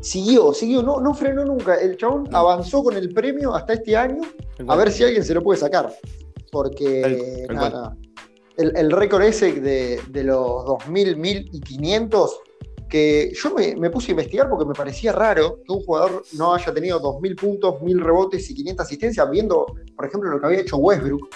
siguió, 0.03 0.53
siguió, 0.53 0.83
no, 0.83 0.99
no 0.99 1.13
frenó 1.13 1.45
nunca. 1.45 1.75
El 1.75 1.97
chabón 1.97 2.27
avanzó 2.33 2.83
con 2.83 2.95
el 2.95 3.13
premio 3.13 3.55
hasta 3.55 3.73
este 3.73 3.95
año, 3.95 4.21
a 4.67 4.75
ver 4.75 4.91
si 4.91 5.03
alguien 5.03 5.23
se 5.23 5.33
lo 5.33 5.41
puede 5.41 5.59
sacar. 5.59 5.91
Porque 6.53 7.47
nada, 7.49 7.97
el, 8.57 8.91
récord 8.91 9.23
ese 9.23 9.53
de, 9.53 9.99
de, 10.07 10.23
los 10.23 10.63
2000, 10.65 11.17
1000 11.17 11.49
y 11.51 11.59
500, 11.59 12.39
que 12.87 13.33
yo 13.33 13.55
me, 13.55 13.89
puse 13.89 14.09
a 14.09 14.11
investigar 14.11 14.47
porque 14.47 14.65
me 14.65 14.75
parecía 14.75 15.11
raro 15.11 15.61
que 15.65 15.73
un 15.73 15.81
jugador 15.81 16.23
no 16.33 16.53
haya 16.53 16.71
tenido 16.71 16.99
2000 16.99 17.35
puntos, 17.35 17.81
1000 17.81 18.01
rebotes 18.01 18.47
y 18.51 18.53
500 18.53 18.85
asistencias, 18.85 19.31
viendo, 19.31 19.65
por 19.95 20.05
ejemplo, 20.05 20.29
lo 20.29 20.39
que 20.39 20.45
había 20.45 20.59
hecho 20.59 20.77
Westbrook. 20.77 21.27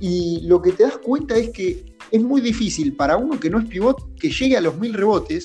Y 0.00 0.40
lo 0.48 0.60
que 0.60 0.72
te 0.72 0.82
das 0.82 0.98
cuenta 0.98 1.36
es 1.36 1.50
que 1.50 1.84
es 2.10 2.20
muy 2.20 2.40
difícil 2.40 2.96
para 2.96 3.16
uno 3.16 3.38
que 3.38 3.48
no 3.48 3.60
es 3.60 3.68
pivot 3.68 4.16
que 4.18 4.30
llegue 4.30 4.56
a 4.56 4.60
los 4.60 4.76
1000 4.76 4.94
rebotes 4.94 5.44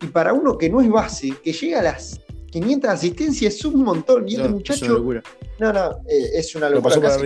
y 0.00 0.06
para 0.06 0.32
uno 0.32 0.56
que 0.56 0.70
no 0.70 0.80
es 0.80 0.88
base, 0.88 1.34
que 1.42 1.52
llega 1.52 1.80
a 1.80 1.82
las 1.82 2.18
500 2.50 2.90
asistencias 2.90 3.54
es 3.56 3.64
un 3.66 3.84
montón. 3.84 4.26
Y 4.26 4.36
este 4.36 4.48
muchacho. 4.48 4.84
Es 4.84 4.90
una 4.90 4.98
locura. 4.98 5.22
No, 5.58 5.72
no, 5.72 5.90
eh, 6.08 6.30
es 6.34 6.54
una 6.54 6.70
locura. 6.70 7.18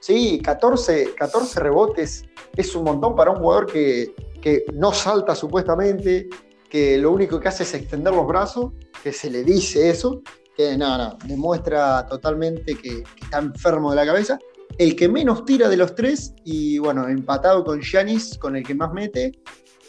Sí, 0.00 0.40
14, 0.42 1.14
14 1.16 1.60
rebotes 1.60 2.24
es 2.56 2.74
un 2.74 2.84
montón 2.84 3.14
para 3.14 3.30
un 3.30 3.38
jugador 3.38 3.66
que, 3.66 4.14
que 4.40 4.64
no 4.74 4.92
salta 4.92 5.34
supuestamente, 5.34 6.28
que 6.68 6.98
lo 6.98 7.12
único 7.12 7.38
que 7.38 7.48
hace 7.48 7.62
es 7.62 7.74
extender 7.74 8.12
los 8.14 8.26
brazos, 8.26 8.72
que 9.02 9.12
se 9.12 9.30
le 9.30 9.44
dice 9.44 9.90
eso, 9.90 10.22
que 10.56 10.76
no, 10.76 10.98
no, 10.98 11.18
demuestra 11.26 12.06
totalmente 12.06 12.74
que, 12.74 13.02
está 13.22 13.38
enfermo 13.38 13.90
de 13.90 13.96
la 13.96 14.06
cabeza. 14.06 14.38
El 14.78 14.94
que 14.96 15.08
menos 15.08 15.44
tira 15.44 15.68
de 15.68 15.76
los 15.76 15.94
tres, 15.94 16.32
y 16.44 16.78
bueno, 16.78 17.08
empatado 17.08 17.64
con 17.64 17.80
Giannis, 17.80 18.38
con 18.38 18.56
el 18.56 18.62
que 18.62 18.74
más 18.74 18.92
mete, 18.92 19.32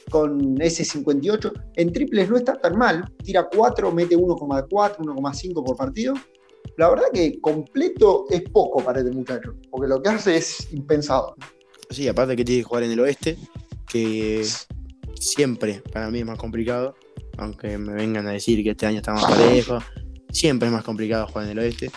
con 0.09 0.59
ese 0.61 0.83
58. 0.83 1.53
En 1.75 1.93
triples 1.93 2.29
no 2.29 2.37
está 2.37 2.53
tan 2.53 2.77
mal, 2.77 3.05
tira 3.23 3.47
4, 3.49 3.91
mete 3.91 4.17
1,4, 4.17 4.97
1,5 4.97 5.65
por 5.65 5.77
partido. 5.77 6.13
La 6.77 6.89
verdad 6.89 7.05
que 7.13 7.39
completo 7.41 8.25
es 8.29 8.41
poco 8.49 8.83
para 8.83 8.99
este 8.99 9.11
muchacho, 9.11 9.55
porque 9.69 9.87
lo 9.87 10.01
que 10.01 10.09
hace 10.09 10.37
es 10.37 10.71
impensado. 10.71 11.35
Sí, 11.89 12.07
aparte 12.07 12.35
que 12.35 12.45
tiene 12.45 12.61
que 12.61 12.67
jugar 12.67 12.83
en 12.83 12.91
el 12.91 12.99
oeste, 12.99 13.37
que 13.87 14.45
siempre 15.15 15.83
para 15.91 16.09
mí 16.09 16.19
es 16.19 16.25
más 16.25 16.37
complicado, 16.37 16.95
aunque 17.37 17.77
me 17.77 17.93
vengan 17.93 18.27
a 18.27 18.31
decir 18.31 18.63
que 18.63 18.71
este 18.71 18.85
año 18.85 18.97
está 18.97 19.13
más 19.13 19.25
parejo, 19.25 19.79
siempre 20.31 20.67
es 20.67 20.73
más 20.73 20.83
complicado 20.83 21.27
jugar 21.27 21.45
en 21.45 21.51
el 21.51 21.59
oeste. 21.59 21.91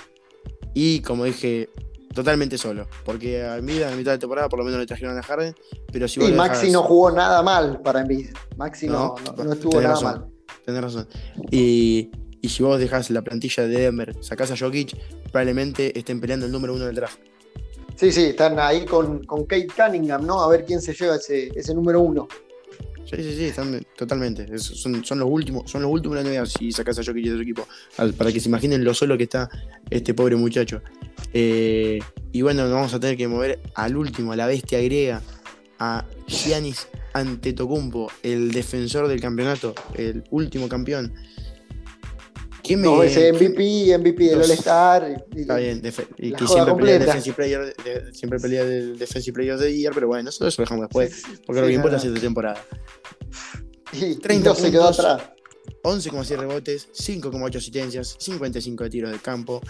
Y 0.75 1.01
como 1.01 1.25
dije, 1.25 1.71
totalmente 2.15 2.57
solo. 2.59 2.87
Porque 3.05 3.43
a 3.43 3.59
Embiid 3.59 3.83
en 3.83 3.97
mitad 3.97 4.13
de 4.13 4.19
temporada 4.19 4.49
por 4.49 4.59
lo 4.59 4.65
menos 4.65 4.81
le 4.81 4.87
trajeron 4.87 5.19
a 5.19 5.23
Harden. 5.23 5.55
Pero 5.93 6.09
si 6.09 6.21
sí, 6.21 6.33
Maxi 6.33 6.71
no 6.71 6.83
jugó 6.83 7.11
nada 7.11 7.43
mal 7.43 7.81
para 7.83 8.01
Embiid. 8.01 8.31
Maxi 8.57 8.87
no, 8.87 9.15
no, 9.37 9.53
estuvo 9.53 9.81
nada 9.81 10.01
mal. 10.01 10.27
Tenés 10.65 10.83
razón. 10.83 11.09
Y, 11.51 12.11
y, 12.45 12.49
si 12.49 12.63
vos 12.63 12.79
dejás 12.79 13.11
la 13.11 13.23
plantilla 13.23 13.67
de 13.67 13.81
Denver, 13.81 14.15
sacás 14.21 14.51
a 14.51 14.57
Jokic, 14.57 14.97
probablemente 15.31 15.99
estén 15.99 16.21
peleando 16.21 16.47
el 16.47 16.53
número 16.53 16.75
uno 16.75 16.87
del 16.87 16.95
draft. 16.95 17.19
Sí, 17.97 18.11
sí, 18.13 18.25
están 18.27 18.59
ahí 18.59 18.85
con, 18.85 19.25
con 19.25 19.45
Kate 19.45 19.69
Cunningham, 19.77 20.27
¿no? 20.27 20.43
A 20.43 20.49
ver 20.49 20.65
quién 20.65 20.81
se 20.81 20.93
lleva 20.93 21.17
ese, 21.17 21.49
ese 21.55 21.75
número 21.75 22.01
uno. 22.01 22.29
Sí, 23.05 23.17
sí, 23.17 23.37
sí, 23.37 23.45
están 23.45 23.85
totalmente. 23.97 24.59
son, 24.59 25.05
son, 25.05 25.19
los 25.19 25.29
últimos, 25.31 25.71
son 25.71 25.83
los 25.83 25.91
últimos 25.91 26.19
de 26.19 26.25
la 26.25 26.31
NBA 26.31 26.47
si 26.47 26.73
sacas 26.73 26.99
a 26.99 27.05
Jokic 27.05 27.25
de 27.25 27.37
tu 27.37 27.43
equipo. 27.43 27.69
Para 28.17 28.33
que 28.33 28.41
se 28.41 28.49
imaginen 28.49 28.83
lo 28.83 28.95
solo 28.95 29.17
que 29.17 29.25
está 29.25 29.49
este 29.91 30.15
pobre 30.15 30.37
muchacho. 30.37 30.83
Eh, 31.33 31.99
y 32.33 32.43
bueno, 32.43 32.65
nos 32.65 32.73
vamos 32.73 32.95
a 32.95 33.01
tener 33.01 33.17
que 33.17 33.29
mover 33.29 33.61
al 33.75 33.97
último, 33.97 34.33
a 34.33 34.37
la 34.37 34.47
bestia 34.47 34.81
griega, 34.81 35.23
a 35.79 36.05
Giannis 36.27 36.89
Antetokounmpo, 37.13 38.11
el 38.23 38.53
defensor 38.53 39.07
del 39.07 39.21
campeonato, 39.21 39.75
el 39.95 40.25
último 40.31 40.69
campeón. 40.69 41.13
¿Quién 42.65 42.81
me... 42.81 42.87
No, 42.87 43.03
ese 43.03 43.31
MVP, 43.31 43.97
MVP 43.99 44.25
del 44.25 44.41
All-Star. 44.41 45.27
Está 45.37 45.57
bien, 45.57 45.83
y 46.17 46.33
que 46.33 46.47
siempre 46.47 46.75
pelea, 46.75 46.99
defensive 46.99 47.37
player, 47.37 47.77
siempre 48.13 48.41
pelea 48.41 48.65
del 48.65 48.99
Defensive 48.99 49.35
Player 49.35 49.59
de 49.59 49.77
Year, 49.77 49.93
pero 49.93 50.09
bueno, 50.09 50.31
eso, 50.31 50.45
lo 50.45 50.51
dejamos 50.51 50.89
después, 50.89 51.23
porque 51.47 51.61
lo 51.61 51.67
que 51.67 51.75
importa 51.75 51.99
es 51.99 52.05
esta 52.05 52.21
temporada. 52.21 52.65
Y 53.93 54.17
30 54.17 54.51
puntos, 54.51 54.59
se 54.59 54.71
quedó 54.73 54.89
atrás. 54.89 55.23
11,6 55.83 56.39
rebotes, 56.39 56.89
5,8 56.93 57.57
asistencias, 57.57 58.17
55 58.19 58.85
de 58.85 58.91
tiros 58.91 59.13
de 59.13 59.19
campo. 59.19 59.61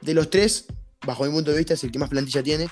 De 0.00 0.14
los 0.14 0.30
tres, 0.30 0.66
bajo 1.04 1.24
mi 1.24 1.32
punto 1.32 1.50
de 1.50 1.58
vista, 1.58 1.74
es 1.74 1.82
el 1.82 1.90
que 1.90 1.98
más 1.98 2.08
plantilla 2.08 2.42
tiene. 2.42 2.68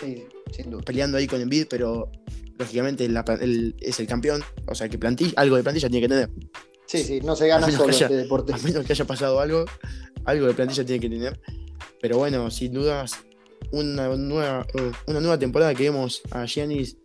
Sí, 0.00 0.24
sin 0.54 0.70
duda. 0.70 0.82
Peleando 0.82 1.18
ahí 1.18 1.26
con 1.26 1.40
Envid, 1.40 1.66
pero 1.68 2.10
lógicamente 2.56 3.08
es 3.80 4.00
el 4.00 4.06
campeón. 4.06 4.42
O 4.68 4.74
sea 4.76 4.88
que 4.88 4.98
plantilla, 4.98 5.32
algo 5.36 5.56
de 5.56 5.64
plantilla 5.64 5.88
tiene 5.88 6.06
que 6.06 6.08
tener. 6.08 6.30
Sí, 6.92 7.04
sí, 7.04 7.20
no 7.22 7.34
se 7.34 7.48
gana 7.48 7.70
solo 7.70 7.90
este 7.90 8.14
deporte. 8.14 8.52
A 8.52 8.58
menos 8.58 8.84
que 8.84 8.92
haya 8.92 9.06
pasado 9.06 9.40
algo, 9.40 9.64
algo 10.26 10.46
de 10.46 10.52
plantilla 10.52 10.84
tiene 10.84 11.00
que 11.00 11.08
tener. 11.08 11.40
Pero 12.02 12.18
bueno, 12.18 12.50
sin 12.50 12.74
dudas, 12.74 13.14
una 13.70 14.14
nueva, 14.14 14.66
una 15.06 15.20
nueva 15.20 15.38
temporada 15.38 15.74
que 15.74 15.84
vemos 15.84 16.20
a 16.32 16.44
Giannis 16.44 16.98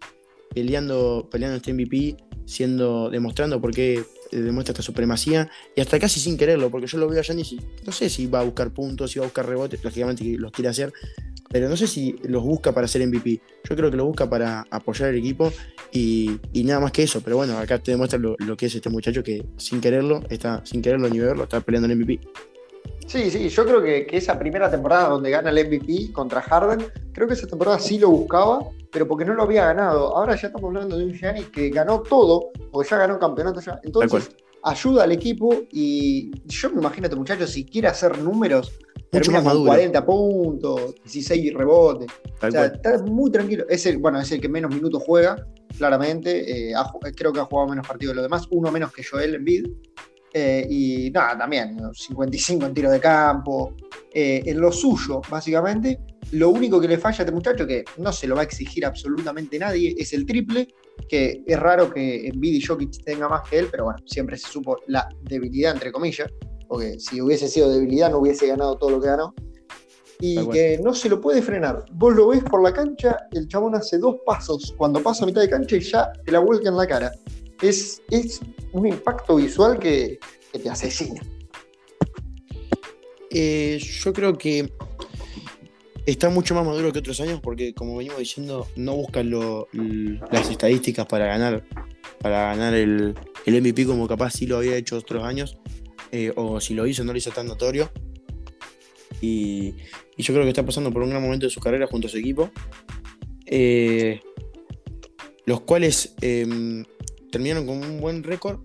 peleando, 0.54 1.30
peleando 1.32 1.56
este 1.56 1.74
MVP, 1.74 2.18
siendo, 2.46 3.10
demostrando 3.10 3.62
por 3.62 3.74
qué 3.74 4.04
eh, 4.32 4.38
demuestra 4.38 4.74
esta 4.74 4.84
supremacía 4.84 5.50
y 5.74 5.80
hasta 5.80 5.98
casi 6.00 6.20
sin 6.20 6.38
quererlo, 6.38 6.70
porque 6.70 6.88
yo 6.88 6.98
lo 6.98 7.08
veo 7.08 7.22
a 7.22 7.24
Giannis 7.24 7.54
y 7.54 7.60
no 7.86 7.94
sé 7.94 8.10
si 8.10 8.28
va 8.28 8.42
a 8.42 8.44
buscar 8.44 8.74
puntos, 8.74 9.12
si 9.12 9.20
va 9.20 9.26
a 9.26 9.30
buscar 9.30 9.48
rebotes, 9.48 9.82
lógicamente 9.86 10.26
los 10.38 10.52
quiere 10.52 10.68
hacer, 10.68 10.92
pero 11.50 11.70
no 11.70 11.78
sé 11.78 11.88
si 11.88 12.14
los 12.24 12.44
busca 12.44 12.72
para 12.72 12.88
ser 12.88 13.06
MVP. 13.08 13.42
Yo 13.70 13.76
creo 13.76 13.92
que 13.92 13.98
lo 13.98 14.06
busca 14.06 14.30
para 14.30 14.66
apoyar 14.70 15.10
al 15.10 15.16
equipo 15.16 15.52
y, 15.92 16.40
nada 16.54 16.80
más 16.80 16.92
que 16.92 17.04
eso. 17.04 17.22
Pero 17.22 17.38
bueno, 17.38 17.58
acá 17.58 17.80
te 17.80 17.92
demuestra 17.92 18.20
lo, 18.20 18.36
que 18.58 18.66
es 18.66 18.76
este 18.76 18.90
muchacho 18.90 19.24
que 19.24 19.46
sin 19.58 19.82
quererlo, 19.82 20.22
está, 20.30 20.66
sin 20.66 20.82
quererlo 20.82 21.10
ni 21.10 21.20
verlo, 21.20 21.44
está 21.44 21.62
peleando 21.62 21.92
el 21.92 21.98
MVP. 21.98 22.20
Sí, 23.06 23.32
sí, 23.32 23.48
yo 23.48 23.66
creo 23.66 23.82
que, 23.82 24.08
esa 24.12 24.38
primera 24.38 24.70
temporada 24.70 25.10
donde 25.10 25.30
gana 25.30 25.50
el 25.50 25.66
MVP 25.66 26.12
contra 26.12 26.42
Harden, 26.42 26.86
creo 27.14 27.28
que 27.28 27.36
esa 27.36 27.48
temporada 27.48 27.80
sí 27.80 27.98
lo 27.98 28.10
buscaba, 28.10 28.60
pero 28.92 29.08
porque 29.08 29.24
no 29.24 29.34
lo 29.34 29.44
había 29.44 29.66
ganado. 29.66 30.16
Ahora 30.16 30.36
ya 30.36 30.48
estamos 30.48 30.68
hablando 30.68 30.98
de 30.98 31.06
un 31.06 31.14
Giannis 31.14 31.48
que 31.48 31.70
ganó 31.70 32.02
todo, 32.02 32.50
porque 32.70 32.90
ya 32.90 32.98
ganó 32.98 33.18
campeonato 33.18 33.62
ya. 33.62 33.80
Entonces, 33.84 34.30
ayuda 34.70 35.04
al 35.04 35.12
equipo 35.12 35.64
y 35.72 36.32
yo 36.46 36.70
me 36.72 36.82
imagino 36.82 37.06
a 37.06 37.08
este 37.08 37.16
muchacho 37.16 37.48
si 37.48 37.66
quiere 37.66 37.88
hacer 37.88 38.18
números, 38.20 38.72
mucho 39.12 39.32
más 39.32 39.44
maduro. 39.44 39.68
40 39.68 40.06
puntos, 40.06 40.96
16 41.04 41.54
rebotes. 41.54 42.08
o 42.42 42.52
sea, 42.52 42.66
está 42.66 43.02
muy 43.04 43.32
tranquilo. 43.32 43.66
Es 43.70 43.86
el, 43.86 43.98
bueno, 43.98 44.20
es 44.20 44.32
el 44.32 44.42
que 44.42 44.50
menos 44.50 44.74
minutos 44.74 45.02
juega, 45.06 45.38
claramente. 45.78 46.70
Eh, 46.70 46.74
creo 47.16 47.32
que 47.32 47.40
ha 47.40 47.46
jugado 47.46 47.70
menos 47.70 47.88
partidos 47.88 48.12
de 48.12 48.16
los 48.16 48.26
demás, 48.26 48.48
uno 48.52 48.72
menos 48.72 48.92
que 48.92 49.04
Joel 49.04 49.36
Embiid. 49.36 49.68
Eh, 50.34 50.68
y 50.70 51.10
nada, 51.12 51.38
también, 51.38 51.80
55 51.94 52.66
en 52.66 52.74
tiro 52.74 52.92
de 52.92 53.00
campo. 53.00 53.74
Eh, 54.14 54.44
en 54.46 54.60
lo 54.60 54.72
suyo, 54.72 55.22
básicamente. 55.30 56.00
Lo 56.32 56.50
único 56.50 56.82
que 56.82 56.88
le 56.88 56.98
falla 56.98 57.20
a 57.20 57.22
este 57.22 57.32
muchacho, 57.32 57.66
que 57.66 57.86
no 57.98 58.12
se 58.12 58.28
lo 58.28 58.36
va 58.36 58.42
a 58.42 58.44
exigir 58.44 58.86
absolutamente 58.86 59.58
nadie, 59.58 59.96
es 59.98 60.14
el 60.14 60.26
triple, 60.26 60.68
que 61.08 61.44
es 61.46 61.60
raro 61.60 61.94
que 61.94 62.28
Embiid 62.28 62.56
y 62.56 62.62
Jokic 62.62 63.04
tenga 63.04 63.30
más 63.30 63.48
que 63.50 63.60
él, 63.60 63.68
pero 63.72 63.86
bueno, 63.86 64.00
siempre 64.06 64.38
se 64.38 64.50
supo 64.50 64.78
la 64.88 65.08
debilidad, 65.24 65.74
entre 65.74 65.92
comillas 65.92 66.30
porque 66.68 67.00
si 67.00 67.22
hubiese 67.22 67.48
sido 67.48 67.70
debilidad 67.70 68.12
no 68.12 68.20
hubiese 68.20 68.48
ganado 68.48 68.78
todo 68.78 68.92
lo 68.92 69.02
que 69.02 69.08
ganó. 69.08 69.34
Y 70.20 70.48
que 70.48 70.80
no 70.84 70.96
se 70.96 71.10
lo 71.10 71.22
puede 71.22 71.44
frenar. 71.44 71.86
Vos 71.94 72.16
lo 72.16 72.30
ves 72.30 72.44
por 72.44 72.64
la 72.64 72.74
cancha, 72.74 73.28
el 73.34 73.48
chabón 73.48 73.76
hace 73.76 74.00
dos 74.00 74.16
pasos 74.26 74.74
cuando 74.76 75.02
pasa 75.04 75.24
a 75.24 75.28
mitad 75.28 75.42
de 75.42 75.50
cancha 75.50 75.76
y 75.76 75.80
ya 75.80 76.12
te 76.26 76.32
la 76.32 76.40
vuelca 76.40 76.70
en 76.70 76.78
la 76.78 76.88
cara. 76.88 77.12
Es, 77.62 78.02
es 78.10 78.42
un 78.74 78.88
impacto 78.88 79.36
visual 79.36 79.78
que, 79.78 80.18
te 80.52 80.70
asesina. 80.72 81.22
Eh, 83.30 83.78
yo 83.80 84.12
creo 84.12 84.36
que 84.36 84.74
está 86.08 86.30
mucho 86.30 86.56
más 86.56 86.66
maduro 86.66 86.92
que 86.92 87.00
otros 87.00 87.20
años 87.20 87.40
porque, 87.42 87.74
como 87.74 87.98
venimos 87.98 88.18
diciendo, 88.18 88.68
no 88.76 88.96
busca 88.96 89.24
las 89.24 90.50
estadísticas 90.50 91.06
para 91.06 91.28
ganar, 91.28 91.64
para 92.20 92.56
ganar 92.56 92.74
el, 92.74 93.14
el 93.46 93.62
MVP 93.62 93.86
como 93.86 94.08
capaz 94.08 94.32
sí 94.32 94.48
lo 94.48 94.58
había 94.58 94.78
hecho 94.78 94.98
otros 94.98 95.24
años. 95.24 95.58
Eh, 96.14 96.32
o 96.38 96.62
si 96.62 96.74
lo 96.74 96.88
hizo 96.88 97.04
no 97.04 97.12
lo 97.12 97.18
hizo 97.18 97.32
tan 97.32 97.48
notorio. 97.48 97.92
Y, 99.20 99.74
y 100.16 100.24
yo 100.24 100.34
creo 100.34 100.44
que 100.44 100.50
está 100.50 100.66
pasando 100.66 100.92
por 100.92 101.04
un 101.04 101.10
gran 101.10 101.22
momento 101.22 101.46
de 101.46 101.50
su 101.50 101.60
carrera 101.60 101.88
junto 101.88 102.08
a 102.08 102.10
su 102.10 102.18
equipo. 102.18 102.50
Eh, 103.46 104.22
los 105.46 105.62
cuales 105.62 106.14
em, 106.22 106.86
terminaron 107.32 107.66
con 107.66 107.78
un 107.78 108.00
buen 108.00 108.24
récord, 108.24 108.60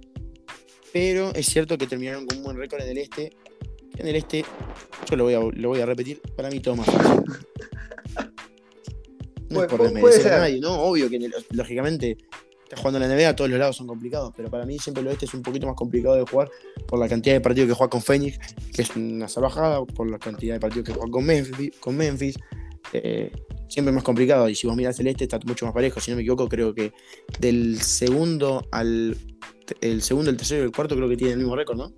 pero 0.93 1.33
es 1.35 1.47
cierto 1.47 1.79
que 1.79 1.87
terminaron 1.87 2.27
con 2.27 2.39
un 2.39 2.45
buen 2.45 2.57
récord 2.57 2.83
en 2.83 2.91
el 2.91 2.99
este. 2.99 3.33
En 3.99 4.09
el 4.09 4.17
este, 4.17 4.45
yo 5.11 5.17
lo 5.17 5.25
voy 5.25 5.35
a, 5.35 5.41
lo 5.41 5.69
voy 5.69 5.81
a 5.81 5.87
repetir, 5.87 6.21
para 6.37 6.49
mí 6.51 6.61
todo 6.61 6.77
más 6.77 6.87
fácil. 6.87 7.23
No 9.51 9.63
es 9.63 9.69
por 9.71 9.83
desmerecer 9.83 10.23
ser. 10.23 10.33
a 10.33 10.39
nadie, 10.39 10.61
¿no? 10.61 10.81
Obvio 10.81 11.11
que 11.11 11.17
el- 11.17 11.35
lógicamente 11.51 12.17
estás 12.65 12.81
jugando 12.81 12.99
en 13.05 13.09
la 13.11 13.15
NBA, 13.15 13.37
todos 13.37 13.51
los 13.51 13.59
lados 13.59 13.77
son 13.77 13.87
complicados, 13.87 14.33
pero 14.35 14.51
para 14.51 14.65
mí 14.65 14.79
siempre 14.79 15.03
el 15.03 15.09
oeste 15.09 15.27
es 15.27 15.35
un 15.35 15.43
poquito 15.43 15.67
más 15.67 15.77
complicado 15.77 16.17
de 16.17 16.23
jugar 16.25 16.51
por 16.87 16.99
la 16.99 17.07
cantidad 17.09 17.35
de 17.35 17.41
partidos 17.43 17.69
que 17.69 17.75
juega 17.75 17.91
con 17.91 18.01
Phoenix, 18.01 18.39
que 18.75 18.81
es 18.83 18.97
una 18.97 19.29
salvajada, 19.29 19.85
por 19.85 20.11
la 20.11 20.19
cantidad 20.19 20.55
de 20.55 20.61
partidos 20.61 20.87
que 20.87 20.95
juega 20.95 21.11
con 21.11 21.25
Memphis. 21.27 21.73
Con 21.79 21.97
Memphis 21.99 22.37
eh, 22.95 23.31
siempre 23.69 23.93
más 23.93 24.03
complicado, 24.05 24.49
y 24.49 24.55
si 24.55 24.67
vos 24.67 24.75
mirás 24.75 24.99
el 25.01 25.07
este 25.09 25.25
está 25.25 25.39
mucho 25.45 25.67
más 25.67 25.75
parejo, 25.75 26.01
si 26.01 26.11
no 26.11 26.17
me 26.17 26.23
equivoco, 26.23 26.49
creo 26.49 26.75
que 26.75 26.93
del 27.39 27.81
segundo 27.83 28.67
al 28.73 29.17
el 29.81 30.03
segundo, 30.03 30.31
el 30.31 30.37
tercero 30.37 30.63
y 30.63 30.67
el 30.67 30.73
cuarto 30.73 30.97
creo 30.97 31.09
que 31.09 31.17
tienen 31.17 31.35
el 31.35 31.39
mismo 31.41 31.57
récord, 31.57 31.77
¿no? 31.79 31.93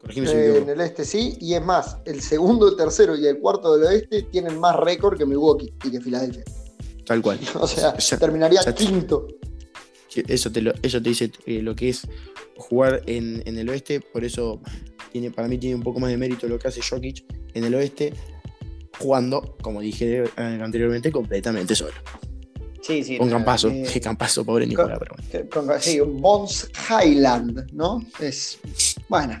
Corregime 0.00 0.26
si 0.26 0.34
me 0.34 0.56
en 0.58 0.68
el 0.70 0.80
este 0.80 1.04
sí, 1.04 1.36
y 1.40 1.54
es 1.54 1.62
más, 1.62 1.98
el 2.06 2.22
segundo, 2.22 2.68
el 2.70 2.76
tercero 2.76 3.16
y 3.16 3.26
el 3.26 3.38
cuarto 3.38 3.76
del 3.76 3.86
oeste 3.86 4.22
tienen 4.22 4.58
más 4.58 4.74
récord 4.76 5.18
que 5.18 5.26
Milwaukee 5.26 5.72
y 5.84 5.90
que 5.90 6.00
Filadelfia. 6.00 6.44
Tal 7.04 7.20
cual. 7.20 7.38
O 7.60 7.66
sea, 7.66 7.96
Ya- 7.98 8.18
terminaría 8.18 8.62
ya- 8.62 8.74
quinto. 8.74 9.26
Eso 10.26 10.50
te, 10.50 10.60
lo, 10.62 10.72
eso 10.82 11.00
te 11.00 11.08
dice 11.10 11.30
eh, 11.46 11.62
lo 11.62 11.76
que 11.76 11.90
es 11.90 12.02
jugar 12.56 13.02
en, 13.06 13.42
en 13.46 13.58
el 13.58 13.68
oeste, 13.68 14.00
por 14.00 14.24
eso 14.24 14.60
tiene, 15.12 15.30
para 15.30 15.46
mí 15.46 15.56
tiene 15.58 15.76
un 15.76 15.82
poco 15.82 16.00
más 16.00 16.10
de 16.10 16.16
mérito 16.16 16.48
lo 16.48 16.58
que 16.58 16.66
hace 16.68 16.80
Jokic 16.82 17.24
en 17.54 17.64
el 17.64 17.74
oeste, 17.76 18.12
jugando, 18.98 19.56
como 19.62 19.80
dije 19.80 20.24
eh, 20.24 20.58
anteriormente, 20.62 21.12
completamente 21.12 21.74
solo. 21.76 21.94
Sí, 22.82 23.04
sí. 23.04 23.18
Con 23.18 23.28
nada, 23.28 23.38
Campazo, 23.38 23.68
eh, 23.68 23.86
qué 23.92 24.00
Campazo, 24.00 24.44
pobre 24.44 24.66
Nicolás, 24.66 24.98
que- 25.30 25.48
con- 25.48 25.68
sí, 25.80 26.00
un 26.00 26.20
Bones 26.20 26.68
Highland, 26.88 27.70
¿no? 27.72 28.04
Es. 28.18 28.58
Bueno, 29.08 29.40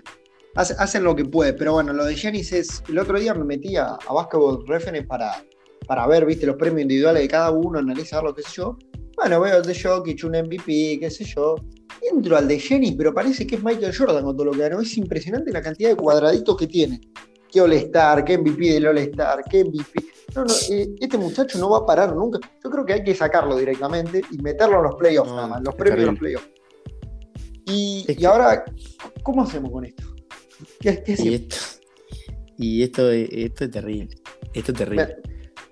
hace- 0.54 0.74
hacen 0.78 1.04
lo 1.04 1.14
que 1.16 1.24
puede, 1.24 1.52
pero 1.54 1.72
bueno, 1.74 1.92
lo 1.92 2.04
de 2.04 2.14
Giannis 2.14 2.52
es. 2.52 2.82
El 2.88 2.98
otro 2.98 3.18
día 3.18 3.34
me 3.34 3.44
metí 3.44 3.76
a, 3.76 3.94
a 4.06 4.12
Basketball 4.12 4.64
Reference 4.66 5.06
para, 5.06 5.44
para 5.86 6.06
ver, 6.06 6.24
viste, 6.26 6.46
los 6.46 6.56
premios 6.56 6.82
individuales 6.82 7.22
de 7.22 7.28
cada 7.28 7.50
uno, 7.50 7.78
analizar 7.78 8.22
lo 8.22 8.34
que 8.34 8.42
sé 8.42 8.50
yo. 8.56 8.76
Bueno, 9.16 9.40
veo 9.40 9.58
el 9.58 9.62
de 9.64 9.74
Jokic, 9.78 10.24
un 10.24 10.32
MVP, 10.32 10.98
qué 11.00 11.10
sé 11.10 11.24
yo. 11.24 11.56
Entro 12.10 12.36
al 12.38 12.48
de 12.48 12.58
Giannis, 12.58 12.94
pero 12.96 13.12
parece 13.12 13.46
que 13.46 13.56
es 13.56 13.62
Michael 13.62 13.94
Jordan 13.94 14.24
con 14.24 14.34
todo 14.36 14.46
lo 14.46 14.52
que 14.52 14.58
ganó. 14.60 14.80
Es 14.80 14.96
impresionante 14.96 15.50
la 15.52 15.60
cantidad 15.60 15.90
de 15.90 15.96
cuadraditos 15.96 16.56
que 16.56 16.66
tiene. 16.66 17.00
Qué 17.52 17.60
All-Star, 17.60 18.24
qué 18.24 18.38
MVP 18.38 18.72
del 18.74 18.86
All-Star, 18.86 19.42
qué 19.50 19.64
MVP. 19.64 20.04
No, 20.34 20.44
no, 20.44 20.54
eh, 20.70 20.88
este 21.00 21.18
muchacho 21.18 21.58
no 21.58 21.68
va 21.70 21.78
a 21.78 21.84
parar 21.86 22.14
nunca. 22.14 22.38
Yo 22.62 22.70
creo 22.70 22.86
que 22.86 22.92
hay 22.94 23.02
que 23.04 23.14
sacarlo 23.14 23.56
directamente 23.56 24.22
y 24.30 24.38
meterlo 24.40 24.76
en 24.78 24.82
los 24.84 24.94
playoffs, 24.94 25.28
No, 25.30 25.36
nada 25.36 25.48
más, 25.48 25.62
los 25.62 25.74
premios 25.74 25.98
de 25.98 26.06
los 26.06 26.18
playoffs. 26.18 26.48
Y, 27.66 28.06
y 28.16 28.24
ahora, 28.24 28.64
¿cómo 29.22 29.42
hacemos 29.42 29.70
con 29.70 29.84
esto? 29.84 30.04
¿Qué, 30.80 31.02
qué 31.04 31.16
Y 31.18 31.34
esto, 31.34 31.56
y 32.58 32.82
esto, 32.82 33.10
es- 33.10 33.28
esto 33.32 33.64
es 33.64 33.70
terrible. 33.70 34.08
Esto 34.54 34.72
es 34.72 34.78
terrible. 34.78 35.16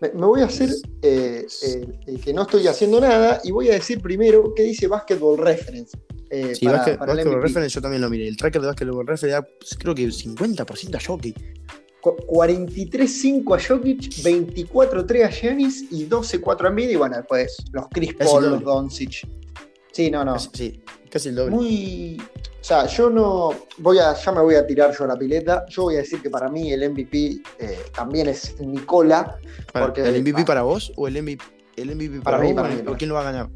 Me, 0.01 0.11
me 0.11 0.27
voy 0.27 0.43
a 0.43 0.45
hacer 0.47 0.71
eh, 1.03 1.45
eh, 1.63 2.19
que 2.25 2.33
no 2.33 2.43
estoy 2.43 2.67
haciendo 2.69 3.01
nada 3.01 3.41
y 3.43 3.51
voy 3.51 3.69
a 3.69 3.73
decir 3.73 4.01
primero 4.01 4.53
qué 4.55 4.63
dice 4.63 4.87
Basketball 4.87 5.37
Reference. 5.39 5.97
eh, 6.31 6.55
Sí, 6.55 6.67
para, 6.67 6.79
Basket- 6.79 6.99
para 6.99 7.15
Basketball. 7.15 7.43
Reference 7.43 7.75
yo 7.75 7.81
también 7.83 8.03
lo 8.03 8.11
miré. 8.11 8.29
El 8.29 8.37
tracker 8.37 8.61
de 8.61 8.67
Basketball 8.69 9.07
Reference 9.07 9.27
da 9.29 9.43
pues, 9.43 9.77
creo 9.79 9.95
que 9.95 10.07
50% 10.07 10.95
a 10.95 11.01
Jokic. 11.01 11.37
Cu- 12.01 12.17
43-5 12.29 13.57
a 13.57 13.61
Jokic, 13.61 14.01
24-3 14.23 15.25
a 15.25 15.31
Giannis 15.31 15.85
y 15.91 16.07
12-4 16.07 16.67
a 16.67 16.69
Embiid 16.69 16.91
y 16.91 16.97
bueno, 16.97 17.17
después 17.17 17.57
los 17.73 17.87
Chris 17.91 18.15
Paul, 18.15 18.51
los 18.51 18.63
Doncic. 18.63 19.27
Sí, 19.99 20.13
no, 20.13 20.25
no. 20.25 20.35
Casi- 20.35 20.51
sí, 20.55 20.83
casi 21.11 21.31
el 21.31 21.35
doble. 21.35 21.57
Muy. 21.57 22.23
O 22.61 22.65
sea, 22.65 22.87
yo 22.87 23.11
no. 23.11 23.51
Voy 23.79 23.99
a, 23.99 24.15
ya 24.15 24.31
me 24.31 24.43
voy 24.43 24.55
a 24.55 24.65
tirar 24.65 24.97
yo 24.97 25.03
a 25.03 25.09
la 25.09 25.17
pileta. 25.17 25.67
Yo 25.69 25.83
voy 25.83 25.97
a 25.97 25.99
decir 25.99 26.23
que 26.23 26.31
para 26.31 26.49
mí 26.49 26.73
el 26.73 26.89
MVP 26.89 27.43
eh, 27.59 27.79
también 27.93 28.29
es 28.29 28.61
Nicola. 28.61 29.37
Porque- 29.73 30.03
¿El 30.03 30.23
MVP 30.23 30.43
ah. 30.43 30.45
para 30.45 30.63
vos 30.63 30.93
o 30.95 31.09
el 31.09 31.21
MVP, 31.21 31.45
el 31.79 31.97
MVP 31.97 32.21
Para 32.21 32.37
para, 32.37 32.39
mí, 32.39 32.53
vos 32.53 32.63
para 32.63 32.75
mí, 32.77 32.83
para 32.83 32.93
o 32.93 32.97
quién 32.97 33.09
lo 33.09 33.15
va 33.17 33.23
a 33.23 33.25
ganar? 33.25 33.51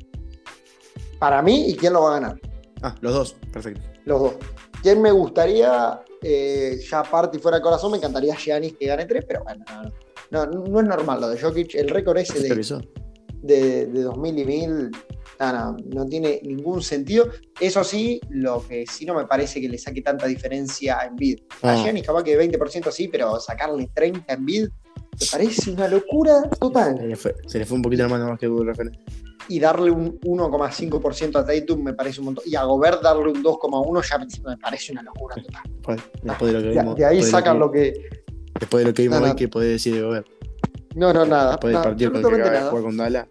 Para 1.21 1.43
mí, 1.43 1.71
¿y 1.71 1.77
quién 1.77 1.93
lo 1.93 2.03
va 2.03 2.17
a 2.17 2.21
ganar? 2.21 2.41
Ah, 2.83 2.97
los 3.03 3.15
dos, 3.15 3.37
perfecto. 3.53 3.81
Los 4.05 4.21
dos. 4.21 4.35
¿Quién 4.83 5.01
me 5.01 5.13
gustaría? 5.13 6.01
eh, 6.25 6.77
ya 6.91 7.01
aparte 7.01 7.37
y 7.37 7.41
fuera 7.41 7.59
de 7.59 7.63
corazón, 7.63 7.93
me 7.93 7.99
encantaría 7.99 8.35
Giannis 8.35 8.75
que 8.77 8.87
gane 8.87 9.05
tres, 9.07 9.25
pero 9.29 9.45
bueno, 9.45 9.65
no, 10.33 10.45
no, 10.47 10.65
no 10.65 10.81
es 10.81 10.87
normal 10.87 11.21
lo 11.21 11.29
de 11.29 11.41
Jokic. 11.41 11.77
El 11.77 11.89
récord 11.89 12.19
ese 12.19 12.41
de, 12.41 12.85
de, 13.43 13.87
de 13.87 14.03
2000 14.03 14.39
y 14.41 14.45
1000 14.45 14.91
no, 15.51 15.73
no, 15.73 15.77
no 15.95 16.07
tiene 16.07 16.41
ningún 16.45 16.83
sentido. 16.83 17.29
Eso 17.59 17.83
sí, 17.83 18.21
lo 18.29 18.63
que 18.67 18.85
sí 18.87 19.05
no 19.07 19.15
me 19.15 19.27
parece 19.27 19.61
que 19.61 19.69
le 19.69 19.79
saque 19.79 20.03
tanta 20.03 20.27
diferencia 20.27 20.99
a. 20.99 21.03
A 21.03 21.11
Ah. 21.63 21.77
Giannis 21.83 22.05
capaz 22.07 22.23
que 22.23 22.39
20% 22.39 22.91
sí, 22.93 23.09
pero 23.09 23.41
sacarle 23.41 23.91
30 23.95 24.25
a 24.33 24.37
Embiid 24.37 24.69
me 25.21 25.27
parece 25.31 25.71
una 25.71 25.89
locura 25.89 26.43
Se 26.53 26.59
total. 26.59 27.09
le 27.09 27.17
fue, 27.17 27.35
se 27.47 27.59
le 27.59 27.67
fue 27.67 27.77
un 27.77 27.83
poquito 27.83 28.03
la 28.05 28.09
mano 28.09 28.25
a 28.27 28.31
Basketball 28.31 28.67
Reference. 28.67 28.99
Y 29.49 29.59
darle 29.59 29.91
un 29.91 30.19
1,5% 30.21 31.37
a 31.37 31.45
Tatum 31.45 31.83
me 31.83 31.93
parece 31.95 32.21
un 32.21 32.27
montón. 32.27 32.45
Y 32.47 32.55
a 32.55 32.63
Gobert 32.65 33.03
darle 33.03 33.31
un 33.33 33.43
2,1 33.43 34.09
ya 34.09 34.19
me, 34.19 34.57
parece 34.57 34.93
una 34.93 35.03
locura 35.03 35.35
total. 35.37 35.63
Después, 35.69 36.01
después 36.23 36.53
de 36.53 36.59
lo 36.61 36.65
que 36.65 36.79
vimos. 36.79 36.97
de 36.97 37.05
ahí 37.05 37.23
sacan 37.23 37.59
lo 37.59 37.71
que... 37.71 37.93
que, 37.93 38.09
después 38.61 38.85
de 38.85 38.91
lo 38.91 38.95
que 38.95 39.03
vimos 39.03 39.21
No, 39.21 39.27
hoy, 39.27 39.37
que 39.37 39.49
podés 39.49 39.71
decir 39.71 39.95
de 39.97 40.03
Gobert. 40.03 40.27
No, 40.95 41.13
no, 41.13 41.25
nada. 41.27 41.53
Después 41.53 41.71
del 41.71 41.75
nada, 41.75 41.85
partido 41.89 42.11
con 42.13 42.17
el 42.21 42.23
que 42.23 42.27
absolutamente 42.29 42.41
acaba 42.41 42.53
de 42.53 42.59
nada. 42.61 42.71
jugar 42.71 42.85
con 42.85 42.97
Dallas. 42.97 43.29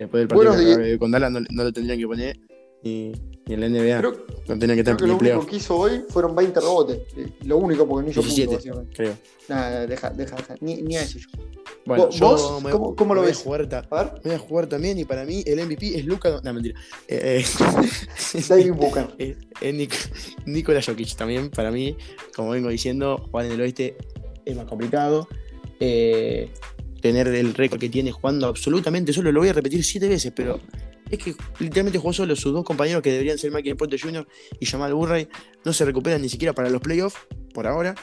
Después 0.00 0.20
del 0.22 0.28
partido 0.28 0.52
que 0.56 0.62
acaba 0.72 0.82
de- 0.86 0.98
con 0.98 1.10
Dallas 1.12 1.30
no, 1.30 1.40
no 1.40 1.64
lo 1.64 1.72
tendrían 1.72 1.98
que 1.98 2.06
poner 2.06 2.40
ni, 2.82 3.12
ni 3.46 3.54
en 3.54 3.60
la 3.60 3.66
NBA. 3.68 3.98
Creo, 3.98 4.12
no 4.48 4.58
tenían 4.58 4.58
que 4.58 4.66
creo 4.66 4.78
estar 4.82 4.96
que 4.96 5.04
ni 5.04 5.10
lo 5.10 5.16
único 5.18 5.46
que 5.46 5.56
hizo 5.56 5.76
hoy 5.76 6.02
fueron 6.08 6.34
20 6.34 6.58
rebotes. 6.60 6.98
Eh, 7.16 7.28
Lo 7.44 7.58
único 7.58 7.86
porque 7.86 8.04
no 8.06 8.10
hizo 8.10 8.20
17, 8.22 8.46
puntos, 8.48 8.64
básicamente. 8.64 8.96
creo. 8.96 9.14
Nada, 9.48 9.86
deja, 9.86 10.10
deja, 10.10 10.36
deja. 10.36 10.54
Ni, 10.60 10.82
ni 10.82 10.96
a 10.96 11.02
eso 11.02 11.18
yo. 11.18 11.26
Bueno, 11.84 12.06
¿Vos- 12.06 12.16
yo 12.18 12.60
me, 12.64 12.70
cómo- 12.70 12.96
cómo 12.96 13.14
lo 13.14 13.20
me 13.20 13.26
voy 13.26 13.32
ves? 13.32 13.40
A 13.40 13.44
jugar, 13.44 13.86
A 13.90 14.02
ver, 14.04 14.12
me 14.14 14.20
voy 14.30 14.34
a 14.34 14.38
jugar 14.38 14.66
también 14.66 14.98
y 14.98 15.04
para 15.04 15.24
mí 15.24 15.42
el 15.46 15.60
MVP 15.60 15.98
es 15.98 16.04
Luca. 16.06 16.40
No, 16.42 16.54
mentira. 16.54 16.80
Eh, 17.08 17.44
eh, 17.44 17.44
David 18.48 18.72
Booker. 18.72 19.08
es, 19.18 19.36
es 19.60 19.74
Nic- 19.74 20.12
Nikola 20.46 20.80
Jokic 20.82 21.14
también. 21.16 21.50
Para 21.50 21.70
mí, 21.70 21.96
como 22.34 22.50
vengo 22.50 22.70
diciendo, 22.70 23.18
jugar 23.30 23.46
en 23.46 23.52
el 23.52 23.60
oeste 23.60 23.96
es 24.46 24.56
más 24.56 24.64
complicado. 24.66 25.28
Eh, 25.80 26.50
tener 27.00 27.28
el 27.28 27.54
récord 27.54 27.80
que 27.80 27.88
tiene 27.88 28.12
jugando 28.12 28.46
absolutamente 28.46 29.12
solo, 29.12 29.32
lo 29.32 29.40
voy 29.40 29.48
a 29.48 29.52
repetir 29.52 29.84
siete 29.84 30.08
veces, 30.08 30.32
pero 30.34 30.60
es 31.10 31.18
que 31.18 31.34
literalmente 31.58 31.98
jugó 31.98 32.12
solo. 32.12 32.36
Sus 32.36 32.52
dos 32.52 32.64
compañeros 32.64 33.02
que 33.02 33.10
deberían 33.10 33.38
ser 33.38 33.50
Michael 33.52 33.76
Porter 33.76 34.00
Jr. 34.00 34.26
y 34.58 34.66
Jamal 34.66 34.94
Murray 34.94 35.28
no 35.64 35.72
se 35.72 35.84
recuperan 35.84 36.22
ni 36.22 36.28
siquiera 36.28 36.52
para 36.52 36.70
los 36.70 36.80
playoffs 36.80 37.18
por 37.52 37.66
ahora. 37.66 37.94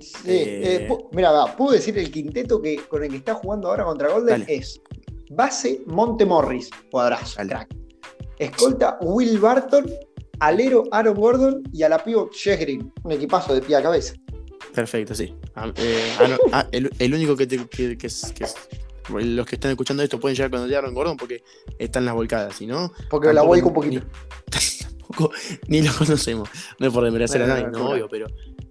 Sí, 0.00 0.30
Eh, 0.30 0.88
eh, 0.88 0.98
mira, 1.12 1.30
va, 1.30 1.54
puedo 1.56 1.72
decir 1.72 1.98
el 1.98 2.10
quinteto 2.10 2.60
que, 2.60 2.76
con 2.76 3.04
el 3.04 3.10
que 3.10 3.16
está 3.16 3.34
jugando 3.34 3.68
ahora 3.68 3.84
contra 3.84 4.10
Golden 4.10 4.40
Dale. 4.40 4.56
es 4.56 4.80
base 5.30 5.82
Monte 5.86 6.24
Morris, 6.24 6.70
cuadrazo, 6.90 7.40
crack. 7.46 7.74
Escolta 8.38 8.98
Will 9.00 9.38
Barton, 9.38 9.90
alero 10.40 10.84
Aaron 10.92 11.14
Gordon 11.14 11.62
y 11.72 11.82
a 11.82 11.88
la 11.88 12.02
pivot 12.02 12.32
Green. 12.44 12.92
Un 13.02 13.12
equipazo 13.12 13.54
de 13.54 13.62
pie 13.62 13.76
a 13.76 13.82
cabeza. 13.82 14.14
Perfecto, 14.76 15.14
sí. 15.14 15.34
Ah, 15.54 15.72
eh, 15.74 16.12
ah, 16.20 16.28
no, 16.28 16.36
ah, 16.52 16.66
el, 16.70 16.90
el 16.98 17.14
único 17.14 17.34
que, 17.34 17.46
te- 17.46 17.66
que- 17.66 17.96
que 17.96 18.06
es- 18.06 18.30
que 18.36 18.44
es- 18.44 18.54
Los 19.08 19.46
que 19.46 19.54
están 19.54 19.70
escuchando 19.70 20.02
esto 20.02 20.20
pueden 20.20 20.36
llegar 20.36 20.50
cuando 20.50 20.76
Aaron 20.76 20.92
Gordon 20.92 21.16
porque 21.16 21.42
están 21.78 22.04
las 22.04 22.12
volcadas, 22.14 22.56
si 22.56 22.66
no, 22.66 22.92
Porque 23.08 23.32
la 23.32 23.40
vuelco 23.42 23.68
un 23.68 23.88
ni- 23.88 23.98
poquito. 24.00 24.06
tampoco 25.08 25.32
ni 25.68 25.80
lo 25.80 25.92
conocemos. 25.94 26.48
No 26.78 26.88
es 26.88 26.92
por 26.92 27.04
desmerecer 27.04 27.40
a 27.42 27.46
No, 27.46 27.54
no, 27.54 27.60
nadie, 27.60 27.72
no, 27.72 27.78
no, 27.78 27.84
no. 27.84 27.90
obvio, 27.92 28.08
pero. 28.10 28.26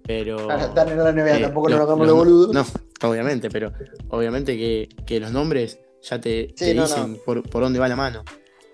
pero 0.06 0.50
Están 0.60 0.90
en 0.90 0.98
la 0.98 1.10
NBA, 1.12 1.38
eh, 1.38 1.42
tampoco 1.42 1.68
nos 1.70 1.80
hagamos 1.80 2.06
los- 2.06 2.08
los 2.08 2.16
boludos. 2.16 2.54
No, 3.02 3.08
obviamente, 3.08 3.50
pero 3.50 3.72
obviamente 4.10 4.56
que, 4.56 4.88
que 5.06 5.18
los 5.18 5.32
nombres 5.32 5.80
ya 6.02 6.20
te, 6.20 6.48
Sí, 6.50 6.66
te 6.66 6.74
no, 6.74 6.82
dicen 6.86 7.18
Por, 7.26 7.42
por 7.42 7.62
dónde 7.64 7.78
va 7.80 7.88
la 7.88 7.96
mano. 7.96 8.22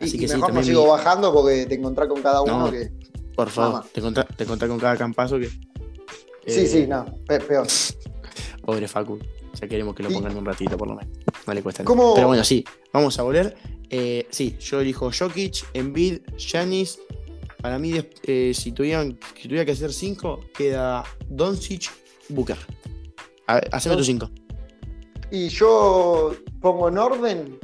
Así 0.00 0.16
y 0.16 0.20
que 0.20 0.26
sí, 0.28 0.34
mejor 0.34 0.40
no 0.40 0.46
también 0.48 0.64
sigo 0.66 0.82
mi- 0.84 0.90
bajando 0.90 1.32
porque 1.32 1.64
te 1.66 1.76
encontrás 1.76 2.08
con 2.08 2.20
cada 2.20 2.42
uno 2.42 2.58
No, 2.66 2.70
que. 2.72 2.90
por 3.36 3.48
favor, 3.48 3.84
encontrás 3.94 4.26
te 4.36 4.44
encontrás 4.44 4.68
con 4.68 4.78
cada 4.80 4.96
campazo 4.96 5.38
que. 5.38 5.48
Sí, 6.46 6.60
eh, 6.60 6.66
sí, 6.66 6.86
no, 6.86 7.04
pe- 7.26 7.40
peor. 7.40 7.66
Pobre 8.64 8.88
Facu. 8.88 9.18
Ya 9.60 9.68
queremos 9.68 9.94
que 9.94 10.02
lo 10.02 10.10
Y- 10.10 10.14
pongan 10.14 10.36
un 10.36 10.44
ratito, 10.44 10.76
por 10.76 10.88
lo 10.88 10.94
menos. 10.96 11.12
No 11.46 11.54
le 11.54 11.62
cuesta 11.62 11.82
nada. 11.82 11.86
¿Cómo- 11.94 12.14
Pero 12.14 12.26
bueno, 12.28 12.42
sí, 12.44 12.64
vamos 12.92 13.18
a 13.18 13.22
volver. 13.22 13.56
Eh, 13.90 14.26
sí, 14.30 14.56
yo 14.58 14.80
elijo 14.80 15.10
Jokic, 15.16 15.66
Embiid, 15.74 16.20
Giannis. 16.36 16.98
Para 17.60 17.78
mí, 17.78 17.94
eh, 18.24 18.52
si, 18.54 18.72
tuvieran, 18.72 19.18
si 19.40 19.42
tuviera 19.48 19.64
que 19.64 19.72
hacer 19.72 19.92
cinco, 19.92 20.40
queda 20.56 21.04
Doncic, 21.28 21.90
Booker. 22.28 22.56
A- 23.46 23.58
Haceme 23.70 23.96
tus 23.96 24.06
cinco. 24.06 24.30
Y 25.30 25.48
yo 25.48 26.34
pongo 26.60 26.88
en 26.88 26.98
orden. 26.98 27.58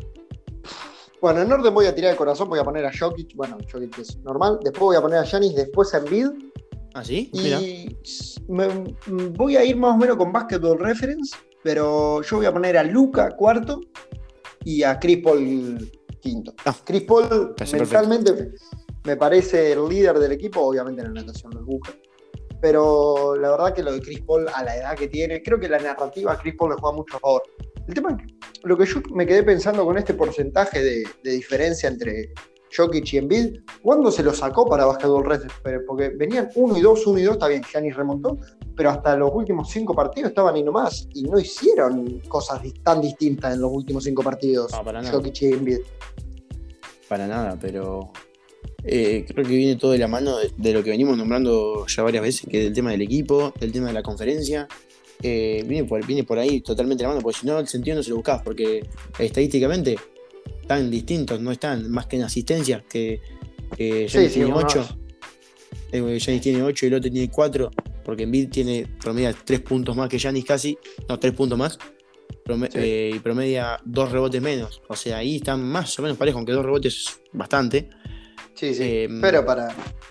Bueno, 1.20 1.42
en 1.42 1.50
orden 1.50 1.74
voy 1.74 1.86
a 1.86 1.94
tirar 1.94 2.12
el 2.12 2.16
corazón, 2.16 2.48
voy 2.48 2.60
a 2.60 2.64
poner 2.64 2.86
a 2.86 2.92
Jokic. 2.96 3.34
Bueno, 3.34 3.58
Jokic 3.70 3.98
es 3.98 4.18
normal. 4.18 4.58
Después 4.62 4.80
voy 4.82 4.96
a 4.96 5.00
poner 5.00 5.18
a 5.18 5.24
Giannis, 5.24 5.54
después 5.56 5.92
a 5.94 5.98
Embiid. 5.98 6.26
¿Ah, 6.98 7.04
sí? 7.04 7.30
Y 7.32 7.42
me- 8.48 9.28
voy 9.30 9.56
a 9.56 9.64
ir 9.64 9.76
más 9.76 9.94
o 9.94 9.98
menos 9.98 10.16
con 10.16 10.32
Basketball 10.32 10.78
Reference, 10.78 11.36
pero 11.62 12.22
yo 12.22 12.36
voy 12.38 12.46
a 12.46 12.52
poner 12.52 12.76
a 12.76 12.82
Luca 12.82 13.30
cuarto 13.36 13.80
y 14.64 14.82
a 14.82 14.98
Chris 14.98 15.18
Paul 15.22 15.90
quinto. 16.20 16.52
Ah, 16.64 16.74
Chris 16.84 17.02
Paul 17.02 17.54
mentalmente 17.78 18.52
me 19.04 19.16
parece 19.16 19.72
el 19.72 19.88
líder 19.88 20.18
del 20.18 20.32
equipo, 20.32 20.60
obviamente 20.60 21.02
en 21.02 21.14
la 21.14 21.20
natación 21.20 21.52
lo 21.54 21.64
busca. 21.64 21.92
Pero 22.60 23.36
la 23.36 23.50
verdad 23.52 23.72
que 23.72 23.84
lo 23.84 23.92
de 23.92 24.00
Chris 24.00 24.20
Paul 24.22 24.46
a 24.52 24.64
la 24.64 24.76
edad 24.76 24.96
que 24.96 25.06
tiene, 25.06 25.40
creo 25.42 25.60
que 25.60 25.68
la 25.68 25.78
narrativa 25.78 26.32
a 26.32 26.38
Chris 26.38 26.56
Paul 26.58 26.70
le 26.70 26.76
juega 26.80 26.96
mucho 26.96 27.16
a 27.16 27.20
favor. 27.20 27.42
El 27.86 27.94
tema 27.94 28.10
es 28.10 28.16
que 28.26 28.34
lo 28.64 28.76
que 28.76 28.84
yo 28.84 29.00
me 29.14 29.24
quedé 29.24 29.44
pensando 29.44 29.84
con 29.84 29.96
este 29.96 30.14
porcentaje 30.14 30.82
de, 30.82 31.04
de 31.22 31.30
diferencia 31.30 31.88
entre 31.88 32.32
Jokic 32.76 33.12
y 33.12 33.18
Embiid, 33.18 33.60
¿cuándo 33.82 34.10
se 34.10 34.22
lo 34.22 34.32
sacó 34.32 34.66
para 34.66 34.84
Basketball 34.84 35.24
Reference? 35.24 35.56
Porque 35.86 36.10
venían 36.10 36.50
1 36.54 36.78
y 36.78 36.80
2, 36.80 37.06
1 37.06 37.18
y 37.18 37.22
2, 37.22 37.32
está 37.34 37.48
bien, 37.48 37.62
Giannis 37.62 37.96
remontó, 37.96 38.38
pero 38.76 38.90
hasta 38.90 39.16
los 39.16 39.30
últimos 39.32 39.70
5 39.70 39.94
partidos 39.94 40.30
estaban 40.30 40.54
ahí 40.54 40.62
nomás 40.62 41.08
y 41.14 41.22
no 41.24 41.38
hicieron 41.38 42.20
cosas 42.28 42.60
tan 42.82 43.00
distintas 43.00 43.54
en 43.54 43.60
los 43.62 43.70
últimos 43.72 44.04
5 44.04 44.22
partidos 44.22 44.72
No, 44.72 44.84
para 44.84 45.00
nada. 45.02 45.12
Jokic 45.14 45.42
y 45.42 45.46
Embiid. 45.46 45.78
Para 47.08 47.26
nada, 47.26 47.58
pero 47.60 48.12
eh, 48.84 49.24
creo 49.26 49.44
que 49.46 49.54
viene 49.56 49.76
todo 49.76 49.92
de 49.92 49.98
la 49.98 50.08
mano 50.08 50.36
de, 50.36 50.52
de 50.56 50.72
lo 50.74 50.82
que 50.84 50.90
venimos 50.90 51.16
nombrando 51.16 51.86
ya 51.86 52.02
varias 52.02 52.22
veces, 52.22 52.46
que 52.50 52.58
es 52.58 52.64
del 52.64 52.74
tema 52.74 52.90
del 52.90 53.02
equipo, 53.02 53.52
del 53.58 53.72
tema 53.72 53.86
de 53.88 53.94
la 53.94 54.02
conferencia. 54.02 54.68
eh, 55.22 55.64
viene, 55.66 55.88
por, 55.88 56.04
viene 56.06 56.22
por 56.24 56.38
ahí 56.38 56.60
totalmente 56.60 57.02
de 57.02 57.08
la 57.08 57.14
mano, 57.14 57.22
porque 57.22 57.40
si 57.40 57.46
no, 57.46 57.58
el 57.58 57.66
sentido 57.66 57.96
no 57.96 58.02
se 58.02 58.10
lo 58.10 58.16
buscás, 58.16 58.42
porque 58.42 58.86
estadísticamente 59.18 59.96
tan 60.68 60.88
distintos, 60.90 61.40
no 61.40 61.50
están 61.50 61.90
más 61.90 62.06
que 62.06 62.16
en 62.16 62.22
asistencia, 62.22 62.84
que 62.88 63.20
Sí, 63.76 64.06
Giannis 64.08 64.12
sí, 64.32 64.34
tiene 64.38 64.46
uno 64.46 64.58
8, 64.58 64.80
es. 64.80 65.94
eh, 65.94 66.18
Giannis 66.20 66.42
tiene 66.42 66.62
8 66.62 66.86
y 66.86 66.88
el 66.88 66.94
otro 66.94 67.10
tiene 67.10 67.30
4, 67.30 67.70
porque 68.04 68.22
Embiid 68.22 68.48
tiene 68.50 68.86
promedia 69.00 69.32
3 69.32 69.60
puntos 69.60 69.96
más 69.96 70.08
que 70.08 70.18
Giannis 70.18 70.44
casi, 70.44 70.78
no, 71.08 71.18
3 71.18 71.32
puntos 71.34 71.58
más, 71.58 71.78
prome- 72.44 72.70
Sí. 72.70 72.78
eh, 72.78 73.12
y 73.16 73.18
promedia 73.18 73.78
2 73.84 74.10
rebotes 74.12 74.40
menos. 74.40 74.80
O 74.88 74.96
sea, 74.96 75.18
ahí 75.18 75.36
están 75.36 75.62
más 75.62 75.98
o 75.98 76.02
menos 76.02 76.16
parejos, 76.16 76.38
aunque 76.38 76.52
2 76.52 76.64
rebotes 76.64 76.94
es 76.94 77.20
bastante. 77.32 77.90
Sí, 78.54 78.74
sí. 78.74 78.82
Eh, 78.82 79.08
pero 79.20 79.44
para. 79.44 79.68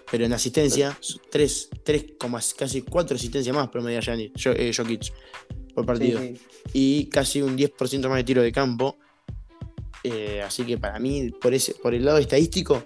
Pero 0.09 0.23
en 0.25 0.31
asistencia, 0.33 0.97
3, 1.29 1.69
3, 1.83 2.05
casi 2.55 2.81
4 2.83 3.15
asistencias 3.15 3.53
más 3.55 3.67
promedia 3.69 3.99
Jo- 4.01 4.51
eh, 4.55 4.71
Jokic 4.75 5.11
por 5.73 5.85
partido. 5.85 6.19
sí, 6.21 6.35
sí. 6.35 6.41
Y 6.73 7.05
casi 7.09 7.41
un 7.41 7.57
10% 7.57 8.07
más 8.07 8.17
de 8.19 8.23
tiro 8.23 8.41
de 8.41 8.51
campo. 8.51 8.97
Eh, 10.13 10.41
así 10.41 10.63
que 10.65 10.77
para 10.77 10.99
mí, 10.99 11.29
por, 11.31 11.53
ese, 11.53 11.73
por 11.75 11.93
el 11.93 12.05
lado 12.05 12.17
estadístico, 12.17 12.83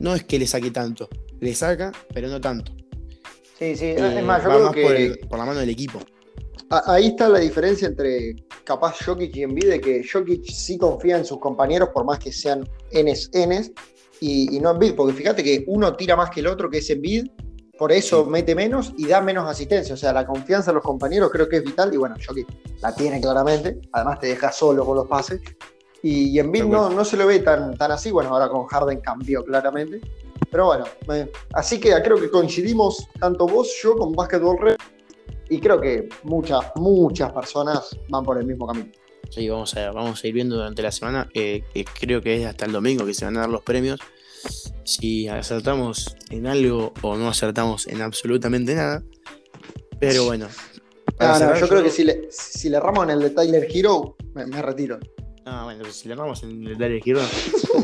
no 0.00 0.14
es 0.14 0.24
que 0.24 0.38
le 0.38 0.46
saque 0.46 0.70
tanto. 0.70 1.08
Le 1.40 1.54
saca, 1.54 1.92
pero 2.12 2.28
no 2.28 2.40
tanto. 2.40 2.72
Sí, 3.58 3.76
sí. 3.76 3.86
Eh, 3.86 4.18
es 4.18 4.24
más, 4.24 4.42
yo 4.42 4.48
va 4.48 4.54
creo 4.54 4.66
más 4.66 4.74
que 4.74 4.82
por, 4.82 4.96
el- 4.96 5.18
por 5.28 5.38
la 5.38 5.44
mano 5.44 5.60
del 5.60 5.70
equipo. 5.70 5.98
ahí 6.86 7.06
está 7.08 7.28
la 7.28 7.38
diferencia 7.38 7.86
entre 7.88 8.34
capaz 8.64 8.96
Jokic 9.04 9.36
y 9.36 9.42
Embiid, 9.42 9.68
de 9.68 9.80
que 9.80 10.02
Jokic 10.10 10.44
sí 10.50 10.76
confía 10.78 11.16
en 11.18 11.24
sus 11.24 11.38
compañeros 11.38 11.90
por 11.92 12.04
más 12.04 12.18
que 12.18 12.32
sean 12.32 12.68
Ns, 12.92 13.30
Ns, 13.34 13.70
y, 14.20 14.56
y 14.56 14.60
no 14.60 14.70
Embiid, 14.70 14.94
porque 14.94 15.12
fíjate 15.12 15.42
que 15.44 15.64
uno 15.68 15.94
tira 15.94 16.16
más 16.16 16.30
que 16.30 16.40
el 16.40 16.46
otro, 16.46 16.68
que 16.70 16.78
es 16.78 16.90
Embiid, 16.90 17.26
por 17.78 17.92
eso 17.92 18.24
Sí. 18.24 18.30
mete 18.30 18.54
menos 18.54 18.92
y 18.96 19.06
da 19.06 19.20
menos 19.20 19.48
asistencia. 19.48 19.94
O 19.94 19.96
sea, 19.96 20.12
la 20.12 20.24
confianza 20.26 20.70
en 20.70 20.76
los 20.76 20.84
compañeros 20.84 21.30
creo 21.30 21.48
que 21.48 21.56
es 21.58 21.64
vital, 21.64 21.92
y 21.92 21.96
bueno, 21.96 22.14
Jokic 22.26 22.46
la 22.80 22.94
tiene 22.94 23.20
claramente, 23.20 23.78
además 23.92 24.18
te 24.20 24.28
deja 24.28 24.50
solo 24.50 24.84
con 24.84 24.96
los 24.96 25.06
pases. 25.08 25.40
Y, 26.04 26.28
y 26.28 26.38
Embiid 26.38 26.64
no, 26.64 26.90
no 26.90 27.02
se 27.02 27.16
lo 27.16 27.26
ve 27.26 27.38
tan, 27.38 27.78
tan 27.78 27.90
así, 27.90 28.10
bueno, 28.10 28.28
ahora 28.28 28.50
con 28.50 28.66
Harden 28.66 29.00
cambió 29.00 29.42
claramente. 29.42 30.02
Pero 30.50 30.66
bueno, 30.66 30.84
así 31.54 31.80
que 31.80 31.94
creo 32.02 32.20
que 32.20 32.30
coincidimos 32.30 33.08
tanto 33.18 33.46
vos, 33.46 33.74
yo 33.82 33.96
con 33.96 34.12
Basketball 34.12 34.58
Red, 34.60 34.76
y 35.48 35.58
creo 35.58 35.80
que 35.80 36.10
muchas, 36.24 36.60
muchas 36.76 37.32
personas 37.32 37.98
van 38.10 38.22
por 38.22 38.38
el 38.38 38.44
mismo 38.44 38.66
camino. 38.66 38.92
Sí, 39.30 39.48
vamos 39.48 39.74
a, 39.76 39.90
vamos 39.92 40.22
a 40.22 40.28
ir 40.28 40.34
viendo 40.34 40.56
durante 40.56 40.82
la 40.82 40.92
semana. 40.92 41.26
eh, 41.32 41.62
creo 41.98 42.20
que 42.20 42.42
es 42.42 42.46
hasta 42.46 42.66
el 42.66 42.72
domingo 42.72 43.06
que 43.06 43.14
se 43.14 43.24
van 43.24 43.38
a 43.38 43.40
dar 43.40 43.48
los 43.48 43.62
premios. 43.62 43.98
Si 44.84 45.26
acertamos 45.26 46.14
en 46.28 46.46
algo 46.46 46.92
o 47.00 47.16
no 47.16 47.28
acertamos 47.28 47.86
en 47.86 48.02
absolutamente 48.02 48.74
nada. 48.74 49.02
Pero 49.98 50.26
bueno. 50.26 50.48
para 51.16 51.32
no, 51.32 51.38
cerrar, 51.38 51.60
yo 51.60 51.68
creo 51.68 51.82
que 51.82 51.90
si 51.90 52.04
le, 52.04 52.28
si 52.30 52.68
le 52.68 52.76
erramos 52.76 53.04
en 53.04 53.10
el 53.10 53.20
de 53.20 53.30
Tyler 53.30 53.66
Hero, 53.72 54.16
me, 54.34 54.46
me 54.46 54.60
retiro. 54.60 54.98
Ah, 55.46 55.64
bueno, 55.64 55.84
si 55.92 56.08
le 56.08 56.16
damos 56.16 56.42
en 56.42 56.66
el 56.66 56.78
Dale 56.78 57.00
Giro, 57.02 57.20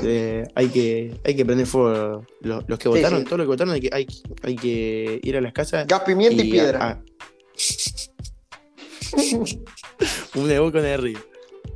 eh, 0.03 0.47
hay, 0.55 0.69
que, 0.69 1.21
hay 1.25 1.37
que 1.37 1.45
prender 1.45 1.67
fuego. 1.67 2.25
Los, 2.41 2.65
los 2.67 2.79
que 2.79 2.85
Sí, 2.85 2.89
votaron, 2.89 3.19
sí. 3.21 3.25
todos 3.27 3.39
los 3.39 3.45
que 3.45 3.49
votaron, 3.49 3.75
hay 3.75 3.81
que, 3.81 3.91
hay, 3.93 4.07
hay 4.43 4.57
que 4.57 5.21
ir 5.23 5.37
a 5.37 5.41
las 5.43 5.53
casas. 5.53 5.87
Gas, 5.87 6.01
pimienta 6.01 6.43
y, 6.43 6.49
y 6.49 6.51
piedra. 6.51 6.83
a- 6.83 6.91
a- 6.93 7.03
un 10.39 10.49
de 10.49 10.59
boca, 10.59 10.79
una 10.79 10.89
de 10.89 10.97
río. 10.97 11.19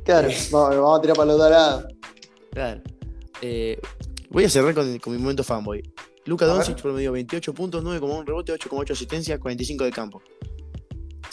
Claro, 0.03 0.27
vamos, 0.51 0.75
vamos 0.75 0.99
a 0.99 1.01
tirar 1.01 1.15
para 1.17 1.27
los 1.27 1.37
dos 1.37 1.49
lados. 1.51 1.85
Claro. 2.51 2.81
Eh, 3.41 3.79
voy 4.29 4.43
a 4.45 4.49
cerrar 4.49 4.73
con, 4.73 4.97
con 4.99 5.13
mi 5.13 5.19
momento 5.19 5.43
fanboy. 5.43 5.83
Luka 6.25 6.45
A 6.45 6.47
ver. 6.47 6.57
Doncic 6.57 6.81
promedio 6.81 7.11
28 7.11 7.53
puntos, 7.53 7.83
9,1 7.83 8.25
rebote, 8.25 8.53
8,8 8.53 8.91
asistencia, 8.91 9.39
45 9.39 9.83
de 9.83 9.91
campo. 9.91 10.21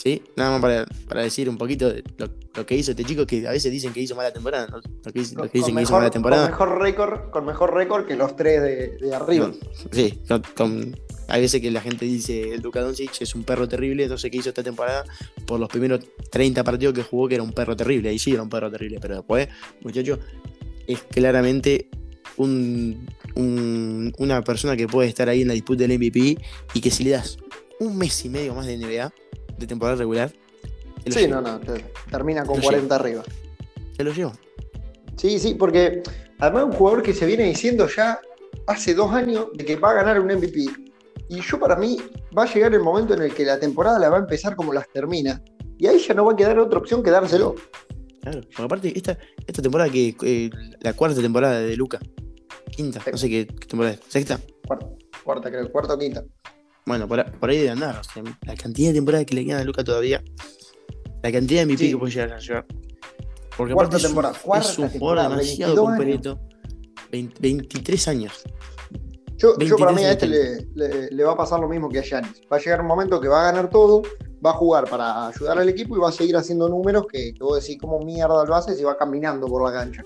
¿Sí? 0.03 0.21
Nada 0.35 0.51
más 0.51 0.61
para, 0.61 0.85
para 1.07 1.21
decir 1.21 1.47
un 1.47 1.57
poquito 1.57 1.89
de 1.89 2.03
lo, 2.17 2.27
lo 2.55 2.65
que 2.65 2.75
hizo 2.75 2.91
este 2.91 3.05
chico, 3.05 3.25
que 3.25 3.47
a 3.47 3.51
veces 3.51 3.71
dicen 3.71 3.93
que 3.93 4.01
hizo 4.01 4.15
mala 4.15 4.33
temporada. 4.33 4.67
¿no? 4.67 4.81
Lo 5.05 5.13
que 5.13 5.19
dicen, 5.19 5.37
lo 5.37 5.43
que 5.49 5.59
dicen 5.59 5.73
Con 5.73 5.77
que 5.77 5.81
hizo 5.83 5.91
mejor, 5.91 5.93
mala 5.99 6.05
con 6.07 6.11
temporada. 6.13 6.47
mejor 6.49 6.81
récord, 6.81 7.29
con 7.29 7.45
mejor 7.45 7.73
récord 7.73 8.05
que 8.05 8.15
los 8.17 8.35
tres 8.35 8.61
de, 8.61 8.97
de 8.97 9.15
arriba. 9.15 9.47
No, 9.47 9.53
sí, 9.93 10.19
con- 10.27 10.43
con- 10.57 10.99
hay 11.29 11.39
veces 11.41 11.61
que 11.61 11.71
la 11.71 11.79
gente 11.79 12.03
dice 12.03 12.53
el 12.55 12.61
Luka 12.61 12.81
Doncic 12.81 13.21
es 13.21 13.33
un 13.33 13.45
perro 13.45 13.65
terrible, 13.69 14.03
entonces 14.03 14.29
¿qué 14.29 14.35
hizo 14.37 14.49
esta 14.49 14.61
temporada? 14.61 15.05
Por 15.47 15.57
los 15.57 15.69
primeros 15.69 16.01
30 16.31 16.65
partidos 16.65 16.93
que 16.93 17.03
jugó 17.03 17.29
que 17.29 17.35
era 17.35 17.43
un 17.43 17.53
perro 17.53 17.77
terrible, 17.77 18.09
ahí 18.09 18.19
sí 18.19 18.33
era 18.33 18.43
un 18.43 18.49
perro 18.49 18.69
terrible, 18.69 18.99
pero 18.99 19.15
después, 19.15 19.47
muchacho, 19.83 20.19
es 20.85 21.01
claramente 21.03 21.87
un, 22.35 23.07
un- 23.35 24.13
una 24.17 24.43
persona 24.43 24.75
que 24.75 24.85
puede 24.87 25.07
estar 25.07 25.29
ahí 25.29 25.43
en 25.43 25.47
la 25.47 25.53
disputa 25.53 25.87
del 25.87 25.97
MVP 25.97 26.37
y 26.73 26.81
que 26.81 26.91
si 26.91 27.05
le 27.05 27.11
das 27.11 27.37
un 27.79 27.97
mes 27.97 28.25
y 28.25 28.29
medio 28.29 28.53
más 28.53 28.65
de 28.67 28.77
NBA, 28.77 29.13
de 29.57 29.67
temporada 29.67 29.97
regular, 29.97 30.31
Sí, 31.09 31.27
no, 31.27 31.41
no, 31.41 31.59
te- 31.59 31.83
termina 32.09 32.45
con 32.45 32.57
Lo 32.57 32.63
40 32.63 32.95
arriba. 32.95 33.23
te 33.97 34.03
lo 34.05 34.13
lleva. 34.13 34.31
Sí, 35.17 35.37
sí, 35.37 35.53
porque 35.55 36.01
además 36.39 36.63
es 36.63 36.69
un 36.69 36.71
jugador 36.73 37.03
que 37.03 37.13
se 37.13 37.25
viene 37.25 37.43
diciendo 37.43 37.87
ya 37.93 38.19
hace 38.67 38.93
dos 38.93 39.11
años 39.11 39.47
de 39.53 39.65
que 39.65 39.75
va 39.75 39.91
a 39.91 39.93
ganar 39.95 40.19
un 40.19 40.27
MVP. 40.31 40.65
Y 41.29 41.41
yo 41.41 41.59
para 41.59 41.75
mí 41.75 41.97
va 42.37 42.43
a 42.43 42.53
llegar 42.53 42.73
el 42.73 42.79
momento 42.81 43.13
en 43.15 43.21
el 43.23 43.33
que 43.33 43.43
la 43.43 43.59
temporada 43.59 43.99
la 43.99 44.09
va 44.09 44.17
a 44.17 44.19
empezar 44.21 44.55
como 44.55 44.71
las 44.71 44.87
termina. 44.89 45.41
Y 45.77 45.87
ahí 45.87 45.99
ya 45.99 46.13
no 46.13 46.23
va 46.25 46.33
a 46.33 46.35
quedar 46.35 46.57
otra 46.59 46.79
opción 46.79 47.03
que 47.03 47.11
dárselo. 47.11 47.55
Claro, 48.21 48.41
porque 48.41 48.61
aparte, 48.63 48.93
esta, 48.97 49.17
esta 49.45 49.61
temporada 49.61 49.89
que 49.91 50.15
eh, 50.23 50.49
la 50.79 50.93
cuarta 50.93 51.19
temporada 51.21 51.59
de 51.59 51.75
Luca, 51.75 51.99
quinta, 52.71 53.01
no 53.11 53.17
sé 53.17 53.27
qué, 53.27 53.47
qué 53.47 53.67
temporada 53.67 53.95
es, 53.95 53.99
sexta. 54.07 54.39
Cuarta, 54.65 54.87
cuarta 55.23 55.49
creo, 55.51 55.69
cuarta 55.71 55.93
o 55.95 55.97
quinta. 55.99 56.23
Bueno, 56.85 57.07
por, 57.07 57.31
por 57.39 57.49
ahí 57.49 57.57
debe 57.57 57.69
andar. 57.71 57.99
o 57.99 58.03
sea, 58.03 58.23
la 58.45 58.55
cantidad 58.55 58.89
de 58.89 58.95
temporadas 58.95 59.25
que 59.25 59.35
le 59.35 59.45
quedan 59.45 59.61
a 59.61 59.63
Luca 59.63 59.83
todavía. 59.83 60.21
La 61.21 61.31
cantidad 61.31 61.61
de 61.61 61.65
MVP 61.67 61.83
Sí. 61.85 61.91
que 61.91 61.97
puede 61.97 62.11
llegar 62.11 62.33
a 62.33 62.39
llevar. 62.39 62.65
Porque 63.57 63.73
Cuarta 63.73 63.97
un- 63.97 64.03
temporada, 64.03 64.35
es 64.59 64.77
un, 64.79 64.89
jugador 64.89 65.29
demasiado 65.29 65.37
22 65.37 65.69
años. 65.69 65.97
completo. 65.97 66.39
20 67.11 67.35
23 67.39 68.07
años. 68.07 68.33
Yo, 69.37 69.57
yo 69.59 69.77
para 69.77 69.91
23 69.91 69.95
mí 69.95 70.03
a 70.03 70.11
este 70.11 70.27
le, 70.27 70.67
le- 70.75 71.11
le 71.11 71.23
va 71.23 71.33
a 71.33 71.37
pasar 71.37 71.59
lo 71.59 71.67
mismo 71.69 71.87
que 71.89 71.99
a 71.99 72.01
Giannis. 72.01 72.41
Va 72.51 72.57
a 72.57 72.59
llegar 72.59 72.81
un 72.81 72.87
momento 72.87 73.19
que 73.21 73.27
va 73.27 73.41
a 73.41 73.51
ganar 73.51 73.69
todo, 73.69 74.01
va 74.45 74.51
a 74.51 74.53
jugar 74.53 74.89
para 74.89 75.27
ayudar 75.27 75.59
al 75.59 75.69
equipo 75.69 75.95
y 75.95 75.99
va 75.99 76.09
a 76.09 76.11
seguir 76.11 76.35
haciendo 76.35 76.67
números 76.67 77.05
que, 77.11 77.33
que 77.33 77.43
vos 77.43 77.61
decís 77.61 77.77
cómo 77.79 77.99
mierda 77.99 78.43
lo 78.45 78.55
hace 78.55 78.75
si 78.75 78.83
va 78.83 78.97
caminando 78.97 79.47
por 79.47 79.63
la 79.63 79.71
cancha. 79.77 80.03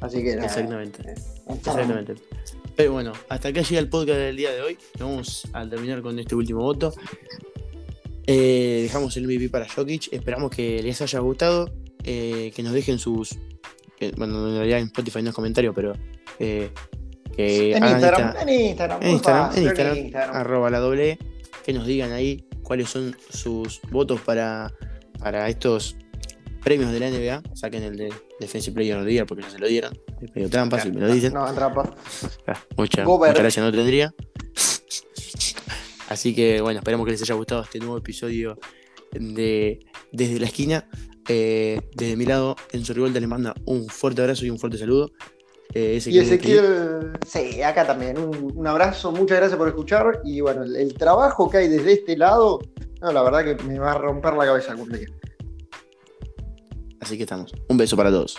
Así 0.00 0.22
que 0.22 0.34
nada, 0.36 0.46
Exactamente. 0.46 1.02
eh, 1.10 1.14
Exactamente. 1.54 2.14
Pero 2.76 2.92
bueno, 2.92 3.12
hasta 3.28 3.48
acá 3.48 3.60
llega 3.62 3.80
el 3.80 3.88
podcast 3.88 4.18
del 4.18 4.36
día 4.36 4.50
de 4.52 4.62
hoy. 4.62 4.78
Vamos 4.98 5.46
a 5.52 5.68
terminar 5.68 6.00
con 6.02 6.18
este 6.18 6.34
último 6.34 6.60
voto. 6.60 6.92
Eh, 8.26 8.80
dejamos 8.82 9.16
el 9.16 9.24
MVP 9.26 9.48
para 9.50 9.68
Jokic. 9.68 10.12
Esperamos 10.12 10.50
que 10.50 10.82
les 10.82 11.00
haya 11.02 11.18
gustado. 11.20 11.72
eh, 12.04 12.50
que 12.56 12.62
nos 12.62 12.72
dejen 12.72 12.98
sus. 12.98 13.36
eh, 14.00 14.12
bueno, 14.16 14.48
en 14.48 14.56
realidad 14.56 14.78
en 14.78 14.86
Spotify 14.86 15.20
no 15.22 15.28
es 15.30 15.34
comentario, 15.34 15.74
pero. 15.74 15.92
eh, 16.38 16.70
que 17.36 17.72
En 17.76 17.84
Instagram, 17.84 18.28
esta- 18.30 18.42
en 18.42 18.48
Instagram, 18.48 19.02
en 19.02 19.10
Instagram, 19.10 19.52
en 19.56 19.62
Instagram, 19.64 19.96
Instagram. 19.98 20.36
arroba 20.36 20.70
la 20.70 20.78
doble 20.78 21.18
que 21.64 21.72
nos 21.74 21.86
digan 21.86 22.12
ahí 22.12 22.44
cuáles 22.62 22.88
son 22.88 23.14
sus 23.30 23.80
votos 23.90 24.20
para, 24.22 24.72
para 25.18 25.48
estos 25.48 25.96
premios 26.60 26.92
de 26.92 27.00
la 27.00 27.10
NBA. 27.10 27.42
Saquen 27.54 27.82
el 27.82 27.96
de 27.96 28.12
Defensive 28.38 28.74
Player 28.74 28.96
of 28.98 29.04
the 29.04 29.12
Year 29.12 29.26
porque 29.26 29.42
no 29.42 29.50
se 29.50 29.58
lo 29.58 29.66
dieron. 29.66 29.98
Es 30.20 30.34
medio 30.34 30.48
trampa, 30.50 30.80
si 30.80 30.90
me 30.92 31.00
lo 31.00 31.12
dicen. 31.12 31.32
No, 31.32 31.48
en 31.48 31.54
trampa. 31.54 31.94
Ah, 32.46 32.58
mucha, 32.76 33.04
Gobert. 33.04 33.32
mucha 33.32 33.42
gracia 33.42 33.62
no 33.62 33.72
tendría. 33.72 34.14
Así 36.08 36.34
que 36.34 36.60
bueno, 36.60 36.78
esperamos 36.80 37.04
que 37.06 37.12
les 37.12 37.22
haya 37.22 37.34
gustado 37.34 37.62
este 37.62 37.78
nuevo 37.78 37.96
episodio 37.98 38.58
de 39.12 39.80
Desde 40.12 40.40
la 40.40 40.46
Esquina. 40.46 40.88
Eh, 41.28 41.80
desde 41.94 42.16
mi 42.16 42.24
lado, 42.24 42.56
Enzo 42.72 42.92
Rivolta 42.92 43.20
les 43.20 43.28
manda 43.28 43.54
un 43.66 43.86
fuerte 43.88 44.20
abrazo 44.22 44.44
y 44.44 44.50
un 44.50 44.58
fuerte 44.58 44.78
saludo. 44.78 45.12
Eh, 45.72 45.92
Y 45.94 46.18
Ezequiel 46.18 46.24
Ezequiel, 46.24 47.12
sí, 47.24 47.62
acá 47.62 47.86
también. 47.86 48.18
Un, 48.18 48.52
un 48.56 48.66
abrazo, 48.66 49.12
muchas 49.12 49.38
gracias 49.38 49.56
por 49.56 49.68
escuchar. 49.68 50.20
Y 50.24 50.40
bueno, 50.40 50.64
el, 50.64 50.74
el 50.74 50.94
trabajo 50.94 51.48
que 51.48 51.58
hay 51.58 51.68
desde 51.68 51.92
este 51.92 52.16
lado, 52.16 52.58
no, 53.00 53.12
la 53.12 53.22
verdad 53.22 53.44
que 53.44 53.62
me 53.62 53.78
va 53.78 53.92
a 53.92 53.98
romper 53.98 54.34
la 54.34 54.46
cabeza 54.46 54.72
algún 54.72 54.88
día. 54.90 55.06
Así 57.00 57.16
que 57.16 57.24
estamos. 57.24 57.52
Un 57.68 57.76
beso 57.76 57.96
para 57.96 58.10
todos. 58.10 58.38